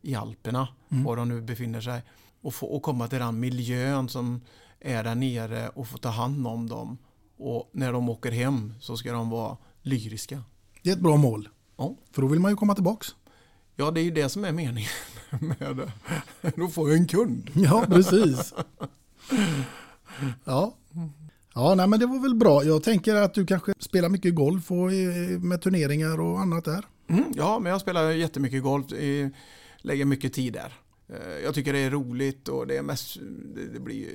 [0.02, 1.04] i Alperna, Mm.
[1.04, 2.02] var de nu befinner sig,
[2.42, 4.40] och, få, och komma till den miljön som
[4.80, 6.98] är där nere och få ta hand om dem.
[7.38, 10.42] Och när de åker hem så ska de vara lyriska.
[10.82, 11.48] Det är ett bra mål.
[11.76, 11.96] Ja.
[12.12, 13.08] För då vill man ju komma tillbaks.
[13.76, 14.90] Ja, det är ju det som är meningen
[15.40, 15.92] med det.
[16.56, 17.50] Då får jag en kund.
[17.54, 18.54] Ja, precis.
[20.44, 20.74] Ja.
[21.54, 22.64] Ja, nej, men det var väl bra.
[22.64, 26.84] Jag tänker att du kanske spelar mycket golf och eh, med turneringar och annat där.
[27.12, 28.86] Mm, ja, men jag spelar jättemycket golf,
[29.78, 30.72] lägger mycket tid där.
[31.08, 33.16] Eh, jag tycker det är roligt och det är mest,
[33.72, 34.08] det blir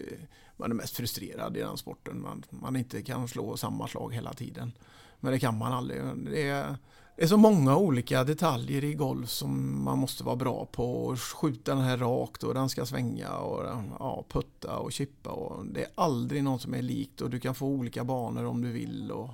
[0.57, 2.21] man är mest frustrerad i den sporten.
[2.21, 4.71] Man, man inte kan slå samma slag hela tiden.
[5.19, 6.01] Men det kan man aldrig.
[6.15, 6.75] Det är,
[7.15, 11.15] det är så många olika detaljer i golf som man måste vara bra på.
[11.17, 13.65] Skjuta den här rakt och den ska svänga och
[13.99, 15.29] ja, putta och chippa.
[15.29, 18.61] Och det är aldrig något som är likt och du kan få olika banor om
[18.61, 19.11] du vill.
[19.11, 19.33] Och, och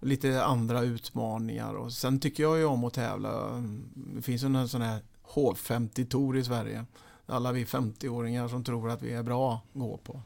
[0.00, 1.74] lite andra utmaningar.
[1.74, 3.62] Och sen tycker jag ju om att tävla.
[3.94, 6.84] Det finns ju en sån här H50-tour i Sverige.
[7.26, 10.20] Alla vi 50-åringar som tror att vi är bra går på.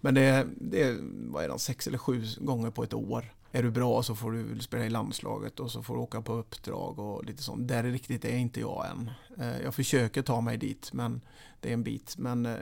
[0.00, 0.98] Men det är, det är
[1.30, 3.34] vad är det, sex eller sju gånger på ett år.
[3.52, 6.32] Är du bra så får du spela i landslaget och så får du åka på
[6.32, 7.68] uppdrag och lite sånt.
[7.68, 9.10] Där är riktigt är inte jag än.
[9.38, 11.20] Eh, Jag försöker ta mig dit men
[11.60, 12.14] det är en bit.
[12.18, 12.56] Men eh,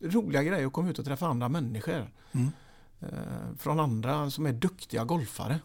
[0.00, 2.10] roliga grejer att komma ut och träffa andra människor.
[2.32, 2.50] Mm.
[3.00, 3.08] Eh,
[3.58, 5.60] Från andra som är duktiga golfare.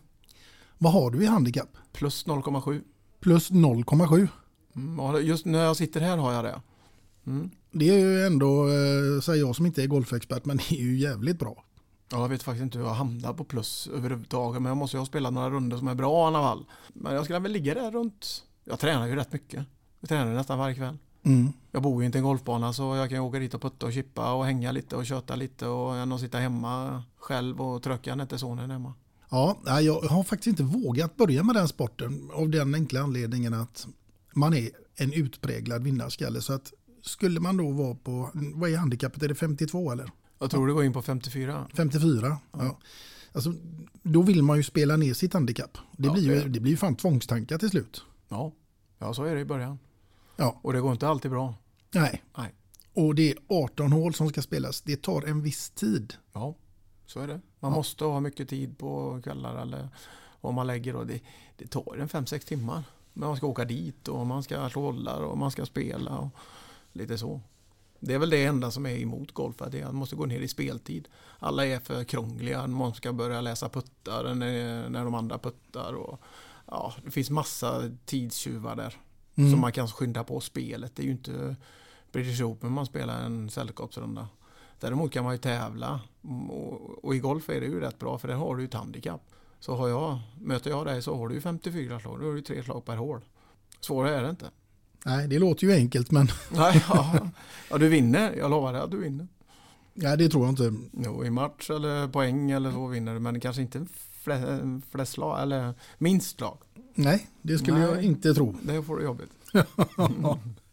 [0.78, 1.70] Vad har du i handikapp?
[1.94, 2.82] Plus 0,7.
[3.20, 4.28] Plus 0,7.
[4.76, 6.62] Mm, Just när jag sitter här har jag det.
[7.28, 7.50] Mm.
[7.72, 10.98] Det är ju ändå, eh, säger jag som inte är golfexpert, men det är ju
[10.98, 11.64] jävligt bra.
[12.12, 14.62] Ja, jag vet faktiskt inte hur jag hamnar på plus överhuvudtaget.
[14.62, 16.66] Men jag måste ju ha spelat några runder som är bra i alla fall.
[16.94, 18.44] Men jag skulle väl ligga där runt.
[18.64, 19.66] Jag tränar ju rätt mycket.
[20.00, 20.98] Jag tränar nästan varje kväll.
[21.24, 21.54] Mm.
[21.72, 23.86] Jag bor ju inte i en golfbana så jag kan ju åka dit och putta
[23.86, 27.84] och chippa och hänga lite och köta lite och än att sitta hemma själv och
[27.84, 28.94] tröcka när inte sonen är hemma.
[29.30, 33.88] Ja, jag har faktiskt inte vågat börja med den sporten av den enkla anledningen att
[34.34, 36.42] man är en utpräglad vinnarskalle.
[36.42, 40.12] Så att skulle man då vara på, vad är handikappet, är det 52 eller?
[40.40, 41.68] Jag tror det går in på 54.
[41.74, 42.80] 54, ja.
[43.32, 43.54] Alltså,
[44.04, 45.78] då vill man ju spela ner sitt handikapp.
[45.98, 48.02] Det, Ja, blir, ju, det- det blir ju fan tvångstankar till slut.
[48.30, 48.52] Ja,
[49.00, 49.80] ja så är det i början.
[50.36, 50.60] Ja.
[50.64, 51.56] Och det går inte alltid bra.
[51.94, 52.24] Nej.
[52.38, 52.54] Nej.
[52.94, 54.82] Och det är 18 hål som ska spelas.
[54.82, 56.14] Det tar en viss tid.
[56.34, 56.56] Ja,
[57.08, 57.42] så är det.
[57.60, 59.90] Man måste ha mycket tid på kvällar eller
[60.42, 61.22] om man lägger och det,
[61.58, 62.84] det tar en 5-6 timmar.
[63.14, 66.30] Men man ska åka dit och man ska slå bollar och man ska spela och
[66.92, 67.42] lite så.
[68.00, 70.48] Det är väl det enda som är emot golf, att man måste gå ner i
[70.48, 71.08] speltid.
[71.40, 75.94] Alla är för krångliga, man ska börja läsa puttar när, när de andra puttar.
[75.94, 76.22] Och,
[76.66, 78.96] ja, det finns massa tidstjuvar där.
[79.36, 79.52] Mm.
[79.52, 80.96] Så man kan skynda på spelet.
[80.96, 81.56] Det är ju inte
[82.12, 84.28] British Open man spelar en sällskapsrunda.
[84.80, 86.02] Däremot kan man ju tävla
[86.50, 88.74] och, och i golf är det ju rätt bra för där har du ju ett
[88.74, 89.22] handikapp.
[89.60, 92.42] Så har jag, möter jag dig så har du ju 54 slag, då har du
[92.42, 93.22] tre slag per hål.
[93.80, 94.46] Svårare är det inte.
[95.06, 97.30] Nej, det låter ju enkelt men Nej, ja.
[97.70, 98.34] ja, du vinner.
[98.34, 99.28] Jag lovar dig att du vinner.
[99.94, 100.74] nej, det tror jag inte.
[101.06, 103.86] Jo, i match eller poäng eller så vinner du, men kanske inte
[104.26, 106.58] fle- flest slag eller minst slag.
[106.96, 107.88] Nej, det skulle Nej.
[107.90, 108.56] jag inte tro.
[108.62, 109.32] Det får du jobbigt.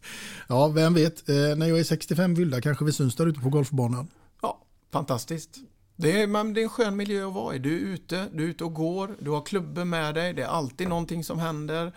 [0.49, 1.29] ja, vem vet.
[1.29, 4.07] Eh, när jag är 65 vilda kanske vi syns där ute på golfbanan.
[4.41, 4.61] Ja,
[4.91, 5.57] fantastiskt.
[5.95, 7.59] Det är, men det är en skön miljö att vara i.
[7.59, 10.47] Du är ute, du är ute och går, du har klubbor med dig, det är
[10.47, 11.91] alltid någonting som händer.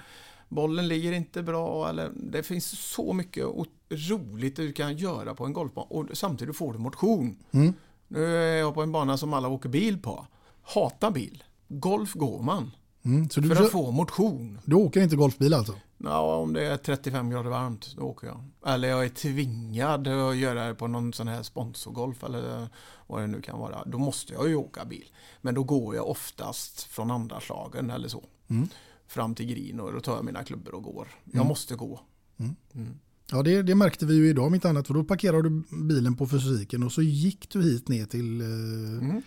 [0.48, 3.46] Bollen ligger inte bra, eller det finns så mycket
[3.90, 7.36] roligt du kan göra på en golfbana och samtidigt får du motion.
[7.50, 7.74] Mm.
[8.08, 10.26] Nu är jag på en bana som alla åker bil på.
[10.62, 11.44] Hatar bil.
[11.68, 12.70] Golf går man.
[13.04, 14.58] Mm, För att få motion.
[14.64, 15.74] du åker inte golfbil alltså?
[15.98, 18.44] Ja, om det är 35 grader varmt, då åker jag.
[18.66, 22.68] Eller jag är tvingad att göra det på någon sån här sponsorgolf eller
[23.06, 23.84] vad det nu kan vara.
[23.84, 25.04] Då måste jag ju åka bil.
[25.40, 28.24] Men då går jag oftast från andra slagen eller så.
[28.48, 28.68] Mm.
[29.06, 31.08] Fram till green och då tar jag mina klubbor och går.
[31.24, 31.46] Jag Mm.
[31.48, 32.00] måste gå.
[32.38, 32.56] Mm.
[32.74, 32.98] Mm.
[33.30, 34.86] Ja, det, det märkte vi ju idag om inte annat.
[34.86, 38.46] För då parkerade du bilen på fysiken och så gick du hit ner till eh,
[38.46, 39.22] Mm.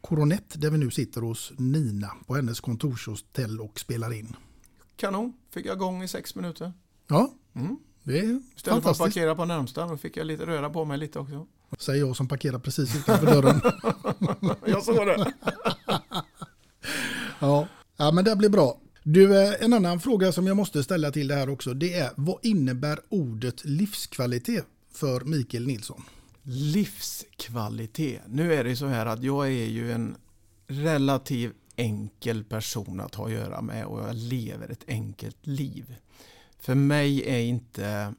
[0.00, 4.36] Coronet där vi nu sitter hos Nina på hennes kontorshotell och spelar in.
[5.00, 6.72] Kanon, fick jag igång i sex minuter.
[7.08, 7.76] Ja, Mm.
[8.02, 8.98] det är Istället för att fantastiskt.
[9.00, 11.46] parkera på närmsta, då fick jag lite röra på mig lite också.
[11.78, 13.60] Säger jag som parkerar precis utanför dörren.
[14.66, 15.32] jag såg det.
[17.38, 17.66] ja.
[17.96, 18.80] ja, men det blir bra.
[19.02, 22.10] Du, eh, en annan fråga som jag måste ställa till det här också, det är
[22.16, 24.64] vad innebär ordet livskvalitet
[24.94, 26.02] för Mikael Nilsson?
[26.42, 28.20] Livskvalitet.
[28.28, 30.16] Nu är det så här att jag är ju en
[30.66, 35.96] relativt enkel person att ha att göra med och jag lever ett enkelt liv.
[36.58, 38.14] För mig är inte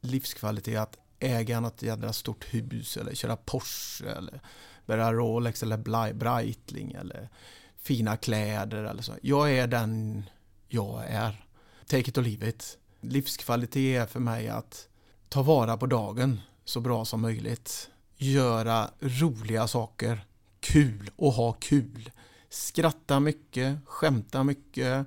[0.00, 4.40] livskvalitet att äga något jädra stort hus eller köra Porsche eller
[4.86, 7.28] bära Rolex eller Breitling eller
[7.76, 9.12] fina kläder eller så.
[9.22, 10.24] Jag är den
[10.68, 11.44] jag är.
[11.86, 12.78] Take it or leave it.
[13.00, 14.88] Livskvalitet är för mig att
[15.28, 17.90] ta vara på dagen så bra som möjligt.
[18.16, 20.24] Göra roliga saker.
[20.60, 22.10] Kul och ha kul.
[22.50, 25.06] Skratta mycket, skämta mycket.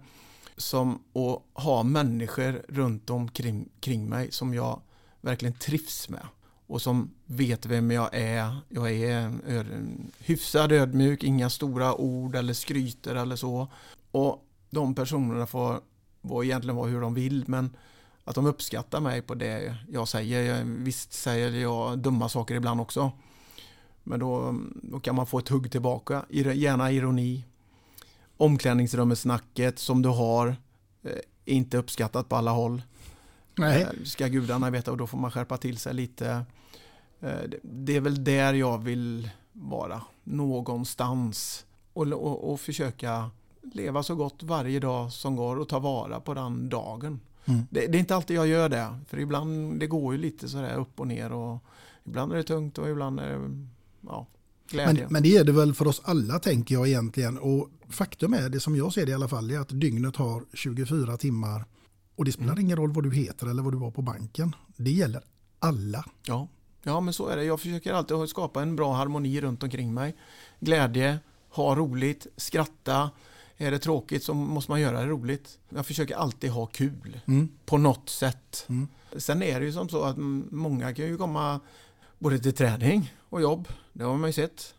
[0.57, 4.81] Som, och ha människor runt omkring kring mig som jag
[5.21, 6.27] verkligen trivs med.
[6.67, 8.57] Och som vet vem jag är.
[8.69, 9.31] Jag är
[10.19, 13.67] hyfsad ödmjuk, inga stora ord eller skryter eller så.
[14.11, 15.81] Och de personerna får
[16.21, 17.75] vara egentligen vara hur de vill men
[18.23, 20.63] att de uppskattar mig på det jag säger.
[20.63, 23.11] Visst säger jag dumma saker ibland också.
[24.03, 26.25] Men då, då kan man få ett hugg tillbaka.
[26.29, 27.43] Gärna ironi.
[28.37, 30.47] Omklädningsrummetsnacket som du har
[31.03, 31.11] eh,
[31.45, 32.81] är inte uppskattat på alla håll.
[33.57, 33.81] Nej.
[33.81, 36.27] Eh, Ska gudarna veta och då får man skärpa till sig lite.
[37.19, 40.01] Eh, det- Det är väl där jag vill vara.
[40.23, 41.65] Någonstans.
[41.93, 43.29] Och, och, och försöka
[43.73, 47.19] leva så gott varje dag som går och ta vara på den dagen.
[47.45, 47.61] Mm.
[47.69, 48.99] Det, det är inte alltid jag gör det.
[49.07, 51.31] För ibland, det går ju lite sådär upp och ner.
[51.31, 51.63] Och
[52.03, 53.67] ibland är det tungt och ibland är det
[54.07, 54.27] ja,
[54.69, 54.93] glädje.
[55.03, 57.37] Men, men det är det väl för oss alla tänker jag egentligen.
[57.37, 60.43] Och faktum är, det som jag ser det i alla fall, är att dygnet har
[60.53, 61.65] 24 timmar.
[62.15, 62.65] Och det spelar Mm.
[62.65, 64.55] ingen roll vad du heter eller vad du var på banken.
[64.77, 65.23] Det gäller
[65.59, 66.05] alla.
[66.25, 66.47] Ja.
[66.83, 67.43] ja, men så är det.
[67.43, 70.15] Jag försöker alltid skapa en bra harmoni runt omkring mig.
[70.59, 71.19] Glädje,
[71.49, 73.09] ha roligt, skratta.
[73.57, 75.59] Är det tråkigt så måste man göra det roligt.
[75.69, 77.49] Jag försöker alltid ha kul Mm.
[77.65, 78.65] på något sätt.
[78.69, 78.87] Mm.
[79.17, 80.17] Sen är det ju som så att
[80.51, 81.59] många kan ju komma
[82.19, 83.67] både till träning och jobb.
[83.93, 84.75] Det har man ju sett.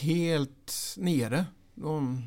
[0.00, 1.46] Helt nere.
[1.74, 2.22] De,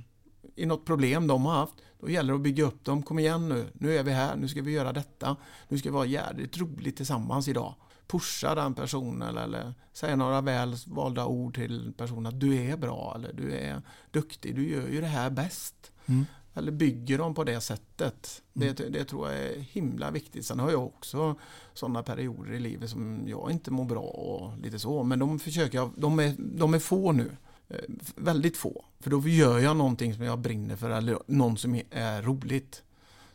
[0.55, 1.73] I något problem de har haft.
[1.99, 3.03] Då gäller det att bygga upp dem.
[3.03, 3.69] Kom igen nu.
[3.73, 4.35] Nu är vi här.
[4.35, 5.35] Nu ska vi göra detta.
[5.67, 7.75] Nu ska vi vara jädrigt roligt tillsammans idag.
[8.07, 12.77] Pusha den personen eller, eller säga några väl valda ord till personen att du är
[12.77, 13.81] bra eller du är
[14.11, 14.55] duktig.
[14.55, 15.91] Du gör ju det här bäst.
[16.05, 16.25] Mm.
[16.53, 18.41] Eller bygger dem på det sättet.
[18.53, 20.45] Det, det tror jag är himla viktigt.
[20.45, 21.35] Sen har jag också
[21.73, 25.03] sådana perioder i livet som jag inte mår bra och lite så.
[25.03, 27.31] Men de försöker jag, de är, de är få nu.
[27.69, 27.77] Eh,
[28.15, 28.85] Väldigt få.
[28.99, 32.83] För då gör jag någonting som jag brinner för eller någon som är roligt.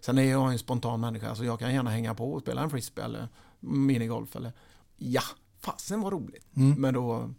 [0.00, 2.70] Sen är jag en spontan människa så jag kan gärna hänga på och spela en
[2.70, 3.28] frisbee eller
[3.60, 4.52] minigolf eller
[4.96, 5.22] ja,
[5.60, 6.56] fasen var roligt.
[6.56, 6.80] Mm.
[6.80, 7.30] Men då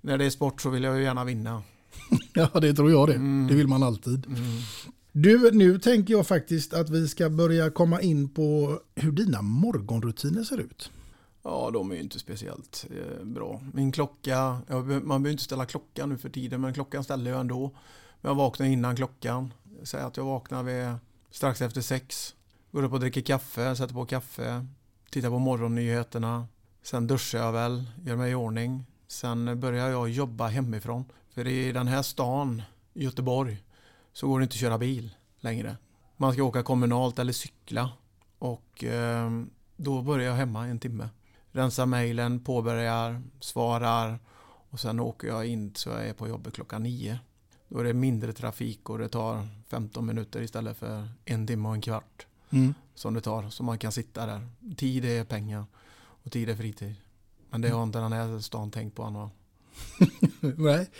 [0.00, 1.62] när det är sport så vill jag ju gärna vinna.
[2.34, 3.14] Ja, det tror jag det.
[3.14, 3.46] Mm.
[3.46, 4.26] Det vill man alltid.
[5.16, 10.44] Du, nu tänker jag faktiskt att vi ska börja komma in på hur dina morgonrutiner
[10.44, 10.90] ser ut.
[11.42, 13.62] Ja, de är ju inte speciellt eh, bra.
[13.72, 17.40] Min klocka, jag, man behöver inte ställa klockan nu för tiden, men klockan ställer jag
[17.40, 17.70] ändå.
[18.20, 19.52] Men jag vaknar innan klockan.
[19.82, 20.98] Säg att jag vaknar vid
[21.30, 22.34] strax efter sex.
[22.70, 24.66] Går upp och dricker kaffe, sätter på kaffe,
[25.10, 26.46] tittar på morgonnyheterna,
[26.82, 28.86] Sen duschar jag väl, gör mig i ordning.
[29.08, 31.04] Sen börjar jag jobba hemifrån.
[31.34, 32.62] För i den här stan,
[32.92, 33.63] Göteborg,
[34.14, 35.76] så går det inte att köra bil längre.
[36.16, 37.90] Man ska åka kommunalt eller cykla.
[38.38, 39.30] Och eh,
[39.76, 41.08] då börjar jag hemma en timme.
[41.52, 44.18] Rensar mejlen, påbörjar, svarar
[44.70, 47.18] och sen åker jag in så jag är på jobbet klockan nio.
[47.68, 51.74] Då är det mindre trafik och det tar 15 minuter istället för en timme och
[51.74, 52.26] en kvart.
[52.50, 52.74] Mm.
[52.94, 54.48] Som det tar, så man kan sitta där.
[54.76, 55.64] Tid är pengar
[55.96, 56.94] och tid är fritid.
[57.50, 59.30] Men det har inte den här stan tänkt på
[60.48, 60.54] ännu.
[60.58, 60.90] Nej.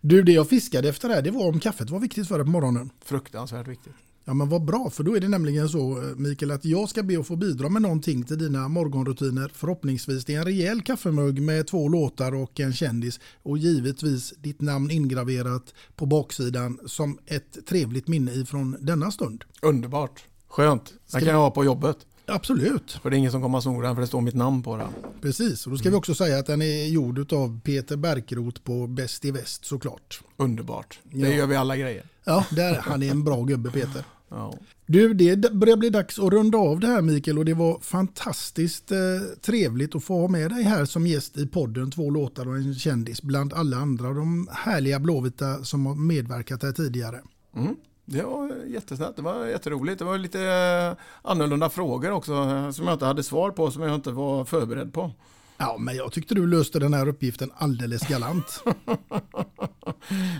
[0.00, 2.50] Du, det jag fiskade efter här, det var om kaffet var viktigt för dig på
[2.50, 2.90] morgonen.
[3.04, 3.94] Fruktansvärt viktigt.
[4.28, 7.02] Ja men vad bra, för då är det nämligen så eh, Mikael att jag ska
[7.02, 9.50] be att få bidra med någonting till dina morgonrutiner.
[9.54, 14.60] Förhoppningsvis det är en rejäl kaffemugg med två låtar och en kändis och givetvis ditt
[14.60, 19.44] namn ingraverat på baksidan som ett trevligt minne ifrån denna stund.
[19.62, 20.24] Underbart.
[20.48, 20.84] Skönt.
[20.84, 21.96] Den Ska kan jag ha på jobbet.
[22.28, 22.92] Absolut.
[23.02, 24.76] För det är ingen som kommer att sno den för det står mitt namn på
[24.76, 24.88] den.
[25.20, 28.86] Precis, och då ska vi också säga att den är gjord av Peter Bärkroth på
[28.86, 30.20] Bäst i Väst såklart.
[30.36, 31.00] Underbart.
[31.02, 31.28] Det Ja.
[31.28, 32.02] gör vi alla grejer.
[32.24, 34.04] Ja, där, han är en bra gubbe Peter.
[34.30, 34.54] Ja.
[34.86, 38.92] Du, det börjar bli dags att runda av det här Mikael och det var fantastiskt
[38.92, 38.98] eh,
[39.42, 42.74] trevligt att få ha med dig här som gäst i podden Två låtar och en
[42.74, 47.20] kändis bland alla andra de härliga blåvita som har medverkat här tidigare.
[47.56, 47.76] Mm.
[48.10, 49.16] Det var jättesnällt.
[49.16, 49.98] Det var jätteroligt.
[49.98, 53.82] Det var lite eh, annorlunda frågor också eh, som jag inte hade svar på, som
[53.82, 55.10] jag inte var förberedd på.
[55.56, 58.64] Ja, men jag tyckte du löste den här uppgiften alldeles galant.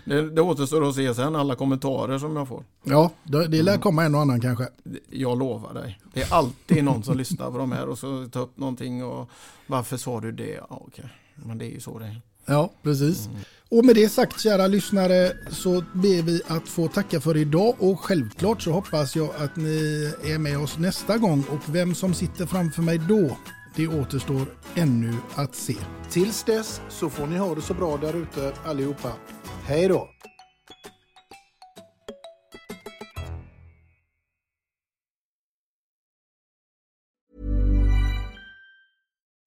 [0.04, 2.64] Det, det återstår att se sen, alla kommentarer som jag får.
[2.84, 4.68] Ja, det, det lär komma en och annan kanske.
[5.10, 6.00] Jag lovar dig.
[6.12, 9.30] Det är alltid någon som lyssnar på de här och så tar upp någonting och
[9.66, 10.60] varför sa du det?
[10.68, 11.08] Ja, okej.
[11.34, 12.20] Men det är ju så det är.
[12.46, 13.28] Ja, precis.
[13.70, 18.00] Och med det sagt kära lyssnare så ber vi att få tacka för idag och
[18.00, 22.46] självklart så hoppas jag att ni är med oss nästa gång och vem som sitter
[22.46, 23.36] framför mig då
[23.76, 25.76] det återstår ännu att se.
[26.10, 29.12] Tills dess så får ni ha det så bra där ute allihopa.
[29.64, 30.08] Hej då!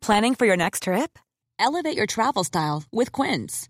[0.05, 1.19] Planning for your next trip?
[1.59, 3.69] Elevate your travel style with Quince.